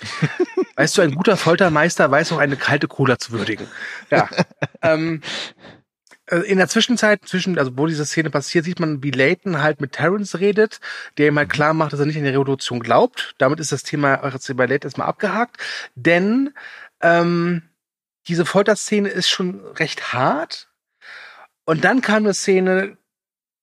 weißt 0.76 0.98
du, 0.98 1.02
ein 1.02 1.14
guter 1.14 1.36
Foltermeister 1.36 2.10
weiß 2.10 2.32
auch 2.32 2.38
eine 2.38 2.56
kalte 2.56 2.88
Cola 2.88 3.18
zu 3.18 3.32
würdigen. 3.32 3.68
Ja. 4.10 4.28
ähm, 4.82 5.20
äh, 6.26 6.38
in 6.38 6.58
der 6.58 6.68
Zwischenzeit, 6.68 7.28
zwischen, 7.28 7.58
also 7.58 7.76
wo 7.76 7.86
diese 7.86 8.06
Szene 8.06 8.30
passiert, 8.30 8.64
sieht 8.64 8.80
man, 8.80 9.02
wie 9.02 9.10
Layton 9.10 9.62
halt 9.62 9.80
mit 9.80 9.92
Terrence 9.92 10.40
redet, 10.40 10.80
der 11.18 11.28
ihm 11.28 11.38
halt 11.38 11.50
klar 11.50 11.74
macht, 11.74 11.92
dass 11.92 12.00
er 12.00 12.06
nicht 12.06 12.16
an 12.16 12.24
die 12.24 12.30
Revolution 12.30 12.80
glaubt. 12.80 13.34
Damit 13.38 13.60
ist 13.60 13.72
das 13.72 13.82
Thema 13.82 14.16
bei 14.16 14.66
Layton 14.66 14.88
erstmal 14.88 15.08
abgehakt. 15.08 15.58
Denn 15.94 16.54
ähm, 17.00 17.62
diese 18.28 18.46
Folterszene 18.46 19.08
ist 19.08 19.28
schon 19.28 19.60
recht 19.74 20.12
hart. 20.12 20.70
Und 21.64 21.84
dann 21.84 22.00
kam 22.00 22.24
eine 22.24 22.34
Szene, 22.34 22.98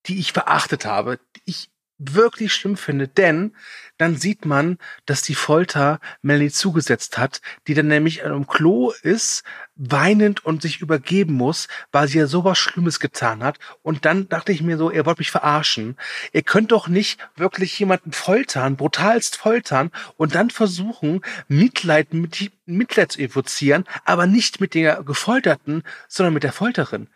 die 0.08 0.20
ich 0.20 0.32
verachtet 0.34 0.86
habe, 0.86 1.20
die 1.36 1.42
ich 1.46 1.72
wirklich 2.04 2.54
schlimm 2.54 2.78
finde, 2.78 3.08
denn 3.08 3.56
dann 3.98 4.16
sieht 4.16 4.46
man, 4.46 4.80
dass 5.06 5.22
die 5.22 5.36
Folter 5.36 6.00
Melanie 6.24 6.50
zugesetzt 6.50 7.20
hat, 7.20 7.42
die 7.68 7.76
dann 7.76 7.88
nämlich 7.88 8.20
im 8.22 8.48
Klo 8.48 8.92
ist, 9.04 9.44
weinend 9.76 10.44
und 10.44 10.64
sich 10.64 10.82
übergeben 10.82 11.34
muss, 11.34 11.68
weil 11.92 12.08
sie 12.08 12.18
ja 12.18 12.26
sowas 12.26 12.58
Schlimmes 12.58 13.00
getan 13.00 13.44
hat. 13.44 13.60
Und 13.84 14.06
dann 14.06 14.28
dachte 14.28 14.52
ich 14.52 14.64
mir 14.64 14.78
so, 14.78 14.90
ihr 14.90 15.06
wollt 15.06 15.20
mich 15.20 15.30
verarschen. 15.30 15.98
Ihr 16.34 16.42
könnt 16.42 16.72
doch 16.72 16.88
nicht 16.88 17.20
wirklich 17.36 17.78
jemanden 17.78 18.12
foltern, 18.12 18.78
brutalst 18.78 19.38
foltern 19.38 19.92
und 20.18 20.34
dann 20.34 20.50
versuchen, 20.50 21.22
Mitleid 21.48 22.14
mit 22.14 22.52
Mitleid 22.66 23.12
zu 23.12 23.20
evozieren, 23.20 23.86
aber 24.06 24.26
nicht 24.26 24.62
mit 24.62 24.74
der 24.74 25.04
Gefolterten, 25.04 25.84
sondern 26.08 26.34
mit 26.34 26.44
der 26.44 26.54
Folterin. 26.54 27.08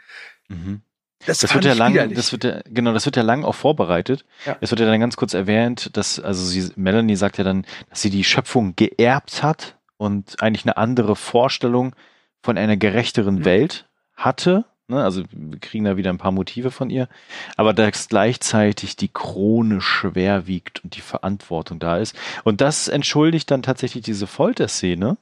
Mhm. 0.48 0.82
Das, 1.26 1.40
das 1.40 1.54
wird 1.54 1.66
ja 1.66 1.74
lang, 1.74 1.94
widerlich. 1.94 2.16
das 2.16 2.32
wird 2.32 2.44
ja, 2.44 2.62
genau, 2.66 2.94
das 2.94 3.06
wird 3.06 3.16
ja 3.16 3.24
lang 3.24 3.44
auch 3.44 3.56
vorbereitet. 3.56 4.26
Ja. 4.46 4.58
Es 4.62 4.72
wird 4.72 4.82
ja 4.82 4.86
dann 4.86 5.00
ganz 5.00 5.16
kurz 5.16 5.34
erwähnt, 5.34 5.96
dass, 5.98 6.20
also 6.20 6.46
sie, 6.46 6.72
Melanie 6.76 7.16
sagt 7.16 7.38
ja 7.38 7.44
dann, 7.44 7.66
dass 7.90 8.02
sie 8.02 8.10
die 8.10 8.24
Schöpfung 8.24 8.76
geerbt 8.76 9.42
hat 9.42 9.78
und 9.98 10.42
eigentlich 10.42 10.66
eine 10.66 10.78
andere 10.78 11.16
Vorstellung 11.16 11.96
von 12.44 12.58
einer 12.58 12.78
gerechteren 12.78 13.40
mhm. 13.40 13.46
Welt 13.46 13.90
hatte. 14.16 14.66
Ne? 14.88 15.04
Also 15.04 15.24
wir 15.32 15.60
kriegen 15.60 15.86
da 15.86 15.98
wieder 15.98 16.12
ein 16.12 16.20
paar 16.20 16.32
Motive 16.32 16.70
von 16.70 16.90
ihr. 16.90 17.08
Aber 17.56 17.74
dass 17.74 18.08
gleichzeitig 18.08 18.96
die 18.96 19.10
Krone 19.10 19.82
schwer 19.82 20.46
wiegt 20.46 20.84
und 20.84 20.96
die 20.96 21.02
Verantwortung 21.02 21.80
da 21.80 21.98
ist. 21.98 22.16
Und 22.44 22.62
das 22.62 22.88
entschuldigt 22.88 23.50
dann 23.50 23.64
tatsächlich 23.64 24.04
diese 24.04 24.28
Folterszene, 24.28 25.18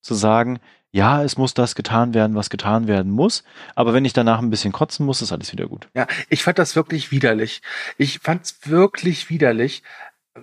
zu 0.00 0.14
sagen, 0.14 0.60
ja, 0.90 1.22
es 1.22 1.36
muss 1.36 1.54
das 1.54 1.74
getan 1.74 2.14
werden, 2.14 2.34
was 2.34 2.50
getan 2.50 2.88
werden 2.88 3.12
muss, 3.12 3.44
aber 3.74 3.92
wenn 3.92 4.04
ich 4.04 4.12
danach 4.14 4.38
ein 4.38 4.50
bisschen 4.50 4.72
kotzen 4.72 5.04
muss, 5.04 5.20
ist 5.20 5.32
alles 5.32 5.52
wieder 5.52 5.66
gut. 5.66 5.88
Ja, 5.94 6.06
ich 6.28 6.42
fand 6.42 6.58
das 6.58 6.76
wirklich 6.76 7.10
widerlich. 7.10 7.60
Ich 7.98 8.20
fand's 8.20 8.58
wirklich 8.64 9.28
widerlich. 9.28 9.82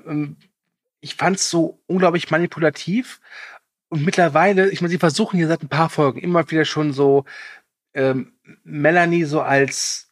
Ähm, 0.06 0.38
ich 1.02 1.16
fand's 1.16 1.50
so 1.50 1.80
unglaublich 1.88 2.30
manipulativ. 2.30 3.22
Und 3.90 4.04
mittlerweile, 4.04 4.70
ich 4.70 4.82
meine, 4.82 4.90
sie 4.90 4.98
versuchen 4.98 5.38
hier 5.38 5.48
seit 5.48 5.64
ein 5.64 5.70
paar 5.70 5.90
Folgen 5.90 6.20
immer 6.20 6.50
wieder 6.50 6.66
schon 6.66 6.94
so 6.94 7.26
ähm, 7.94 8.34
Melanie 8.64 9.24
so 9.24 9.42
als, 9.42 10.10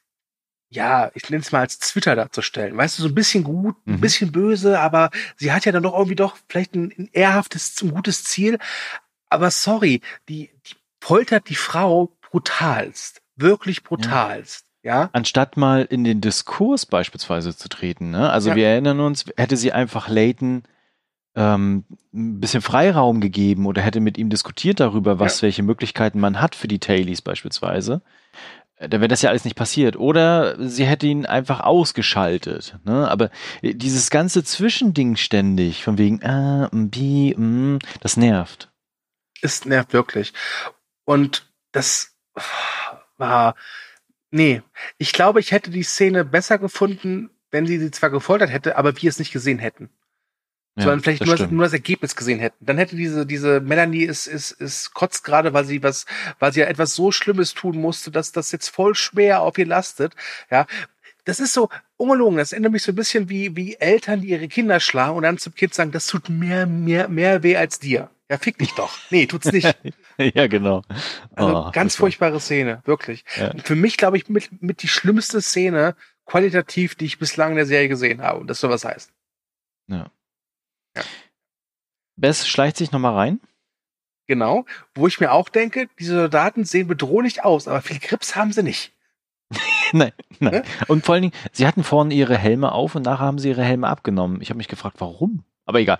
ja, 0.70 1.12
ich 1.14 1.30
nenne 1.30 1.42
es 1.42 1.52
mal 1.52 1.60
als 1.60 1.80
Twitter 1.80 2.16
darzustellen. 2.16 2.76
Weißt 2.76 2.98
du, 2.98 3.04
so 3.04 3.10
ein 3.10 3.16
bisschen 3.16 3.44
gut, 3.44 3.76
ein 3.86 3.94
mhm. 3.94 4.02
bisschen 4.02 4.32
böse, 4.32 4.80
aber 4.80 5.12
sie 5.36 5.52
hat 5.52 5.66
ja 5.66 5.72
dann 5.72 5.84
doch 5.84 5.94
irgendwie 5.94 6.16
doch 6.16 6.38
vielleicht 6.48 6.76
ein, 6.76 6.94
ein 6.98 7.10
ehrhaftes, 7.12 7.80
ein 7.82 7.94
gutes 7.94 8.24
Ziel. 8.24 8.58
Aber 9.34 9.50
sorry, 9.52 10.02
die, 10.30 10.52
die 10.68 10.76
poltert 11.00 11.50
die 11.50 11.56
Frau 11.56 12.12
brutalst. 12.30 13.22
Wirklich 13.36 13.84
brutalst. 13.84 14.66
Ja. 14.84 15.10
Anstatt 15.14 15.58
mal 15.58 15.84
in 15.84 16.04
den 16.04 16.22
Diskurs 16.22 16.86
beispielsweise 16.86 17.56
zu 17.56 17.68
treten. 17.68 18.12
Ne? 18.12 18.30
Also 18.30 18.50
ja. 18.50 18.56
wir 18.56 18.68
erinnern 18.68 19.00
uns, 19.00 19.26
hätte 19.38 19.58
sie 19.58 19.72
einfach 19.72 20.08
Leighton 20.08 20.64
ähm, 21.36 21.86
ein 22.14 22.40
bisschen 22.42 22.62
Freiraum 22.62 23.22
gegeben 23.22 23.66
oder 23.66 23.82
hätte 23.82 24.02
mit 24.02 24.18
ihm 24.18 24.30
diskutiert 24.30 24.80
darüber, 24.80 25.20
was, 25.20 25.42
ja. 25.42 25.44
welche 25.44 25.64
Möglichkeiten 25.64 26.20
man 26.20 26.40
hat 26.40 26.54
für 26.54 26.68
die 26.68 26.80
Tailies 26.80 27.22
beispielsweise, 27.22 28.02
äh, 28.76 28.90
dann 28.90 29.02
wäre 29.02 29.08
das 29.08 29.22
ja 29.22 29.30
alles 29.30 29.46
nicht 29.46 29.56
passiert. 29.56 29.96
Oder 29.96 30.58
sie 30.60 30.86
hätte 30.86 31.08
ihn 31.08 31.26
einfach 31.26 31.62
ausgeschaltet. 31.62 32.78
Ne? 32.84 33.10
Aber 33.10 33.32
äh, 33.62 33.74
dieses 33.74 34.10
ganze 34.10 34.44
Zwischending 34.44 35.16
ständig, 35.16 35.84
von 35.84 35.98
wegen, 35.98 36.22
äh, 36.22 36.68
B, 36.72 37.34
mm, 37.36 37.80
das 38.02 38.18
nervt. 38.18 38.70
Es 39.44 39.66
nervt 39.66 39.94
wirklich. 39.94 40.34
Und 41.06 41.52
das 41.72 42.16
war, 43.18 43.56
nee, 44.32 44.62
ich 44.98 45.14
glaube, 45.14 45.40
ich 45.40 45.52
hätte 45.52 45.70
die 45.70 45.84
Szene 45.84 46.26
besser 46.26 46.58
gefunden, 46.58 47.30
wenn 47.52 47.68
sie 47.68 47.78
sie 47.78 47.92
zwar 47.92 48.10
gefoltert 48.10 48.50
hätte, 48.50 48.78
aber 48.78 49.00
wir 49.02 49.10
es 49.10 49.20
nicht 49.20 49.32
gesehen 49.32 49.60
hätten 49.60 49.90
ja, 50.76 50.84
sondern 50.84 51.02
vielleicht 51.02 51.26
nur 51.26 51.36
das, 51.36 51.52
nur 51.52 51.64
das, 51.66 51.74
Ergebnis 51.74 52.16
gesehen 52.16 52.40
hätten. 52.40 52.66
Dann 52.66 52.78
hätte 52.78 52.96
diese, 52.96 53.26
diese 53.26 53.62
Melanie 53.62 54.06
ist, 54.06 54.26
ist, 54.26 54.52
ist 54.52 54.94
kotzt 54.94 55.24
gerade, 55.24 55.54
weil 55.54 55.66
sie 55.66 55.84
was, 55.84 56.06
weil 56.40 56.52
sie 56.52 56.62
ja 56.62 56.66
etwas 56.66 56.96
so 56.96 57.12
Schlimmes 57.12 57.54
tun 57.54 57.78
musste, 57.78 58.10
dass 58.10 58.32
das 58.32 58.52
jetzt 58.52 58.70
voll 58.70 58.96
schwer 58.96 59.42
auf 59.42 59.58
ihr 59.58 59.68
lastet. 59.68 60.14
Ja, 60.50 60.66
das 61.26 61.40
ist 61.40 61.54
so 61.54 61.70
ungelogen. 61.98 62.38
Das 62.38 62.54
erinnert 62.54 62.72
mich 62.72 62.84
so 62.84 62.92
ein 62.92 62.96
bisschen 62.96 63.30
wie, 63.30 63.56
wie 63.56 63.76
Eltern, 63.76 64.22
die 64.22 64.30
ihre 64.30 64.48
Kinder 64.48 64.80
schlagen 64.80 65.16
und 65.16 65.24
dann 65.24 65.38
zum 65.38 65.54
Kind 65.54 65.76
sagen, 65.76 65.92
das 65.92 66.08
tut 66.08 66.30
mehr, 66.30 66.66
mehr, 66.66 67.08
mehr 67.08 67.44
weh 67.44 67.56
als 67.56 67.80
dir. 67.80 68.10
Ja, 68.34 68.40
fick 68.40 68.58
dich 68.58 68.74
doch. 68.74 68.98
Nee, 69.12 69.28
tut's 69.28 69.52
nicht. 69.52 69.78
ja, 70.18 70.48
genau. 70.48 70.82
Also 71.36 71.56
oh, 71.56 71.72
ganz 71.72 71.96
furchtbare 71.96 72.40
Szene, 72.40 72.82
wirklich. 72.84 73.24
Ja. 73.36 73.54
Für 73.64 73.76
mich, 73.76 73.96
glaube 73.96 74.18
ich, 74.18 74.28
mit, 74.28 74.60
mit 74.60 74.82
die 74.82 74.88
schlimmste 74.88 75.40
Szene 75.40 75.96
qualitativ, 76.26 76.96
die 76.96 77.06
ich 77.06 77.20
bislang 77.20 77.52
in 77.52 77.58
der 77.58 77.68
Serie 77.68 77.90
gesehen 77.90 78.24
habe. 78.24 78.40
Und 78.40 78.48
das 78.48 78.60
soll 78.60 78.72
was 78.72 78.86
heißen. 78.86 79.14
Ja. 79.86 80.10
Ja. 80.98 81.04
Bess 82.16 82.48
schleicht 82.48 82.78
sich 82.78 82.92
nochmal 82.92 83.14
rein. 83.14 83.40
Genau, 84.26 84.66
wo 84.96 85.06
ich 85.06 85.20
mir 85.20 85.32
auch 85.32 85.50
denke, 85.50 85.88
diese 86.00 86.16
Soldaten 86.16 86.66
sehen 86.66 86.88
bedrohlich 86.88 87.44
aus, 87.44 87.68
aber 87.68 87.84
viel 87.84 88.00
Grips 88.00 88.36
haben 88.36 88.52
sie 88.52 88.64
nicht. 88.64 88.94
nein, 89.92 90.12
nein. 90.40 90.54
Ne? 90.54 90.64
Und 90.88 91.06
vor 91.06 91.14
allen 91.14 91.22
Dingen, 91.22 91.36
sie 91.52 91.68
hatten 91.68 91.84
vorne 91.84 92.16
ihre 92.16 92.36
Helme 92.40 92.72
auf 92.72 92.96
und 92.96 93.04
nachher 93.04 93.26
haben 93.26 93.38
sie 93.38 93.50
ihre 93.50 93.64
Helme 93.64 93.88
abgenommen. 93.88 94.42
Ich 94.42 94.50
habe 94.50 94.58
mich 94.58 94.70
gefragt, 94.70 94.96
warum? 94.98 95.44
Aber 95.66 95.80
egal. 95.80 96.00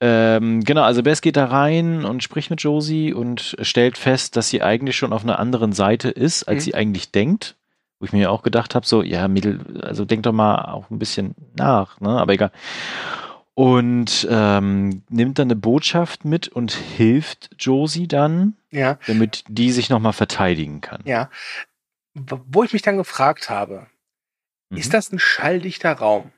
Ähm, 0.00 0.62
genau, 0.62 0.82
also 0.82 1.02
Bess 1.02 1.20
geht 1.20 1.36
da 1.36 1.46
rein 1.46 2.04
und 2.04 2.22
spricht 2.22 2.50
mit 2.50 2.62
Josie 2.62 3.12
und 3.12 3.56
stellt 3.60 3.98
fest, 3.98 4.36
dass 4.36 4.48
sie 4.48 4.62
eigentlich 4.62 4.96
schon 4.96 5.12
auf 5.12 5.24
einer 5.24 5.38
anderen 5.38 5.72
Seite 5.72 6.10
ist, 6.10 6.44
als 6.44 6.58
mhm. 6.58 6.60
sie 6.60 6.74
eigentlich 6.74 7.10
denkt. 7.10 7.56
Wo 7.98 8.06
ich 8.06 8.12
mir 8.12 8.30
auch 8.30 8.42
gedacht 8.42 8.74
habe, 8.74 8.86
so, 8.86 9.02
ja, 9.02 9.28
Mittel, 9.28 9.60
also 9.82 10.06
denk 10.06 10.22
doch 10.22 10.32
mal 10.32 10.72
auch 10.72 10.88
ein 10.90 10.98
bisschen 10.98 11.34
nach, 11.54 12.00
ne? 12.00 12.08
Aber 12.08 12.32
egal 12.32 12.50
und 13.60 14.26
ähm, 14.30 15.02
nimmt 15.10 15.38
dann 15.38 15.48
eine 15.48 15.56
Botschaft 15.56 16.24
mit 16.24 16.48
und 16.48 16.72
hilft 16.72 17.50
Josie 17.58 18.08
dann, 18.08 18.56
ja. 18.70 18.98
damit 19.06 19.44
die 19.48 19.70
sich 19.70 19.90
nochmal 19.90 20.14
verteidigen 20.14 20.80
kann. 20.80 21.02
Ja. 21.04 21.28
Wo 22.14 22.64
ich 22.64 22.72
mich 22.72 22.80
dann 22.80 22.96
gefragt 22.96 23.50
habe, 23.50 23.86
mhm. 24.70 24.78
ist 24.78 24.94
das 24.94 25.12
ein 25.12 25.18
schalldichter 25.18 25.92
Raum? 25.92 26.32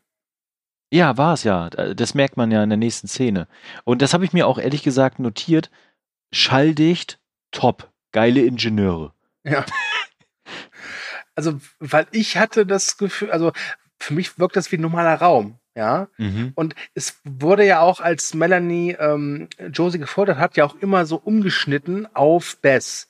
Ja, 0.92 1.16
war 1.16 1.32
es 1.32 1.42
ja. 1.42 1.70
Das 1.70 2.14
merkt 2.14 2.36
man 2.36 2.50
ja 2.50 2.62
in 2.62 2.68
der 2.68 2.76
nächsten 2.76 3.08
Szene. 3.08 3.48
Und 3.84 4.02
das 4.02 4.12
habe 4.12 4.26
ich 4.26 4.34
mir 4.34 4.46
auch 4.46 4.58
ehrlich 4.58 4.82
gesagt 4.82 5.20
notiert. 5.20 5.70
Schalldicht, 6.32 7.18
top. 7.50 7.90
Geile 8.12 8.42
Ingenieure. 8.42 9.12
Ja. 9.42 9.64
Also, 11.34 11.62
weil 11.78 12.06
ich 12.12 12.36
hatte 12.36 12.66
das 12.66 12.98
Gefühl, 12.98 13.30
also 13.30 13.52
für 13.98 14.12
mich 14.12 14.38
wirkt 14.38 14.54
das 14.54 14.70
wie 14.70 14.76
ein 14.76 14.82
normaler 14.82 15.14
Raum. 15.14 15.58
Ja. 15.74 16.08
Mhm. 16.18 16.52
Und 16.54 16.74
es 16.92 17.22
wurde 17.24 17.64
ja 17.64 17.80
auch, 17.80 18.00
als 18.00 18.34
Melanie 18.34 18.94
ähm, 19.00 19.48
Josie 19.72 19.98
gefordert 19.98 20.36
hat, 20.36 20.58
ja 20.58 20.66
auch 20.66 20.74
immer 20.76 21.06
so 21.06 21.16
umgeschnitten 21.16 22.06
auf 22.14 22.58
Bess. 22.58 23.08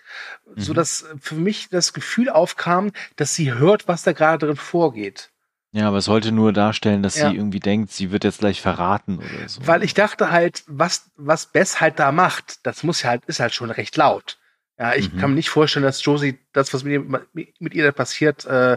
Mhm. 0.54 0.60
So 0.60 0.72
dass 0.72 1.04
für 1.20 1.34
mich 1.34 1.68
das 1.68 1.92
Gefühl 1.92 2.28
aufkam, 2.28 2.92
dass 3.16 3.34
sie 3.34 3.52
hört, 3.52 3.88
was 3.88 4.04
da 4.04 4.12
gerade 4.12 4.46
drin 4.46 4.56
vorgeht. 4.56 5.31
Ja, 5.72 5.88
aber 5.88 5.98
es 5.98 6.04
sollte 6.04 6.32
nur 6.32 6.52
darstellen, 6.52 7.02
dass 7.02 7.16
ja. 7.16 7.30
sie 7.30 7.36
irgendwie 7.36 7.60
denkt, 7.60 7.92
sie 7.92 8.10
wird 8.12 8.24
jetzt 8.24 8.40
gleich 8.40 8.60
verraten 8.60 9.18
oder 9.18 9.48
so. 9.48 9.66
Weil 9.66 9.82
ich 9.82 9.94
dachte 9.94 10.30
halt, 10.30 10.64
was, 10.66 11.10
was 11.16 11.46
Bess 11.46 11.80
halt 11.80 11.98
da 11.98 12.12
macht, 12.12 12.66
das 12.66 12.82
muss 12.82 13.02
ja 13.02 13.10
halt, 13.10 13.24
ist 13.24 13.40
halt 13.40 13.54
schon 13.54 13.70
recht 13.70 13.96
laut. 13.96 14.38
Ja, 14.78 14.94
ich 14.94 15.12
mhm. 15.12 15.18
kann 15.18 15.30
mir 15.30 15.36
nicht 15.36 15.48
vorstellen, 15.48 15.84
dass 15.84 16.04
Josie 16.04 16.38
das, 16.52 16.74
was 16.74 16.84
mit 16.84 16.92
ihr, 16.92 17.52
mit 17.58 17.74
ihr 17.74 17.84
da 17.84 17.92
passiert, 17.92 18.44
äh, 18.44 18.76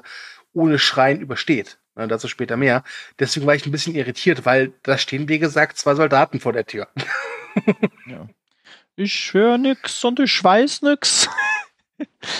ohne 0.53 0.79
Schreien 0.79 1.19
übersteht. 1.19 1.79
Na, 1.95 2.07
dazu 2.07 2.27
später 2.27 2.57
mehr. 2.57 2.83
Deswegen 3.19 3.45
war 3.45 3.55
ich 3.55 3.65
ein 3.65 3.71
bisschen 3.71 3.95
irritiert, 3.95 4.45
weil 4.45 4.73
da 4.83 4.97
stehen, 4.97 5.29
wie 5.29 5.39
gesagt, 5.39 5.77
zwei 5.77 5.95
Soldaten 5.95 6.39
vor 6.39 6.53
der 6.53 6.65
Tür. 6.65 6.87
ja. 8.05 8.27
Ich 8.97 9.33
höre 9.33 9.57
nix 9.57 10.03
und 10.03 10.19
ich 10.19 10.43
weiß 10.43 10.81
nix. 10.81 11.29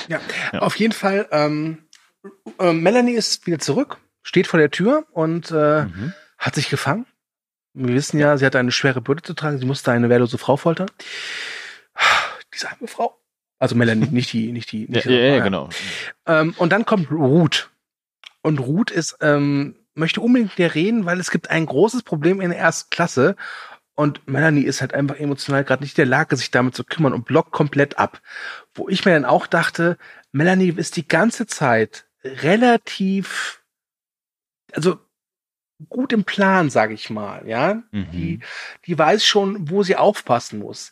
ja, 0.08 0.20
ja, 0.54 0.60
auf 0.60 0.78
jeden 0.78 0.94
Fall. 0.94 1.28
Ähm, 1.32 1.86
äh, 2.60 2.74
Melanie 2.74 3.14
ist 3.14 3.46
wieder 3.48 3.60
zurück, 3.60 3.98
steht 4.26 4.48
vor 4.48 4.60
der 4.60 4.72
Tür 4.72 5.06
und 5.12 5.52
äh, 5.52 5.86
mhm. 5.86 6.14
hat 6.38 6.56
sich 6.56 6.70
gefangen. 6.70 7.06
Wir 7.74 7.94
wissen 7.94 8.20
ja, 8.20 8.38
sie 8.38 8.46
hat 8.46 8.56
eine 8.56 8.72
schwere 8.72 9.00
Bürde 9.00 9.22
zu 9.22 9.34
tragen. 9.34 9.60
Sie 9.60 9.66
musste 9.66 9.92
eine 9.92 10.10
wehrlose 10.10 10.38
Frau 10.38 10.58
foltern. 10.58 10.90
Diese 12.54 12.70
arme 12.70 12.88
Frau. 12.88 13.18
Also 13.60 13.76
Melanie, 13.76 14.08
nicht 14.12 14.34
die, 14.34 14.52
nicht 14.52 14.72
die. 14.72 14.88
Nicht 14.88 15.06
ja, 15.06 15.12
die 15.12 15.18
ja, 15.18 15.36
ja, 15.36 15.44
genau. 15.44 15.70
Ähm, 16.26 16.56
und 16.58 16.72
dann 16.72 16.86
kommt 16.86 17.12
Ruth. 17.12 17.70
Und 18.42 18.60
Ruth 18.60 18.92
ist, 18.92 19.18
ähm, 19.22 19.76
möchte 19.94 20.22
unbedingt 20.22 20.52
mit 20.52 20.58
dir 20.58 20.74
reden, 20.74 21.06
weil 21.06 21.20
es 21.20 21.32
gibt 21.32 21.50
ein 21.50 21.66
großes 21.66 22.04
Problem 22.04 22.42
in 22.42 22.50
der 22.50 22.60
ersten 22.60 22.90
Klasse. 22.90 23.36
Und 23.94 24.28
Melanie 24.28 24.64
ist 24.64 24.82
halt 24.82 24.94
einfach 24.94 25.18
emotional 25.18 25.64
gerade 25.64 25.84
nicht 25.84 25.98
in 25.98 26.04
der 26.04 26.10
Lage, 26.10 26.36
sich 26.36 26.52
damit 26.52 26.76
zu 26.76 26.84
kümmern 26.84 27.14
und 27.14 27.26
blockt 27.26 27.52
komplett 27.52 28.00
ab. 28.00 28.22
Wo 28.74 28.90
ich 28.90 29.06
mir 29.06 29.14
dann 29.14 29.26
auch 29.26 29.48
dachte, 29.48 29.98
Melanie 30.32 30.74
ist 30.76 30.98
die 30.98 31.08
ganze 31.08 31.48
Zeit 31.48 32.06
relativ, 32.24 33.62
also 34.76 35.00
gut 35.90 36.14
im 36.14 36.24
Plan, 36.24 36.70
sage 36.70 36.94
ich 36.94 37.10
mal, 37.10 37.48
ja. 37.48 37.84
Mhm. 37.92 38.12
Die, 38.12 38.40
die 38.86 38.98
weiß 38.98 39.26
schon, 39.26 39.70
wo 39.70 39.84
sie 39.84 39.96
aufpassen 39.96 40.60
muss. 40.60 40.92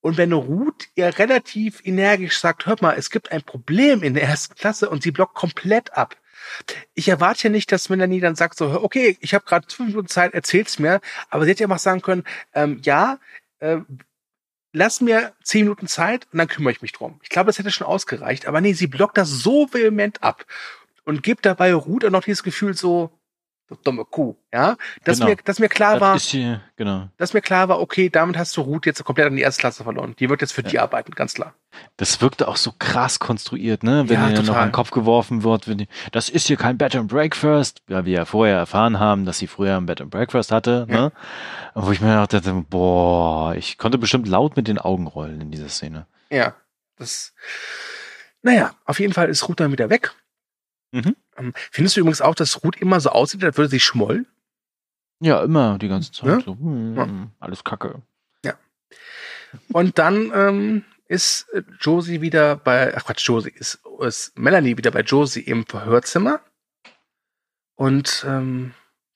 Und 0.00 0.16
wenn 0.16 0.32
Ruth 0.32 0.88
ihr 0.94 1.18
relativ 1.18 1.80
energisch 1.84 2.38
sagt, 2.38 2.66
hört 2.66 2.82
mal, 2.82 2.96
es 2.96 3.10
gibt 3.10 3.32
ein 3.32 3.42
Problem 3.42 4.02
in 4.02 4.14
der 4.14 4.24
ersten 4.24 4.54
Klasse 4.54 4.88
und 4.88 5.02
sie 5.02 5.10
blockt 5.10 5.34
komplett 5.34 5.96
ab, 5.96 6.16
ich 6.94 7.08
erwarte 7.08 7.44
ja 7.44 7.50
nicht, 7.50 7.70
dass 7.72 7.88
Melanie 7.88 8.20
dann 8.20 8.36
sagt 8.36 8.56
so, 8.56 8.82
okay, 8.82 9.16
ich 9.20 9.34
habe 9.34 9.44
gerade 9.44 9.66
fünf 9.68 9.90
Minuten 9.90 10.08
Zeit, 10.08 10.34
erzähl's 10.34 10.78
mir. 10.78 11.00
Aber 11.30 11.44
sie 11.44 11.50
hätte 11.50 11.62
ja 11.62 11.68
mal 11.68 11.78
sagen 11.78 12.00
können, 12.00 12.24
ähm, 12.54 12.80
ja, 12.82 13.18
äh, 13.58 13.78
lass 14.72 15.00
mir 15.00 15.32
zehn 15.42 15.64
Minuten 15.64 15.88
Zeit 15.88 16.26
und 16.32 16.38
dann 16.38 16.48
kümmere 16.48 16.72
ich 16.72 16.82
mich 16.82 16.92
drum. 16.92 17.20
Ich 17.22 17.28
glaube, 17.28 17.46
das 17.46 17.58
hätte 17.58 17.70
schon 17.70 17.86
ausgereicht. 17.86 18.46
Aber 18.46 18.60
nee, 18.60 18.72
sie 18.72 18.86
blockt 18.86 19.18
das 19.18 19.28
so 19.28 19.72
vehement 19.72 20.22
ab 20.22 20.46
und 21.04 21.22
gibt 21.22 21.46
dabei 21.46 21.74
Ruth 21.74 22.04
auch 22.04 22.10
noch 22.10 22.24
dieses 22.24 22.42
Gefühl 22.42 22.74
so, 22.74 23.17
dumme 23.76 24.04
Kuh, 24.04 24.36
ja, 24.52 24.76
dass 25.04 25.18
genau. 25.18 25.30
mir, 25.30 25.36
dass 25.44 25.58
mir 25.58 25.68
klar 25.68 25.94
das 25.94 26.00
war, 26.00 26.18
hier, 26.18 26.60
genau. 26.76 27.08
dass 27.16 27.34
mir 27.34 27.40
klar 27.40 27.68
war, 27.68 27.80
okay, 27.80 28.08
damit 28.08 28.38
hast 28.38 28.56
du 28.56 28.62
Ruth 28.62 28.86
jetzt 28.86 29.04
komplett 29.04 29.26
an 29.26 29.36
die 29.36 29.42
Erstklasse 29.42 29.84
verloren. 29.84 30.14
Die 30.18 30.28
wird 30.28 30.40
jetzt 30.40 30.52
für 30.52 30.62
ja. 30.62 30.68
die 30.68 30.78
arbeiten, 30.78 31.12
ganz 31.12 31.34
klar. 31.34 31.54
Das 31.96 32.20
wirkte 32.20 32.48
auch 32.48 32.56
so 32.56 32.72
krass 32.78 33.18
konstruiert, 33.18 33.82
ne, 33.82 34.08
wenn 34.08 34.20
ja, 34.20 34.30
ihr 34.30 34.42
noch 34.42 34.56
an 34.56 34.68
den 34.68 34.72
Kopf 34.72 34.90
geworfen 34.90 35.42
wird, 35.42 35.68
wenn 35.68 35.78
die, 35.78 35.88
das 36.12 36.28
ist 36.28 36.46
hier 36.46 36.56
kein 36.56 36.78
Bed 36.78 36.96
and 36.96 37.08
Breakfast, 37.08 37.82
ja, 37.88 38.04
wir 38.04 38.12
ja 38.12 38.24
vorher 38.24 38.56
erfahren 38.56 38.98
haben, 38.98 39.26
dass 39.26 39.38
sie 39.38 39.46
früher 39.46 39.76
ein 39.76 39.86
Bed 39.86 40.00
and 40.00 40.10
Breakfast 40.10 40.50
hatte, 40.50 40.86
ja. 40.88 41.00
ne, 41.00 41.12
wo 41.74 41.90
ich 41.92 42.00
mir 42.00 42.26
dachte, 42.26 42.64
boah, 42.68 43.54
ich 43.54 43.78
konnte 43.78 43.98
bestimmt 43.98 44.28
laut 44.28 44.56
mit 44.56 44.66
den 44.66 44.78
Augen 44.78 45.06
rollen 45.06 45.40
in 45.40 45.50
dieser 45.50 45.68
Szene. 45.68 46.06
Ja, 46.30 46.54
das, 46.96 47.34
naja, 48.42 48.72
auf 48.84 48.98
jeden 48.98 49.12
Fall 49.12 49.28
ist 49.28 49.48
Ruth 49.48 49.60
dann 49.60 49.72
wieder 49.72 49.90
weg 49.90 50.14
Mhm. 50.92 51.16
Ähm, 51.38 51.52
findest 51.70 51.96
du 51.96 52.00
übrigens 52.00 52.20
auch, 52.20 52.34
dass 52.34 52.62
Ruth 52.62 52.76
immer 52.76 53.00
so 53.00 53.10
aussieht, 53.10 53.42
als 53.44 53.56
würde 53.56 53.70
sie 53.70 53.80
schmollen? 53.80 54.26
Ja, 55.20 55.42
immer, 55.42 55.78
die 55.78 55.88
ganze 55.88 56.12
Zeit. 56.12 56.28
Ja? 56.28 56.40
So, 56.40 56.52
hm, 56.52 56.96
ja. 56.96 57.08
Alles 57.40 57.64
Kacke. 57.64 58.02
Ja. 58.44 58.54
Und 59.72 59.98
dann 59.98 60.32
ähm, 60.34 60.84
ist 61.06 61.48
äh, 61.52 61.62
Josie 61.80 62.20
wieder 62.20 62.56
bei, 62.56 62.94
ach 62.96 63.04
Quatsch, 63.04 63.26
Josie, 63.26 63.50
ist, 63.50 63.80
ist 64.00 64.38
Melanie 64.38 64.76
wieder 64.76 64.90
bei 64.90 65.00
Josie 65.00 65.40
im 65.40 65.66
Verhörzimmer 65.66 66.40
und 67.74 68.24
ähm, 68.28 68.74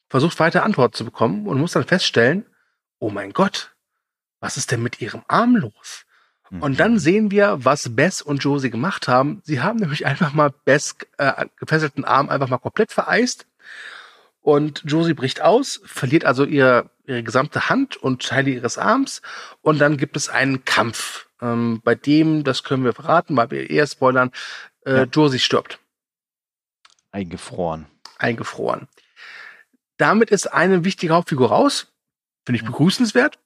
versucht 0.08 0.38
weiter 0.40 0.64
Antworten 0.64 0.94
zu 0.94 1.04
bekommen 1.04 1.46
und 1.46 1.58
muss 1.58 1.72
dann 1.72 1.84
feststellen, 1.84 2.46
oh 2.98 3.10
mein 3.10 3.32
Gott, 3.32 3.74
was 4.40 4.56
ist 4.56 4.72
denn 4.72 4.82
mit 4.82 5.00
ihrem 5.00 5.22
Arm 5.28 5.56
los? 5.56 6.04
Und 6.61 6.80
dann 6.80 6.98
sehen 6.98 7.30
wir, 7.30 7.64
was 7.64 7.94
Bess 7.96 8.20
und 8.20 8.44
Josie 8.44 8.70
gemacht 8.70 9.09
haben. 9.09 9.40
Sie 9.44 9.61
haben 9.61 9.78
nämlich 9.78 10.07
einfach 10.07 10.32
mal 10.34 10.53
Bess 10.64 10.96
äh, 11.18 11.46
gefesselten 11.59 12.05
Arm 12.05 12.28
einfach 12.28 12.48
mal 12.48 12.59
komplett 12.59 12.92
vereist. 12.92 13.46
Und 14.42 14.82
Josie 14.84 15.14
bricht 15.14 15.40
aus, 15.40 15.80
verliert 15.84 16.24
also 16.24 16.44
ihre, 16.44 16.90
ihre 17.07 17.22
gesamte 17.22 17.68
Hand 17.68 17.96
und 17.96 18.26
Teile 18.26 18.50
ihres 18.50 18.76
Arms. 18.76 19.22
Und 19.62 19.78
dann 19.78 19.96
gibt 19.96 20.16
es 20.16 20.28
einen 20.28 20.64
Kampf, 20.64 21.26
ähm, 21.40 21.80
bei 21.84 21.94
dem, 21.94 22.44
das 22.44 22.64
können 22.64 22.84
wir 22.84 22.92
verraten, 22.92 23.36
weil 23.36 23.50
wir 23.50 23.70
eher 23.70 23.86
spoilern, 23.86 24.30
äh, 24.84 24.96
ja. 24.98 25.03
Josie 25.05 25.38
stirbt. 25.38 25.78
Eingefroren. 27.12 27.86
Eingefroren. 28.18 28.88
Damit 29.96 30.30
ist 30.30 30.53
eine 30.53 30.84
wichtige 30.84 31.14
Hauptfigur 31.14 31.48
raus. 31.48 31.91
Finde 32.45 32.59
ich 32.61 32.64
begrüßenswert. 32.64 33.38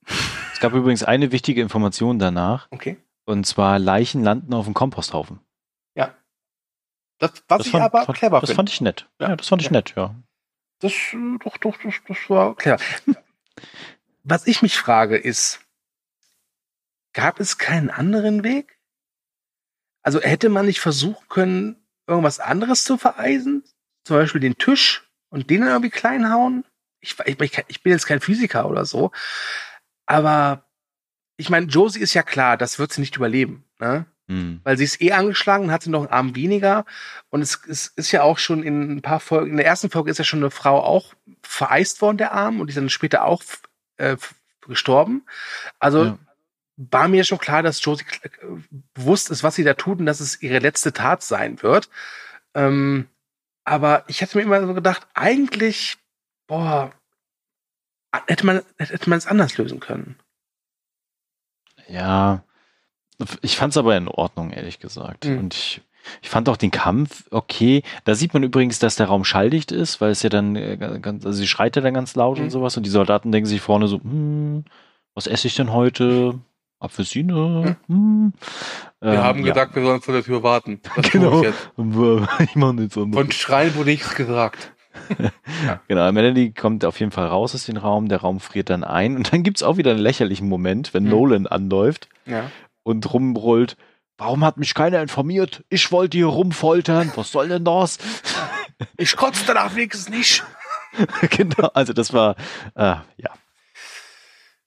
Es 0.53 0.61
gab 0.61 0.73
übrigens 0.73 1.03
eine 1.03 1.33
wichtige 1.33 1.61
Information 1.61 2.19
danach. 2.19 2.69
Okay. 2.71 2.97
Und 3.27 3.45
zwar 3.47 3.79
Leichen 3.79 4.23
landen 4.25 4.55
auf 4.55 4.65
dem 4.65 4.75
Komposthaufen. 4.75 5.41
Ja. 5.95 6.15
Das, 7.19 7.33
was 7.49 7.59
Das 7.59 7.67
ich 7.67 7.73
fand, 7.73 7.85
aber 7.85 8.05
fand, 8.05 8.19
clever 8.19 8.41
Das 8.41 8.51
finde. 8.51 8.57
fand 8.57 8.71
ich 8.71 8.81
nett. 8.81 9.09
Ja, 9.21 9.37
das 9.37 9.49
fand 9.49 9.63
ich 9.63 9.67
Ja. 9.67 9.73
nett, 9.73 9.95
ja. 9.97 10.15
Das, 10.81 10.93
äh, 10.93 11.39
doch, 11.45 11.57
doch, 11.59 11.77
das, 11.83 11.95
das 12.09 12.19
war 12.31 12.55
clever. 12.57 12.79
was 14.25 14.47
ich 14.47 14.63
mich 14.63 14.77
frage 14.77 15.17
ist, 15.17 15.61
gab 17.13 17.41
es 17.41 17.59
keinen 17.59 17.91
anderen 17.91 18.45
Weg? 18.45 18.79
Also 20.03 20.21
hätte 20.21 20.49
man 20.49 20.67
nicht 20.67 20.81
versuchen 20.81 21.29
können, 21.29 21.77
irgendwas 22.07 22.39
anderes 22.41 22.85
zu 22.85 22.97
vereisen? 22.97 23.65
Zum 24.05 24.17
Beispiel 24.17 24.41
den 24.41 24.57
Tisch 24.57 25.11
und 25.31 25.51
den 25.51 25.63
dann 25.63 25.71
irgendwie 25.71 25.91
klein 25.91 26.31
hauen? 26.33 26.65
Ich, 27.07 27.17
ich, 27.41 27.65
ich, 27.69 27.83
bin 27.83 27.93
jetzt 27.93 28.07
kein 28.07 28.21
Physiker 28.21 28.69
oder 28.69 28.85
so, 28.85 29.13
aber 30.07 30.65
ich 31.37 31.51
meine, 31.51 31.67
Josie 31.67 32.01
ist 32.01 32.15
ja 32.15 32.23
klar, 32.23 32.57
das 32.57 32.79
wird 32.79 32.93
sie 32.93 33.01
nicht 33.01 33.17
überleben. 33.17 33.65
Ne? 33.79 34.07
Hm. 34.29 34.61
weil 34.65 34.77
sie 34.77 34.83
ist 34.83 35.01
eh 35.01 35.13
angeschlagen, 35.13 35.71
hat 35.71 35.85
sie 35.85 35.91
noch 35.91 36.01
einen 36.01 36.11
Arm 36.11 36.35
weniger. 36.35 36.85
Und 37.31 37.43
es, 37.43 37.61
es 37.69 37.87
ist 37.89 38.11
ja 38.11 38.23
auch 38.23 38.39
schon 38.39 38.65
in 38.65 38.97
ein 38.97 39.03
paar 39.03 39.21
Folgen, 39.21 39.53
in 39.53 39.57
der 39.57 39.67
ersten 39.67 39.89
Folge 39.89 40.11
ist 40.11 40.19
ja 40.19 40.25
schon 40.25 40.41
eine 40.41 40.51
Frau 40.51 40.83
auch 40.83 41.15
vereist 41.43 42.03
worden, 42.03 42.19
der 42.19 42.33
Arm, 42.33 42.61
und 42.61 42.67
die 42.67 42.73
ist 42.73 42.77
dann 42.77 42.91
später 42.91 43.25
auch 43.25 43.43
äh, 43.99 44.17
gestorben. 44.67 45.25
Also 45.79 46.05
Ja. 46.05 46.19
war 46.77 47.07
mir 47.07 47.23
schon 47.23 47.39
klar, 47.39 47.63
dass 47.63 47.85
Josie 47.85 48.05
äh, 48.23 48.29
bewusst 48.95 49.31
ist, 49.31 49.45
was 49.45 49.55
sie 49.55 49.65
da 49.65 49.75
tut 49.75 50.01
und 50.01 50.07
dass 50.07 50.19
es 50.19 50.43
ihre 50.43 50.59
letzte 50.59 50.93
Tat 50.93 51.23
sein 51.23 51.63
wird. 51.63 51.89
Ähm, 52.55 53.09
aber 53.65 54.03
ich 54.09 54.23
hätte 54.23 54.39
mir 54.39 54.45
immer 54.45 54.67
so 54.67 54.75
gedacht, 54.75 55.07
eigentlich, 55.15 55.99
boah, 56.49 56.93
hätte 58.27 58.47
man, 58.47 58.62
hätte 58.79 59.09
man 59.11 59.19
es 59.19 59.27
anders 59.27 59.57
lösen 59.59 59.81
können. 59.81 60.17
Ja, 61.89 62.43
ich 63.43 63.57
fand 63.57 63.73
es 63.73 63.77
aber 63.77 63.97
in 63.97 64.09
Ordnung, 64.09 64.51
ehrlich 64.51 64.79
gesagt. 64.81 65.25
Mhm. 65.25 65.39
Und 65.39 65.55
ich, 65.55 65.81
ich 66.23 66.29
fand 66.29 66.49
auch 66.49 66.57
den 66.57 66.71
Kampf 66.71 67.25
okay. 67.31 67.83
Da 68.05 68.14
sieht 68.14 68.35
man 68.35 68.43
übrigens, 68.43 68.79
dass 68.79 68.97
der 68.97 69.07
Raum 69.07 69.25
schalldicht 69.25 69.73
ist, 69.73 70.01
weil 70.01 70.11
es 70.11 70.23
ja 70.23 70.29
dann 70.31 70.57
äh, 70.57 70.77
ganz, 71.01 71.25
also 71.25 71.39
sie 71.39 71.47
schreit 71.47 71.77
ja 71.77 71.83
dann 71.83 71.95
ganz 71.95 72.14
laut 72.17 72.39
Mhm. 72.39 72.45
und 72.45 72.51
sowas 72.51 72.77
und 72.77 72.85
die 72.85 72.91
Soldaten 72.91 73.33
denken 73.33 73.47
sich 73.49 73.61
vorne 73.61 73.89
so, 73.89 73.99
hm, 73.99 74.64
was 75.14 75.27
esse 75.27 75.47
ich 75.47 75.55
denn 75.55 75.73
heute? 75.73 76.39
Apfelsine? 76.79 77.77
Hm. 77.87 78.35
Wir 79.01 79.12
Ähm, 79.12 79.19
haben 79.23 79.39
ja. 79.39 79.47
gedacht, 79.55 79.75
wir 79.75 79.83
sollen 79.83 80.03
vor 80.03 80.12
der 80.12 80.23
Tür 80.25 80.43
warten. 80.43 80.81
Das 80.97 81.11
Genau. 81.11 81.39
ich 81.41 81.45
jetzt. 81.47 81.71
ich 81.79 82.57
mache 82.57 82.75
nichts 82.75 82.99
anderes. 82.99 83.25
Von 83.25 83.33
Schreien 83.33 83.75
wurde 83.77 83.91
nichts 83.91 84.14
gesagt. 84.14 84.75
Genau, 85.89 86.11
Melanie 86.13 86.53
kommt 86.53 86.85
auf 86.85 86.99
jeden 87.01 87.13
Fall 87.13 87.27
raus 87.27 87.55
aus 87.55 87.65
dem 87.67 87.77
Raum, 87.77 88.09
der 88.09 88.19
Raum 88.21 88.41
friert 88.41 88.71
dann 88.71 88.85
ein 88.85 89.17
und 89.17 89.33
dann 89.33 89.43
gibt's 89.43 89.63
auch 89.63 89.77
wieder 89.77 89.93
einen 89.93 90.01
lächerlichen 90.01 90.49
Moment, 90.49 90.93
wenn 90.95 91.05
Mhm. 91.05 91.11
Nolan 91.11 91.47
anläuft 91.47 92.09
Ja. 92.27 92.51
und 92.83 93.13
rumbrüllt, 93.13 93.77
warum 94.19 94.45
hat 94.45 94.57
mich 94.59 94.75
keiner 94.75 95.01
informiert? 95.03 95.65
Ich 95.69 95.93
wollte 95.93 96.17
hier 96.19 96.27
rumfoltern, 96.27 97.13
was 97.15 97.33
soll 97.33 97.49
denn 97.49 97.65
das? 97.65 97.99
Ich 98.99 99.17
kotze 99.17 99.43
danach 99.47 99.75
wenigstens 99.75 100.11
nicht. 100.11 100.45
genau, 101.31 101.69
also 101.73 101.95
das 101.95 102.13
war, 102.13 102.37
äh, 102.75 102.97
ja, 103.17 103.31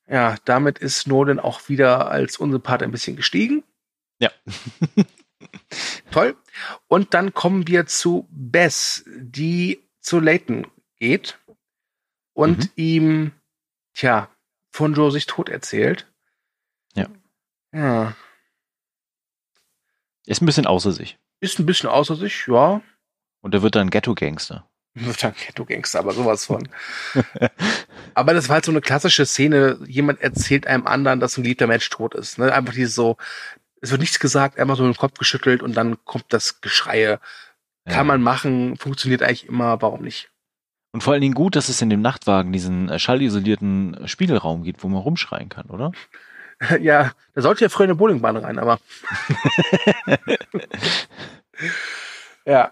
Ja, 0.07 0.35
damit 0.45 0.79
ist 0.79 1.07
Nolan 1.07 1.39
auch 1.39 1.69
wieder 1.69 2.09
als 2.09 2.37
Unsympath 2.37 2.81
ein 2.81 2.89
bisschen 2.89 3.15
gestiegen. 3.15 3.63
Ja. 4.19 4.31
Toll. 6.11 6.35
Und 6.87 7.13
dann 7.13 7.33
kommen 7.35 7.67
wir 7.67 7.85
zu 7.85 8.27
Bess, 8.31 9.05
die 9.15 9.79
zu 10.01 10.19
Leighton 10.19 10.67
geht 10.97 11.39
und 12.33 12.59
Mhm. 12.59 12.69
ihm, 12.75 13.31
tja, 13.93 14.29
von 14.71 14.93
Joe 14.93 15.11
sich 15.11 15.25
tot 15.25 15.49
erzählt. 15.49 16.07
Ja. 16.95 17.07
Ja. 17.73 18.15
ist 20.25 20.41
ein 20.41 20.45
bisschen 20.45 20.67
außer 20.67 20.91
sich. 20.91 21.17
Ist 21.39 21.59
ein 21.59 21.65
bisschen 21.65 21.89
außer 21.89 22.15
sich, 22.15 22.45
ja. 22.47 22.81
Und 23.41 23.53
er 23.53 23.61
wird 23.61 23.75
dann 23.75 23.89
Ghetto-Gangster. 23.89 24.65
Wird 24.95 25.23
dann 25.23 25.33
Ghetto-Gangster, 25.33 25.99
aber 25.99 26.13
sowas 26.13 26.45
von. 26.45 26.67
aber 28.15 28.33
das 28.33 28.49
war 28.49 28.55
halt 28.55 28.65
so 28.65 28.71
eine 28.71 28.81
klassische 28.81 29.25
Szene. 29.25 29.79
Jemand 29.87 30.19
erzählt 30.21 30.67
einem 30.67 30.87
anderen, 30.87 31.19
dass 31.19 31.37
ein 31.37 31.43
geliebter 31.43 31.67
Mensch 31.67 31.89
tot 31.89 32.15
ist. 32.15 32.37
Ne? 32.37 32.51
Einfach 32.53 32.73
dieses 32.73 32.95
so, 32.95 33.15
es 33.81 33.91
wird 33.91 34.01
nichts 34.01 34.19
gesagt, 34.19 34.59
einfach 34.59 34.75
so 34.77 34.83
den 34.83 34.97
Kopf 34.97 35.17
geschüttelt 35.17 35.61
und 35.63 35.73
dann 35.75 36.03
kommt 36.05 36.25
das 36.33 36.59
Geschreie. 36.61 37.19
Ja. 37.89 37.95
Kann 37.95 38.07
man 38.07 38.21
machen, 38.21 38.77
funktioniert 38.77 39.21
eigentlich 39.23 39.47
immer, 39.47 39.81
warum 39.81 40.01
nicht? 40.03 40.29
Und 40.91 41.01
vor 41.01 41.13
allen 41.13 41.21
Dingen 41.21 41.33
gut, 41.35 41.55
dass 41.55 41.69
es 41.69 41.81
in 41.81 41.89
dem 41.89 42.01
Nachtwagen 42.01 42.51
diesen 42.51 42.89
äh, 42.89 42.97
schallisolierten 42.99 44.07
Spiegelraum 44.07 44.63
gibt, 44.63 44.83
wo 44.83 44.87
man 44.87 45.01
rumschreien 45.01 45.49
kann, 45.49 45.69
oder? 45.69 45.91
ja, 46.79 47.11
da 47.33 47.41
sollte 47.41 47.65
ja 47.65 47.69
früher 47.69 47.85
eine 47.85 47.95
Bowlingbahn 47.95 48.37
rein, 48.37 48.59
aber. 48.59 48.79
ja. 52.45 52.71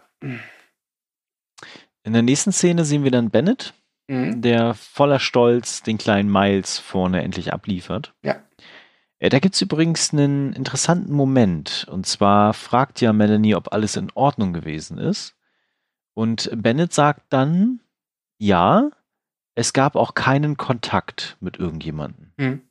In 2.04 2.14
der 2.14 2.22
nächsten 2.22 2.52
Szene 2.52 2.86
sehen 2.86 3.04
wir 3.04 3.12
dann 3.12 3.30
Bennett, 3.30 3.74
Mhm. 4.10 4.42
der 4.42 4.74
voller 4.74 5.20
Stolz 5.20 5.84
den 5.84 5.98
kleinen 5.98 6.32
Miles 6.32 6.80
vorne 6.80 7.24
endlich 7.24 7.52
abliefert. 7.52 8.14
Ja. 8.24 8.42
Äh, 9.20 9.30
Da 9.30 9.40
gibt's 9.40 9.62
übrigens 9.62 10.14
einen 10.14 10.54
interessanten 10.54 11.14
Moment. 11.14 11.88
Und 11.90 12.06
zwar 12.06 12.54
fragt 12.54 13.02
ja 13.02 13.14
Melanie, 13.14 13.56
ob 13.56 13.74
alles 13.74 13.96
in 13.96 14.12
Ordnung 14.14 14.54
gewesen 14.54 14.98
ist. 14.98 15.36
Und 16.14 16.50
Bennett 16.56 16.94
sagt 16.94 17.26
dann, 17.30 17.80
ja, 18.38 18.90
es 19.56 19.74
gab 19.74 19.96
auch 19.96 20.14
keinen 20.14 20.58
Kontakt 20.58 21.38
mit 21.40 21.58
irgendjemandem. 21.58 22.32
Mhm. 22.38 22.62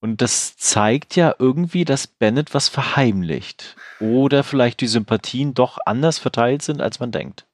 Und 0.00 0.20
das 0.20 0.56
zeigt 0.56 1.14
ja 1.14 1.32
irgendwie, 1.38 1.84
dass 1.84 2.08
Bennett 2.08 2.54
was 2.54 2.68
verheimlicht. 2.68 3.76
Oder 4.00 4.42
vielleicht 4.42 4.80
die 4.80 4.88
Sympathien 4.88 5.54
doch 5.54 5.78
anders 5.86 6.18
verteilt 6.18 6.62
sind, 6.62 6.80
als 6.80 6.98
man 6.98 7.12
denkt. 7.12 7.46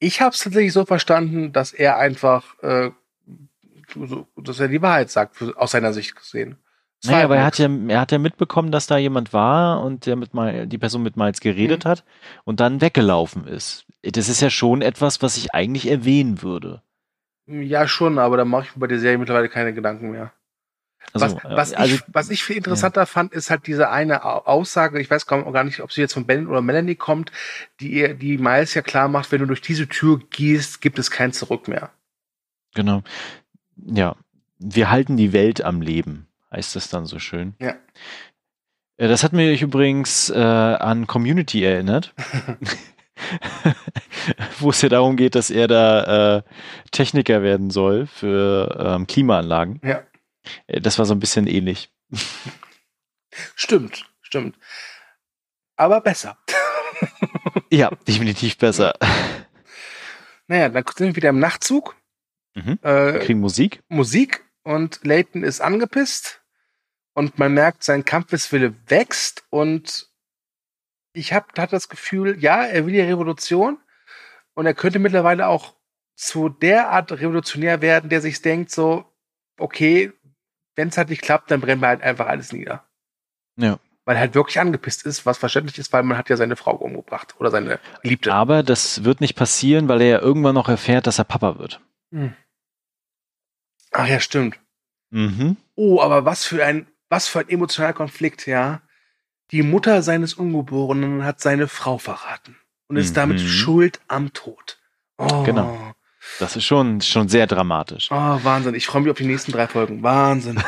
Ich 0.00 0.20
habe 0.20 0.34
es 0.34 0.40
tatsächlich 0.40 0.72
so 0.72 0.84
verstanden, 0.84 1.52
dass 1.52 1.72
er 1.72 1.98
einfach, 1.98 2.58
äh, 2.62 2.90
dass 4.36 4.58
er 4.58 4.66
die 4.66 4.82
Wahrheit 4.82 5.10
sagt, 5.10 5.40
aus 5.56 5.70
seiner 5.70 5.92
Sicht 5.92 6.16
gesehen. 6.16 6.58
Naja, 7.04 7.24
aber 7.24 7.36
er 7.36 7.44
hat, 7.44 7.58
ja, 7.58 7.68
er 7.88 8.00
hat 8.00 8.12
ja 8.12 8.18
mitbekommen, 8.18 8.72
dass 8.72 8.86
da 8.88 8.98
jemand 8.98 9.32
war 9.32 9.82
und 9.82 10.06
der 10.06 10.16
mit 10.16 10.34
Mal, 10.34 10.66
die 10.66 10.78
Person 10.78 11.02
mit 11.02 11.16
Miles 11.16 11.40
geredet 11.40 11.84
Mhm. 11.84 11.88
hat 11.88 12.04
und 12.44 12.60
dann 12.60 12.80
weggelaufen 12.80 13.46
ist. 13.46 13.86
Das 14.02 14.28
ist 14.28 14.40
ja 14.40 14.50
schon 14.50 14.82
etwas, 14.82 15.22
was 15.22 15.36
ich 15.36 15.54
eigentlich 15.54 15.86
erwähnen 15.88 16.42
würde. 16.42 16.82
Ja, 17.46 17.88
schon, 17.88 18.18
aber 18.18 18.36
da 18.36 18.44
mache 18.44 18.64
ich 18.66 18.76
mir 18.76 18.80
bei 18.80 18.86
der 18.86 18.98
Serie 19.00 19.18
mittlerweile 19.18 19.48
keine 19.48 19.72
Gedanken 19.74 20.10
mehr. 20.10 20.32
Also, 21.12 21.36
was, 21.36 21.44
was, 21.54 21.72
äh, 21.72 21.76
also 21.76 21.96
ich, 21.96 22.04
was 22.08 22.30
ich 22.30 22.44
viel 22.44 22.56
interessanter 22.58 23.06
fand, 23.06 23.32
ist 23.32 23.50
halt 23.50 23.66
diese 23.66 23.90
eine 23.90 24.24
Au- 24.24 24.44
Aussage, 24.46 25.00
ich 25.00 25.10
weiß 25.10 25.26
gar 25.26 25.50
gar 25.52 25.64
nicht, 25.64 25.80
ob 25.80 25.92
sie 25.92 26.00
jetzt 26.02 26.14
von 26.14 26.26
Ben 26.26 26.46
oder 26.48 26.62
Melanie 26.62 26.96
kommt, 26.96 27.32
die 27.80 27.92
ihr, 27.92 28.14
die 28.14 28.38
Miles 28.38 28.74
ja 28.74 28.82
klar 28.82 29.08
macht, 29.08 29.32
wenn 29.32 29.40
du 29.40 29.46
durch 29.46 29.62
diese 29.62 29.88
Tür 29.88 30.20
gehst, 30.30 30.80
gibt 30.82 30.98
es 30.98 31.10
kein 31.10 31.32
Zurück 31.32 31.68
mehr. 31.68 31.92
genau. 32.74 33.02
Ja, 33.76 34.16
wir 34.58 34.90
halten 34.90 35.18
die 35.18 35.34
Welt 35.34 35.62
am 35.64 35.82
Leben, 35.82 36.27
heißt 36.52 36.76
das 36.76 36.88
dann 36.90 37.06
so 37.06 37.18
schön. 37.18 37.54
Ja. 37.60 37.76
Äh, 38.96 39.08
Das 39.08 39.22
hat 39.24 39.32
mich 39.32 39.62
übrigens 39.62 40.30
äh, 40.30 40.36
an 40.38 41.06
Community 41.06 41.64
erinnert. 41.64 42.14
Wo 44.60 44.70
es 44.70 44.80
ja 44.82 44.88
darum 44.88 45.16
geht, 45.16 45.34
dass 45.34 45.50
er 45.50 45.66
da 45.68 46.36
äh, 46.38 46.42
Techniker 46.92 47.42
werden 47.42 47.70
soll 47.70 48.06
für 48.06 48.76
ähm, 48.78 49.06
Klimaanlagen. 49.06 49.80
Ja. 49.82 50.02
Äh, 50.66 50.80
Das 50.80 50.98
war 50.98 51.04
so 51.06 51.14
ein 51.14 51.20
bisschen 51.20 51.46
ähnlich. 51.46 51.90
Stimmt, 53.54 54.06
stimmt. 54.20 54.56
Aber 55.76 56.00
besser. 56.00 56.38
Ja, 57.70 57.90
definitiv 58.08 58.56
besser. 58.56 58.94
Naja, 60.46 60.70
dann 60.70 60.84
sind 60.96 61.08
wir 61.08 61.16
wieder 61.16 61.28
im 61.28 61.38
Nachtzug. 61.38 61.96
Mhm. 62.54 62.78
Wir 62.80 63.14
Äh, 63.16 63.18
kriegen 63.18 63.40
Musik. 63.40 63.82
Musik 63.88 64.42
und 64.68 65.00
Leighton 65.02 65.44
ist 65.44 65.62
angepisst 65.62 66.42
und 67.14 67.38
man 67.38 67.54
merkt, 67.54 67.82
sein 67.82 68.04
Kampfeswille 68.04 68.74
wächst 68.86 69.42
und 69.48 70.10
ich 71.14 71.32
habe 71.32 71.46
hatte 71.56 71.70
das 71.70 71.88
Gefühl, 71.88 72.36
ja, 72.38 72.66
er 72.66 72.84
will 72.84 72.92
die 72.92 73.00
Revolution 73.00 73.78
und 74.52 74.66
er 74.66 74.74
könnte 74.74 74.98
mittlerweile 74.98 75.46
auch 75.46 75.74
zu 76.16 76.50
der 76.50 76.90
Art 76.90 77.10
revolutionär 77.12 77.80
werden, 77.80 78.10
der 78.10 78.20
sich 78.20 78.42
denkt 78.42 78.70
so, 78.70 79.06
okay, 79.58 80.12
wenn 80.76 80.88
es 80.88 80.98
halt 80.98 81.08
nicht 81.08 81.22
klappt, 81.22 81.50
dann 81.50 81.62
brennen 81.62 81.80
wir 81.80 81.88
halt 81.88 82.02
einfach 82.02 82.26
alles 82.26 82.52
nieder. 82.52 82.84
Ja. 83.56 83.78
Weil 84.04 84.16
er 84.16 84.20
halt 84.20 84.34
wirklich 84.34 84.60
angepisst 84.60 85.06
ist, 85.06 85.24
was 85.24 85.38
verständlich 85.38 85.78
ist, 85.78 85.94
weil 85.94 86.02
man 86.02 86.18
hat 86.18 86.28
ja 86.28 86.36
seine 86.36 86.56
Frau 86.56 86.74
umgebracht 86.74 87.36
oder 87.38 87.50
seine 87.50 87.80
Geliebte. 88.02 88.34
Aber 88.34 88.62
das 88.62 89.02
wird 89.02 89.22
nicht 89.22 89.34
passieren, 89.34 89.88
weil 89.88 90.02
er 90.02 90.08
ja 90.08 90.18
irgendwann 90.18 90.54
noch 90.54 90.68
erfährt, 90.68 91.06
dass 91.06 91.18
er 91.18 91.24
Papa 91.24 91.58
wird. 91.58 91.80
Ach 93.92 94.06
ja, 94.06 94.20
stimmt. 94.20 94.58
Mhm. 95.10 95.56
Oh, 95.74 96.00
aber 96.00 96.24
was 96.24 96.44
für 96.44 96.64
ein, 96.64 96.86
was 97.08 97.28
für 97.28 97.40
ein 97.40 97.48
emotionaler 97.48 97.94
Konflikt, 97.94 98.46
ja. 98.46 98.82
Die 99.50 99.62
Mutter 99.62 100.02
seines 100.02 100.34
Ungeborenen 100.34 101.24
hat 101.24 101.40
seine 101.40 101.68
Frau 101.68 101.98
verraten. 101.98 102.56
und 102.90 102.96
ist 102.96 103.18
damit 103.18 103.38
Mhm. 103.42 103.46
schuld 103.46 104.00
am 104.08 104.32
Tod. 104.32 104.78
Oh. 105.18 105.42
Genau. 105.42 105.94
Das 106.38 106.56
ist 106.56 106.64
schon, 106.64 107.02
schon 107.02 107.28
sehr 107.28 107.46
dramatisch. 107.46 108.10
Oh, 108.10 108.14
Wahnsinn. 108.42 108.74
Ich 108.74 108.86
freue 108.86 109.02
mich 109.02 109.10
auf 109.10 109.18
die 109.18 109.26
nächsten 109.26 109.52
drei 109.52 109.66
Folgen. 109.66 110.02
Wahnsinn. 110.02 110.62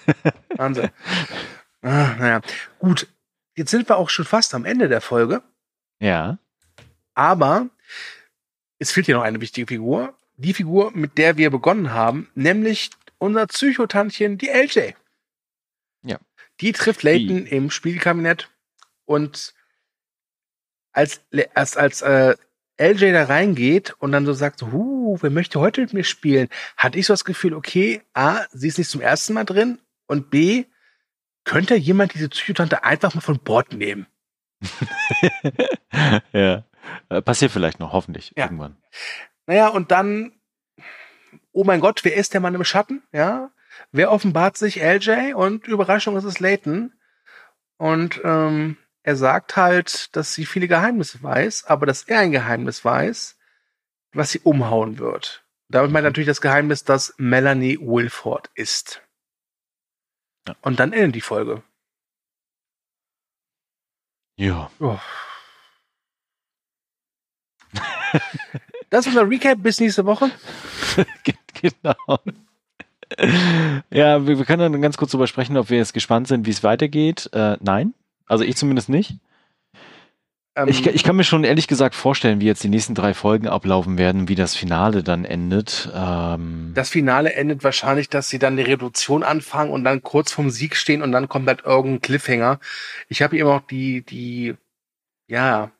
Wahnsinn. 0.56 0.90
Ah, 1.82 2.14
naja. 2.18 2.40
Gut. 2.80 3.06
Jetzt 3.54 3.70
sind 3.70 3.88
wir 3.88 3.96
auch 3.96 4.10
schon 4.10 4.24
fast 4.24 4.54
am 4.54 4.64
Ende 4.64 4.88
der 4.88 5.00
Folge. 5.00 5.42
Ja. 6.00 6.38
Aber 7.14 7.68
es 8.80 8.90
fehlt 8.90 9.06
hier 9.06 9.14
noch 9.16 9.22
eine 9.22 9.40
wichtige 9.40 9.66
Figur. 9.68 10.14
Die 10.42 10.54
Figur, 10.54 10.90
mit 10.92 11.18
der 11.18 11.36
wir 11.36 11.50
begonnen 11.50 11.92
haben, 11.92 12.28
nämlich 12.34 12.90
unser 13.18 13.46
Psychotantchen, 13.46 14.38
die 14.38 14.48
LJ. 14.48 14.92
Ja. 16.02 16.18
Die 16.60 16.72
trifft 16.72 17.02
Layton 17.02 17.46
im 17.46 17.70
Spielkabinett 17.70 18.50
und 19.04 19.54
als, 20.92 21.20
als, 21.54 21.76
als 21.76 22.02
äh, 22.02 22.34
LJ 22.78 23.12
da 23.12 23.24
reingeht 23.24 23.94
und 23.98 24.12
dann 24.12 24.26
so 24.26 24.32
sagt, 24.32 24.58
so, 24.58 24.72
huh, 24.72 25.18
wer 25.20 25.30
möchte 25.30 25.60
heute 25.60 25.80
mit 25.82 25.92
mir 25.92 26.04
spielen, 26.04 26.48
hatte 26.76 26.98
ich 26.98 27.06
so 27.06 27.12
das 27.12 27.24
Gefühl, 27.24 27.54
okay, 27.54 28.02
A, 28.12 28.40
sie 28.52 28.68
ist 28.68 28.78
nicht 28.78 28.90
zum 28.90 29.00
ersten 29.00 29.34
Mal 29.34 29.44
drin 29.44 29.78
und 30.06 30.30
B, 30.30 30.64
könnte 31.44 31.74
jemand 31.76 32.14
diese 32.14 32.28
Psychotante 32.28 32.84
einfach 32.84 33.14
mal 33.14 33.20
von 33.20 33.38
Bord 33.38 33.72
nehmen? 33.72 34.06
ja. 36.32 36.64
Äh, 37.08 37.22
Passiert 37.22 37.52
vielleicht 37.52 37.78
noch, 37.78 37.92
hoffentlich, 37.92 38.32
Ja. 38.36 38.44
irgendwann. 38.44 38.76
Naja, 39.46 39.68
und 39.68 39.90
dann, 39.90 40.32
oh 41.52 41.64
mein 41.64 41.80
Gott, 41.80 42.04
wer 42.04 42.14
ist 42.14 42.34
der 42.34 42.40
Mann 42.40 42.54
im 42.54 42.64
Schatten? 42.64 43.02
Ja, 43.12 43.50
wer 43.90 44.12
offenbart 44.12 44.56
sich? 44.56 44.82
LJ 44.82 45.34
und 45.34 45.66
Überraschung 45.66 46.16
ist 46.16 46.24
es 46.24 46.40
Layton. 46.40 46.92
Und 47.76 48.20
ähm, 48.24 48.76
er 49.02 49.16
sagt 49.16 49.56
halt, 49.56 50.14
dass 50.14 50.34
sie 50.34 50.46
viele 50.46 50.68
Geheimnisse 50.68 51.22
weiß, 51.22 51.64
aber 51.64 51.86
dass 51.86 52.04
er 52.04 52.20
ein 52.20 52.32
Geheimnis 52.32 52.84
weiß, 52.84 53.36
was 54.12 54.30
sie 54.30 54.40
umhauen 54.40 54.98
wird. 54.98 55.44
Damit 55.68 55.90
meint 55.90 56.04
er 56.04 56.10
natürlich 56.10 56.28
das 56.28 56.40
Geheimnis, 56.40 56.84
dass 56.84 57.14
Melanie 57.16 57.78
Wilford 57.80 58.50
ist. 58.54 59.02
Ja. 60.46 60.54
Und 60.60 60.78
dann 60.80 60.92
endet 60.92 61.14
die 61.16 61.20
Folge. 61.20 61.62
Ja. 64.36 64.70
Oh. 64.80 64.98
Das 68.92 69.06
ist 69.06 69.14
unser 69.14 69.26
Recap 69.26 69.62
bis 69.62 69.80
nächste 69.80 70.04
Woche. 70.04 70.30
genau. 71.62 72.18
Ja, 73.90 74.26
wir, 74.26 74.36
wir 74.38 74.44
können 74.44 74.70
dann 74.70 74.82
ganz 74.82 74.98
kurz 74.98 75.12
darüber 75.12 75.26
sprechen, 75.26 75.56
ob 75.56 75.70
wir 75.70 75.78
jetzt 75.78 75.94
gespannt 75.94 76.28
sind, 76.28 76.44
wie 76.44 76.50
es 76.50 76.62
weitergeht. 76.62 77.30
Äh, 77.32 77.56
nein. 77.60 77.94
Also 78.26 78.44
ich 78.44 78.54
zumindest 78.56 78.90
nicht. 78.90 79.14
Ähm, 80.56 80.68
Ich, 80.68 80.86
ich 80.86 81.04
kann 81.04 81.16
mir 81.16 81.24
schon 81.24 81.44
ehrlich 81.44 81.68
gesagt 81.68 81.94
vorstellen, 81.94 82.42
wie 82.42 82.44
jetzt 82.44 82.62
die 82.64 82.68
nächsten 82.68 82.94
drei 82.94 83.14
Folgen 83.14 83.48
ablaufen 83.48 83.96
werden, 83.96 84.28
wie 84.28 84.34
das 84.34 84.54
Finale 84.54 85.02
dann 85.02 85.24
endet. 85.24 85.90
Ähm, 85.94 86.72
Das 86.74 86.90
Finale 86.90 87.32
endet 87.32 87.64
wahrscheinlich, 87.64 88.10
dass 88.10 88.28
sie 88.28 88.38
dann 88.38 88.58
die 88.58 88.62
Revolution 88.62 89.22
anfangen 89.22 89.70
und 89.70 89.84
dann 89.84 90.02
kurz 90.02 90.32
vorm 90.32 90.50
Sieg 90.50 90.76
stehen 90.76 91.00
und 91.00 91.12
dann 91.12 91.30
kommt 91.30 91.48
halt 91.48 91.64
irgendein 91.64 92.02
Cliffhanger. 92.02 92.60
Ich 93.08 93.22
habe 93.22 93.38
immer 93.38 93.54
noch 93.54 93.66
die, 93.66 94.02
die, 94.04 94.54
ja, 95.28 95.70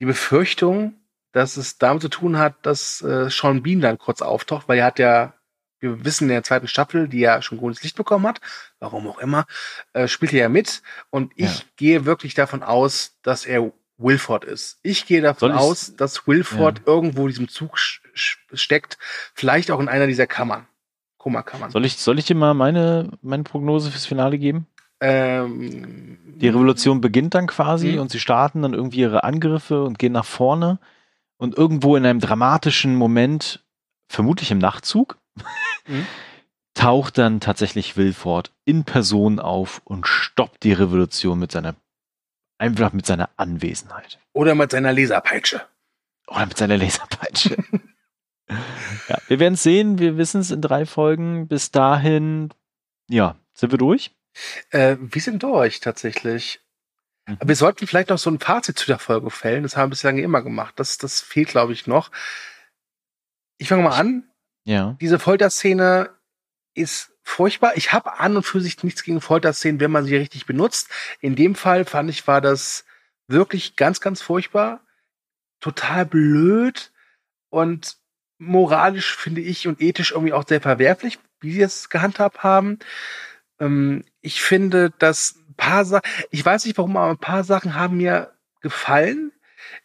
die 0.00 0.06
Befürchtung, 0.06 0.94
dass 1.32 1.56
es 1.56 1.78
damit 1.78 2.02
zu 2.02 2.08
tun 2.08 2.38
hat, 2.38 2.54
dass 2.62 3.02
äh, 3.02 3.28
Sean 3.30 3.62
Bean 3.62 3.80
dann 3.80 3.98
kurz 3.98 4.22
auftaucht, 4.22 4.68
weil 4.68 4.78
er 4.78 4.86
hat 4.86 4.98
ja, 4.98 5.34
wir 5.80 6.04
wissen 6.04 6.24
in 6.24 6.30
der 6.30 6.42
zweiten 6.42 6.66
Staffel, 6.68 7.08
die 7.08 7.20
ja 7.20 7.40
schon 7.42 7.58
grünes 7.58 7.82
Licht 7.82 7.96
bekommen 7.96 8.26
hat, 8.26 8.40
warum 8.80 9.06
auch 9.08 9.18
immer, 9.18 9.46
äh, 9.92 10.08
spielt 10.08 10.32
er 10.32 10.40
ja 10.40 10.48
mit 10.48 10.82
und 11.10 11.32
ich 11.36 11.58
Ja. 11.60 11.64
gehe 11.76 12.04
wirklich 12.04 12.34
davon 12.34 12.62
aus, 12.62 13.16
dass 13.22 13.44
er 13.46 13.70
Wilford 13.98 14.44
ist. 14.44 14.78
Ich 14.82 15.06
gehe 15.06 15.20
davon 15.20 15.52
aus, 15.52 15.94
dass 15.96 16.26
Wilford 16.28 16.82
irgendwo 16.86 17.22
in 17.22 17.28
diesem 17.28 17.48
Zug 17.48 17.76
steckt, 17.78 18.96
vielleicht 19.34 19.70
auch 19.70 19.80
in 19.80 19.88
einer 19.88 20.06
dieser 20.06 20.26
Kammern. 20.26 20.66
Kummerkammern. 21.18 21.72
soll, 21.72 21.84
ich, 21.84 21.96
soll 21.98 22.18
ich 22.20 22.26
dir 22.26 22.36
mal 22.36 22.54
meine, 22.54 23.10
meine 23.22 23.42
Prognose 23.42 23.90
fürs 23.90 24.06
Finale 24.06 24.38
geben? 24.38 24.68
Ähm, 25.00 26.18
Die 26.36 26.48
Revolution 26.48 27.00
beginnt 27.00 27.34
dann 27.34 27.48
quasi 27.48 27.94
Mhm. 27.94 27.98
und 28.00 28.10
sie 28.12 28.20
starten 28.20 28.62
dann 28.62 28.74
irgendwie 28.74 29.00
ihre 29.00 29.24
Angriffe 29.24 29.82
und 29.82 29.98
gehen 29.98 30.12
nach 30.12 30.24
vorne 30.24 30.78
und 31.38 31.56
irgendwo 31.56 31.96
in 31.96 32.04
einem 32.04 32.20
dramatischen 32.20 32.94
Moment, 32.94 33.64
vermutlich 34.08 34.50
im 34.50 34.58
Nachtzug, 34.58 35.18
Mhm. 35.86 36.06
taucht 36.74 37.18
dann 37.18 37.40
tatsächlich 37.40 37.96
Wilford 37.96 38.52
in 38.64 38.84
Person 38.84 39.40
auf 39.40 39.80
und 39.84 40.06
stoppt 40.06 40.62
die 40.62 40.72
Revolution 40.72 41.38
mit 41.38 41.50
seiner, 41.50 41.74
einfach 42.58 42.92
mit 42.92 43.06
seiner 43.06 43.30
Anwesenheit. 43.36 44.18
Oder 44.32 44.54
mit 44.54 44.70
seiner 44.70 44.92
Laserpeitsche. 44.92 45.62
Oder 46.28 46.46
mit 46.46 46.56
seiner 46.56 46.76
Laserpeitsche. 46.76 47.56
ja, 49.08 49.18
wir 49.26 49.40
werden 49.40 49.54
es 49.54 49.62
sehen, 49.62 49.98
wir 49.98 50.16
wissen 50.16 50.40
es 50.40 50.50
in 50.50 50.60
drei 50.60 50.86
Folgen. 50.86 51.48
Bis 51.48 51.70
dahin, 51.70 52.50
ja, 53.08 53.36
sind 53.54 53.72
wir 53.72 53.78
durch? 53.78 54.14
Äh, 54.70 54.96
wir 55.00 55.20
sind 55.20 55.42
durch, 55.42 55.80
tatsächlich. 55.80 56.60
Mhm. 57.28 57.36
Aber 57.38 57.48
wir 57.48 57.56
sollten 57.56 57.86
vielleicht 57.86 58.08
noch 58.08 58.18
so 58.18 58.30
ein 58.30 58.40
Fazit 58.40 58.78
zu 58.78 58.86
der 58.86 58.98
Folge 58.98 59.30
fällen. 59.30 59.62
Das 59.62 59.76
haben 59.76 59.88
wir 59.88 59.90
bislang 59.90 60.18
immer 60.18 60.42
gemacht. 60.42 60.74
Das, 60.76 60.98
das 60.98 61.20
fehlt, 61.20 61.48
glaube 61.48 61.72
ich, 61.72 61.86
noch. 61.86 62.10
Ich 63.58 63.68
fange 63.68 63.82
mal 63.82 63.96
an. 63.96 64.24
Ja. 64.64 64.96
Diese 65.00 65.18
Folterszene 65.18 66.10
ist 66.74 67.12
furchtbar. 67.22 67.76
Ich 67.76 67.92
habe 67.92 68.18
an 68.18 68.36
und 68.36 68.44
für 68.44 68.60
sich 68.60 68.82
nichts 68.82 69.02
gegen 69.02 69.20
Folterszenen, 69.20 69.80
wenn 69.80 69.90
man 69.90 70.04
sie 70.04 70.16
richtig 70.16 70.46
benutzt. 70.46 70.88
In 71.20 71.36
dem 71.36 71.54
Fall 71.54 71.84
fand 71.84 72.08
ich, 72.10 72.26
war 72.26 72.40
das 72.40 72.84
wirklich 73.26 73.76
ganz, 73.76 74.00
ganz 74.00 74.22
furchtbar. 74.22 74.80
Total 75.60 76.06
blöd 76.06 76.92
und 77.50 77.98
moralisch 78.38 79.16
finde 79.16 79.40
ich 79.40 79.66
und 79.66 79.80
ethisch 79.80 80.12
irgendwie 80.12 80.32
auch 80.32 80.46
sehr 80.46 80.60
verwerflich, 80.60 81.18
wie 81.40 81.52
sie 81.52 81.62
es 81.62 81.90
gehandhabt 81.90 82.42
haben. 82.42 82.78
Ähm, 83.58 84.04
ich 84.20 84.40
finde, 84.40 84.90
dass 84.98 85.38
paar 85.58 85.84
Sachen, 85.84 86.08
ich 86.30 86.44
weiß 86.44 86.64
nicht 86.64 86.78
warum, 86.78 86.96
aber 86.96 87.10
ein 87.10 87.18
paar 87.18 87.44
Sachen 87.44 87.74
haben 87.74 87.98
mir 87.98 88.32
gefallen. 88.62 89.32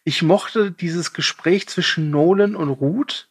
Ich 0.04 0.22
mochte 0.22 0.70
dieses 0.70 1.12
Gespräch 1.12 1.68
zwischen 1.68 2.10
Nolan 2.10 2.56
und 2.56 2.70
Ruth. 2.70 3.28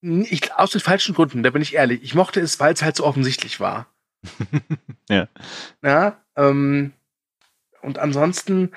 Ich, 0.00 0.52
aus 0.54 0.72
den 0.72 0.80
falschen 0.80 1.14
Gründen, 1.14 1.42
da 1.42 1.50
bin 1.50 1.62
ich 1.62 1.74
ehrlich. 1.74 2.02
Ich 2.02 2.14
mochte 2.14 2.40
es, 2.40 2.58
weil 2.58 2.74
es 2.74 2.82
halt 2.82 2.96
so 2.96 3.04
offensichtlich 3.04 3.60
war. 3.60 3.86
Ja. 5.08 5.28
Ja, 5.84 6.20
ähm, 6.34 6.92
und 7.80 8.00
ansonsten, 8.00 8.72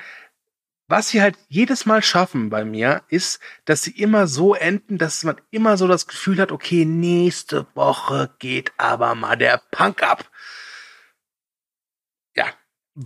was 0.88 1.10
sie 1.10 1.24
halt 1.24 1.36
jedes 1.48 1.88
Mal 1.88 2.04
schaffen 2.04 2.52
bei 2.52 2.64
mir, 2.64 3.02
ist, 3.08 3.40
dass 3.66 3.82
sie 3.82 4.00
immer 4.00 4.28
so 4.28 4.54
enden, 4.54 5.00
dass 5.00 5.24
man 5.24 5.42
immer 5.50 5.76
so 5.76 5.88
das 5.88 6.06
Gefühl 6.06 6.40
hat, 6.40 6.52
okay, 6.52 6.86
nächste 6.86 7.66
Woche 7.74 8.30
geht 8.38 8.72
aber 8.78 9.16
mal 9.16 9.38
der 9.38 9.60
Punk 9.72 10.04
ab. 10.04 10.30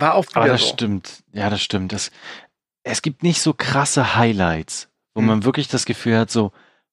war 0.00 0.14
Aber 0.14 0.44
wieder 0.44 0.52
das 0.52 0.62
so. 0.62 0.68
stimmt. 0.68 1.22
Ja, 1.32 1.50
das 1.50 1.62
stimmt. 1.62 1.92
Das, 1.92 2.10
es 2.82 3.02
gibt 3.02 3.22
nicht 3.22 3.40
so 3.40 3.54
krasse 3.54 4.14
Highlights, 4.16 4.88
wo 5.14 5.20
Hm. 5.20 5.26
man 5.28 5.44
wirklich 5.44 5.68
das 5.68 5.84
Gefühl 5.86 6.18
hat, 6.18 6.30
so, 6.30 6.52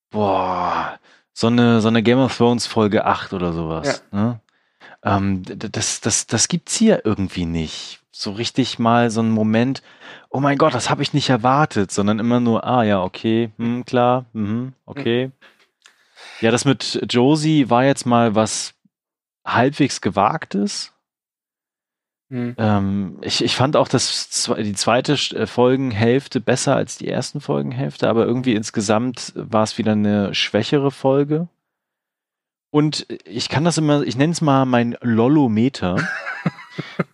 boah, 0.10 0.99
so 1.34 1.47
eine, 1.47 1.82
so 1.82 1.88
eine 1.88 2.04
Game 2.04 2.20
of 2.20 2.36
Thrones 2.38 2.68
Folge 2.68 3.06
8 3.06 3.34
oder 3.34 3.54
sowas. 3.54 4.04
Ne? 4.12 4.39
Ähm, 5.04 5.43
das, 5.45 6.02
das, 6.02 6.28
das 6.28 6.47
gibt's 6.47 6.76
hier 6.76 7.06
irgendwie 7.06 7.45
nicht. 7.45 7.99
So 8.12 8.32
richtig 8.32 8.78
mal 8.78 9.10
so 9.10 9.22
ein 9.22 9.32
Moment, 9.32 9.82
oh 10.30 10.39
mein 10.41 10.58
Gott, 10.58 10.74
das 10.76 10.89
habe 10.89 11.02
ich 11.02 11.14
nicht 11.14 11.30
erwartet, 11.30 11.91
sondern 11.91 12.20
immer 12.20 12.39
nur, 12.39 12.66
ah 12.66 12.84
ja, 12.84 13.02
okay, 13.02 13.52
hm, 13.58 13.86
klar, 13.86 14.26
mhm, 14.34 14.74
okay. 14.86 15.32
Ja, 16.41 16.52
das 16.52 16.66
mit 16.66 16.99
Josie 17.10 17.70
war 17.70 17.84
jetzt 17.86 18.06
mal 18.06 18.36
was 18.36 18.74
halbwegs 19.45 20.02
gewagtes. 20.02 20.91
Hm. 22.32 22.55
Ähm, 22.57 23.17
ich, 23.21 23.43
ich 23.43 23.55
fand 23.57 23.75
auch 23.75 23.89
das, 23.89 24.49
die 24.57 24.73
zweite 24.73 25.13
äh, 25.36 25.45
Folgenhälfte 25.45 26.39
besser 26.39 26.77
als 26.77 26.97
die 26.97 27.09
ersten 27.09 27.41
Folgenhälfte, 27.41 28.07
aber 28.07 28.25
irgendwie 28.25 28.55
insgesamt 28.55 29.34
war 29.36 29.63
es 29.63 29.77
wieder 29.77 29.91
eine 29.91 30.34
schwächere 30.34 30.91
Folge. 30.91 31.49
Und 32.69 33.05
ich 33.25 33.49
kann 33.49 33.65
das 33.65 33.77
immer, 33.77 34.03
ich 34.03 34.15
nenne 34.15 34.32
es 34.32 34.39
mal 34.39 34.63
mein 34.65 34.95
Lollometer. 35.01 35.97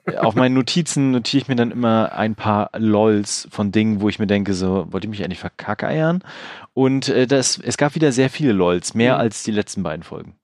Auf 0.20 0.36
meinen 0.36 0.54
Notizen 0.54 1.10
notiere 1.10 1.42
ich 1.42 1.48
mir 1.48 1.56
dann 1.56 1.72
immer 1.72 2.12
ein 2.14 2.36
paar 2.36 2.70
LOLs 2.78 3.48
von 3.50 3.72
Dingen, 3.72 4.00
wo 4.00 4.08
ich 4.08 4.20
mir 4.20 4.28
denke, 4.28 4.54
so, 4.54 4.86
wollt 4.92 5.04
ihr 5.04 5.10
mich 5.10 5.24
eigentlich 5.24 5.40
verkackeiern? 5.40 6.24
Und 6.76 7.10
äh, 7.10 7.26
das, 7.26 7.58
es 7.58 7.78
gab 7.78 7.96
wieder 7.96 8.12
sehr 8.12 8.30
viele 8.30 8.54
LOLs, 8.54 8.94
mehr 8.94 9.16
Mhm. 9.16 9.20
als 9.22 9.42
die 9.42 9.52
letzten 9.52 9.82
beiden 9.82 10.04
Folgen. 10.04 10.37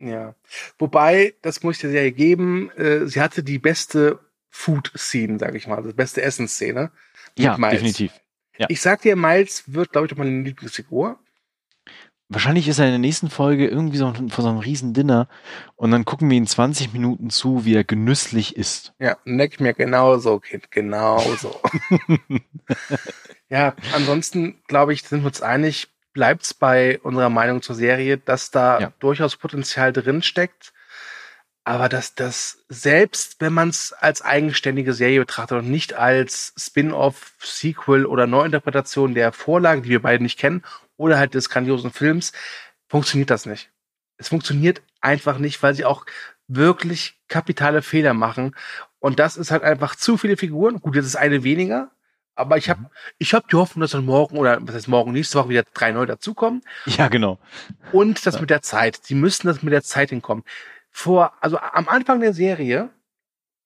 Ja. 0.00 0.34
Wobei, 0.78 1.34
das 1.42 1.62
muss 1.62 1.76
ich 1.76 1.80
der 1.82 1.90
Serie 1.90 2.12
geben, 2.12 2.70
äh, 2.76 3.06
sie 3.06 3.20
hatte 3.20 3.42
die 3.42 3.58
beste 3.58 4.20
Food-Scene, 4.50 5.38
sag 5.38 5.54
ich 5.54 5.66
mal, 5.66 5.82
die 5.82 5.92
beste 5.92 6.22
Essensszene. 6.22 6.90
mit 7.36 7.44
Ja, 7.44 7.56
Miles. 7.58 7.72
definitiv. 7.74 8.12
Ja. 8.56 8.66
Ich 8.68 8.80
sag 8.80 9.02
dir, 9.02 9.16
Miles 9.16 9.64
wird, 9.72 9.92
glaube 9.92 10.06
ich, 10.06 10.10
doch 10.10 10.18
meine 10.18 10.42
Lieblingsfigur. 10.42 11.18
wahrscheinlich 12.30 12.68
ist 12.68 12.78
er 12.78 12.84
in 12.86 12.90
der 12.92 12.98
nächsten 12.98 13.30
Folge 13.30 13.66
irgendwie 13.68 13.96
so 13.96 14.12
vor 14.28 14.42
so 14.42 14.48
einem 14.50 14.58
riesen 14.58 14.92
Dinner 14.94 15.28
und 15.76 15.90
dann 15.92 16.04
gucken 16.04 16.28
wir 16.28 16.36
ihn 16.36 16.46
20 16.46 16.92
Minuten 16.92 17.30
zu, 17.30 17.64
wie 17.64 17.74
er 17.74 17.84
genüsslich 17.84 18.56
isst. 18.56 18.92
Ja, 18.98 19.16
neck 19.24 19.60
mir 19.60 19.72
genauso, 19.74 20.38
Kind, 20.40 20.70
genauso. 20.70 21.60
ja, 23.48 23.74
ansonsten 23.94 24.62
glaube 24.66 24.92
ich, 24.92 25.02
sind 25.04 25.22
wir 25.22 25.28
uns 25.28 25.42
einig, 25.42 25.88
bleibt 26.18 26.42
es 26.42 26.52
bei 26.52 26.98
unserer 27.04 27.30
Meinung 27.30 27.62
zur 27.62 27.76
Serie, 27.76 28.18
dass 28.18 28.50
da 28.50 28.80
ja. 28.80 28.92
durchaus 28.98 29.36
Potenzial 29.36 29.92
drin 29.92 30.20
steckt. 30.20 30.72
Aber 31.62 31.88
dass 31.88 32.16
das 32.16 32.64
selbst, 32.68 33.40
wenn 33.40 33.52
man 33.52 33.68
es 33.68 33.92
als 33.92 34.20
eigenständige 34.22 34.94
Serie 34.94 35.20
betrachtet 35.20 35.58
und 35.58 35.70
nicht 35.70 35.94
als 35.94 36.54
Spin-off, 36.56 37.34
Sequel 37.38 38.04
oder 38.04 38.26
Neuinterpretation 38.26 39.14
der 39.14 39.30
Vorlage, 39.30 39.82
die 39.82 39.90
wir 39.90 40.02
beide 40.02 40.20
nicht 40.20 40.40
kennen, 40.40 40.64
oder 40.96 41.18
halt 41.18 41.34
des 41.34 41.50
grandiosen 41.50 41.92
Films, 41.92 42.32
funktioniert 42.88 43.30
das 43.30 43.46
nicht. 43.46 43.70
Es 44.16 44.26
funktioniert 44.26 44.82
einfach 45.00 45.38
nicht, 45.38 45.62
weil 45.62 45.74
sie 45.74 45.84
auch 45.84 46.04
wirklich 46.48 47.20
kapitale 47.28 47.80
Fehler 47.80 48.12
machen. 48.12 48.56
Und 48.98 49.20
das 49.20 49.36
ist 49.36 49.52
halt 49.52 49.62
einfach 49.62 49.94
zu 49.94 50.16
viele 50.16 50.36
Figuren. 50.36 50.80
Gut, 50.80 50.96
jetzt 50.96 51.06
ist 51.06 51.14
eine 51.14 51.44
weniger, 51.44 51.92
aber 52.38 52.56
ich 52.56 52.70
habe 52.70 52.82
mhm. 52.82 52.86
ich 53.18 53.34
hab 53.34 53.48
die 53.48 53.56
Hoffnung, 53.56 53.80
dass 53.80 53.90
dann 53.90 54.04
morgen 54.04 54.38
oder 54.38 54.58
was 54.62 54.74
heißt 54.74 54.88
morgen, 54.88 55.12
nächste 55.12 55.38
Woche 55.38 55.48
wieder 55.48 55.64
drei 55.74 55.92
neu 55.92 56.06
dazukommen. 56.06 56.62
Ja, 56.86 57.08
genau. 57.08 57.38
Und 57.92 58.24
das 58.26 58.34
ja. 58.34 58.40
mit 58.40 58.50
der 58.50 58.62
Zeit. 58.62 59.00
Sie 59.02 59.14
müssen 59.14 59.46
das 59.46 59.62
mit 59.62 59.72
der 59.72 59.82
Zeit 59.82 60.10
hinkommen. 60.10 60.44
Vor, 60.90 61.32
also 61.40 61.58
am 61.58 61.88
Anfang 61.88 62.20
der 62.20 62.32
Serie 62.32 62.90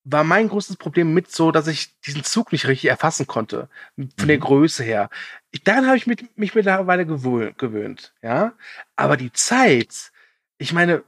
war 0.03 0.23
mein 0.23 0.49
großes 0.49 0.75
Problem 0.75 1.13
mit 1.13 1.31
so, 1.31 1.51
dass 1.51 1.67
ich 1.67 1.99
diesen 2.01 2.23
Zug 2.23 2.51
nicht 2.51 2.67
richtig 2.67 2.89
erfassen 2.89 3.27
konnte. 3.27 3.69
Von 3.95 4.09
mhm. 4.17 4.27
der 4.27 4.37
Größe 4.37 4.83
her. 4.83 5.09
Ich, 5.51 5.63
daran 5.63 5.85
habe 5.85 5.97
ich 5.97 6.07
mit, 6.07 6.37
mich 6.37 6.55
mittlerweile 6.55 7.05
gewöhnt, 7.05 7.57
gewöhnt, 7.57 8.13
ja. 8.21 8.53
Aber 8.95 9.17
die 9.17 9.31
Zeit, 9.31 10.11
ich 10.57 10.73
meine, 10.73 11.03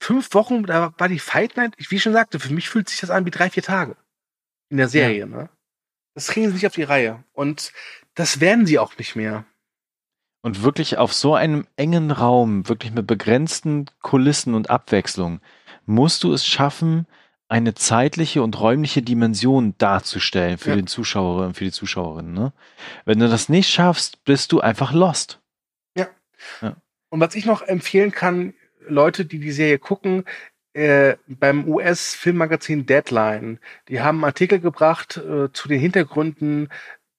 fünf 0.00 0.32
Wochen, 0.32 0.64
da 0.64 0.94
war 0.96 1.08
die 1.08 1.18
Fight 1.18 1.56
Night, 1.56 1.74
wie 1.76 1.96
ich 1.96 2.02
schon 2.02 2.12
sagte, 2.12 2.38
für 2.38 2.52
mich 2.54 2.68
fühlt 2.68 2.88
sich 2.88 3.00
das 3.00 3.10
an 3.10 3.26
wie 3.26 3.30
drei, 3.30 3.50
vier 3.50 3.62
Tage. 3.62 3.96
In 4.70 4.78
der 4.78 4.88
Serie, 4.88 5.20
ja. 5.20 5.26
ne? 5.26 5.50
Das 6.14 6.28
kriegen 6.28 6.48
sie 6.48 6.54
nicht 6.54 6.66
auf 6.66 6.74
die 6.74 6.82
Reihe. 6.82 7.22
Und 7.32 7.72
das 8.14 8.40
werden 8.40 8.66
sie 8.66 8.78
auch 8.78 8.96
nicht 8.98 9.16
mehr. 9.16 9.44
Und 10.42 10.62
wirklich 10.62 10.96
auf 10.96 11.12
so 11.12 11.34
einem 11.34 11.66
engen 11.76 12.10
Raum, 12.10 12.68
wirklich 12.68 12.92
mit 12.92 13.06
begrenzten 13.06 13.86
Kulissen 14.00 14.54
und 14.54 14.70
Abwechslung, 14.70 15.40
musst 15.84 16.24
du 16.24 16.32
es 16.32 16.46
schaffen, 16.46 17.06
eine 17.48 17.74
zeitliche 17.74 18.42
und 18.42 18.58
räumliche 18.60 19.02
Dimension 19.02 19.74
darzustellen 19.76 20.56
für 20.56 20.70
ja. 20.70 20.76
den 20.76 20.86
Zuschauer 20.86 21.46
und 21.46 21.56
für 21.56 21.64
die 21.64 21.72
Zuschauerin. 21.72 22.32
Ne? 22.32 22.52
Wenn 23.04 23.18
du 23.18 23.28
das 23.28 23.48
nicht 23.48 23.68
schaffst, 23.68 24.24
bist 24.24 24.52
du 24.52 24.60
einfach 24.60 24.92
lost. 24.92 25.40
Ja. 25.96 26.08
ja. 26.62 26.76
Und 27.08 27.20
was 27.20 27.34
ich 27.34 27.44
noch 27.44 27.62
empfehlen 27.62 28.12
kann, 28.12 28.54
Leute, 28.88 29.24
die 29.24 29.40
die 29.40 29.50
Serie 29.52 29.78
gucken, 29.78 30.24
äh, 30.72 31.16
beim 31.26 31.66
US-Filmmagazin 31.68 32.86
Deadline, 32.86 33.58
die 33.88 34.00
haben 34.00 34.18
einen 34.18 34.24
Artikel 34.24 34.60
gebracht 34.60 35.16
äh, 35.16 35.52
zu 35.52 35.68
den 35.68 35.80
Hintergründen 35.80 36.68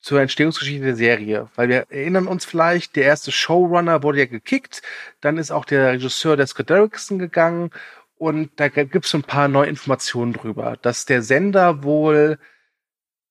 zur 0.00 0.20
Entstehungsgeschichte 0.20 0.84
der 0.84 0.96
Serie. 0.96 1.48
Weil 1.54 1.68
wir 1.68 1.86
erinnern 1.90 2.26
uns 2.26 2.44
vielleicht, 2.44 2.96
der 2.96 3.04
erste 3.04 3.30
Showrunner 3.30 4.02
wurde 4.02 4.20
ja 4.20 4.26
gekickt, 4.26 4.82
dann 5.20 5.38
ist 5.38 5.50
auch 5.50 5.64
der 5.64 5.92
Regisseur 5.92 6.36
der 6.36 6.46
Derrickson 6.46 7.18
gegangen 7.18 7.70
und 8.16 8.50
da 8.56 8.68
gibt 8.68 9.04
es 9.04 9.14
ein 9.14 9.24
paar 9.24 9.48
neue 9.48 9.68
Informationen 9.68 10.32
drüber, 10.32 10.76
dass 10.80 11.06
der 11.06 11.22
Sender 11.22 11.82
wohl 11.82 12.38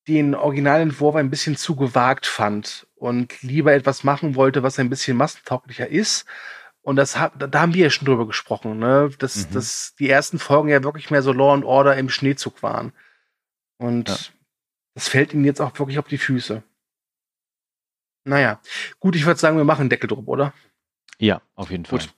den 0.08 0.34
Originalentwurf 0.34 1.14
ein 1.14 1.30
bisschen 1.30 1.56
zu 1.56 1.76
gewagt 1.76 2.26
fand 2.26 2.86
und 2.96 3.40
lieber 3.42 3.72
etwas 3.72 4.04
machen 4.04 4.34
wollte, 4.34 4.62
was 4.62 4.78
ein 4.78 4.90
bisschen 4.90 5.16
massentauglicher 5.16 5.88
ist. 5.88 6.26
Und 6.82 6.96
das 6.96 7.16
hat, 7.16 7.34
da 7.38 7.60
haben 7.60 7.74
wir 7.74 7.84
ja 7.84 7.90
schon 7.90 8.06
drüber 8.06 8.26
gesprochen, 8.26 8.78
ne? 8.78 9.10
Dass, 9.18 9.48
mhm. 9.48 9.54
dass 9.54 9.94
die 9.96 10.10
ersten 10.10 10.38
Folgen 10.38 10.68
ja 10.68 10.82
wirklich 10.82 11.10
mehr 11.10 11.22
so 11.22 11.32
Law 11.32 11.54
and 11.54 11.64
Order 11.64 11.96
im 11.96 12.08
Schneezug 12.08 12.62
waren. 12.62 12.92
Und 13.78 14.08
ja. 14.08 14.16
das 14.94 15.08
fällt 15.08 15.32
ihnen 15.32 15.44
jetzt 15.44 15.60
auch 15.60 15.78
wirklich 15.78 15.98
auf 15.98 16.08
die 16.08 16.18
Füße. 16.18 16.62
Naja, 18.24 18.60
gut, 19.00 19.16
ich 19.16 19.26
würde 19.26 19.40
sagen, 19.40 19.56
wir 19.56 19.64
machen 19.64 19.82
einen 19.82 19.90
Deckel 19.90 20.08
drüber, 20.08 20.32
oder? 20.32 20.54
Ja, 21.18 21.40
auf 21.54 21.70
jeden 21.70 21.84
Fall. 21.84 22.00
Gut. 22.00 22.14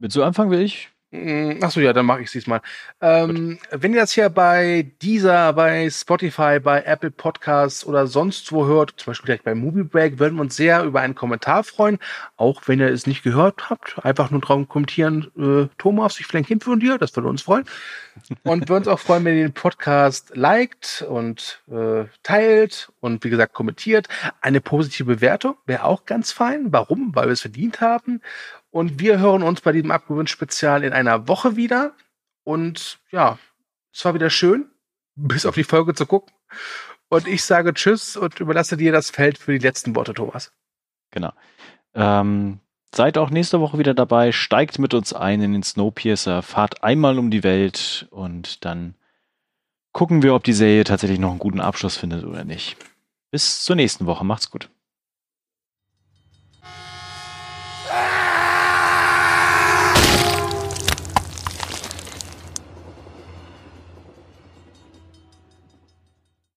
Willst 0.00 0.16
du 0.16 0.22
anfangen, 0.22 0.50
will 0.50 0.60
ich? 0.60 0.90
Hm, 1.10 1.58
Achso, 1.62 1.80
ja, 1.80 1.94
dann 1.94 2.04
mache 2.04 2.20
ich 2.20 2.26
es 2.26 2.32
diesmal. 2.32 2.60
Ähm, 3.00 3.58
wenn 3.70 3.94
ihr 3.94 4.00
das 4.00 4.12
hier 4.12 4.28
bei 4.28 4.92
Deezer, 5.00 5.54
bei 5.54 5.88
Spotify, 5.88 6.60
bei 6.60 6.82
Apple 6.82 7.10
Podcasts 7.10 7.86
oder 7.86 8.06
sonst 8.06 8.52
wo 8.52 8.66
hört, 8.66 8.92
zum 8.98 9.12
Beispiel 9.12 9.28
direkt 9.28 9.44
bei 9.44 9.54
Movie 9.54 9.84
Break, 9.84 10.18
würden 10.18 10.34
wir 10.34 10.42
uns 10.42 10.56
sehr 10.56 10.84
über 10.84 11.00
einen 11.00 11.14
Kommentar 11.14 11.64
freuen. 11.64 11.98
Auch 12.36 12.60
wenn 12.66 12.80
ihr 12.80 12.88
es 12.88 13.06
nicht 13.06 13.22
gehört 13.22 13.70
habt, 13.70 14.04
einfach 14.04 14.30
nur 14.30 14.42
drauf 14.42 14.68
kommentieren, 14.68 15.30
äh, 15.38 15.68
Thomas, 15.78 16.20
ich 16.20 16.34
ein 16.34 16.44
Kind 16.44 16.64
von 16.64 16.78
dir, 16.78 16.98
das 16.98 17.16
würde 17.16 17.28
uns 17.30 17.40
freuen. 17.40 17.64
Und 18.42 18.68
würden 18.68 18.80
uns 18.80 18.88
auch 18.88 18.98
freuen, 18.98 19.24
wenn 19.24 19.36
ihr 19.38 19.44
den 19.44 19.54
Podcast 19.54 20.36
liked 20.36 21.06
und 21.08 21.62
äh, 21.70 22.04
teilt 22.22 22.92
und 23.00 23.24
wie 23.24 23.30
gesagt 23.30 23.54
kommentiert. 23.54 24.08
Eine 24.40 24.60
positive 24.60 25.04
Bewertung 25.04 25.56
wäre 25.66 25.84
auch 25.84 26.04
ganz 26.04 26.32
fein. 26.32 26.72
Warum? 26.72 27.14
Weil 27.14 27.26
wir 27.26 27.32
es 27.32 27.42
verdient 27.42 27.80
haben. 27.80 28.20
Und 28.70 29.00
wir 29.00 29.18
hören 29.18 29.42
uns 29.42 29.60
bei 29.60 29.72
diesem 29.72 29.90
Abgewöhnt-Spezial 29.90 30.84
in 30.84 30.92
einer 30.92 31.28
Woche 31.28 31.56
wieder. 31.56 31.94
Und 32.44 32.98
ja, 33.10 33.38
es 33.92 34.04
war 34.04 34.14
wieder 34.14 34.30
schön, 34.30 34.70
bis 35.14 35.46
auf 35.46 35.54
die 35.54 35.64
Folge 35.64 35.94
zu 35.94 36.06
gucken. 36.06 36.32
Und 37.08 37.26
ich 37.26 37.42
sage 37.42 37.72
Tschüss 37.72 38.16
und 38.16 38.38
überlasse 38.40 38.76
dir 38.76 38.92
das 38.92 39.10
Feld 39.10 39.38
für 39.38 39.52
die 39.52 39.66
letzten 39.66 39.96
Worte, 39.96 40.14
Thomas. 40.14 40.52
Genau. 41.10 41.32
Ähm, 41.94 42.60
seid 42.94 43.16
auch 43.16 43.30
nächste 43.30 43.60
Woche 43.60 43.78
wieder 43.78 43.94
dabei. 43.94 44.32
Steigt 44.32 44.78
mit 44.78 44.92
uns 44.92 45.14
ein 45.14 45.40
in 45.40 45.52
den 45.52 45.62
Snowpiercer. 45.62 46.42
Fahrt 46.42 46.84
einmal 46.84 47.18
um 47.18 47.30
die 47.30 47.44
Welt 47.44 48.06
und 48.10 48.64
dann 48.64 48.94
gucken 49.92 50.22
wir, 50.22 50.34
ob 50.34 50.44
die 50.44 50.52
Serie 50.52 50.84
tatsächlich 50.84 51.18
noch 51.18 51.30
einen 51.30 51.38
guten 51.38 51.60
Abschluss 51.60 51.96
findet 51.96 52.24
oder 52.24 52.44
nicht. 52.44 52.76
Bis 53.30 53.62
zur 53.62 53.76
nächsten 53.76 54.06
Woche. 54.06 54.24
Macht's 54.24 54.50
gut. 54.50 54.70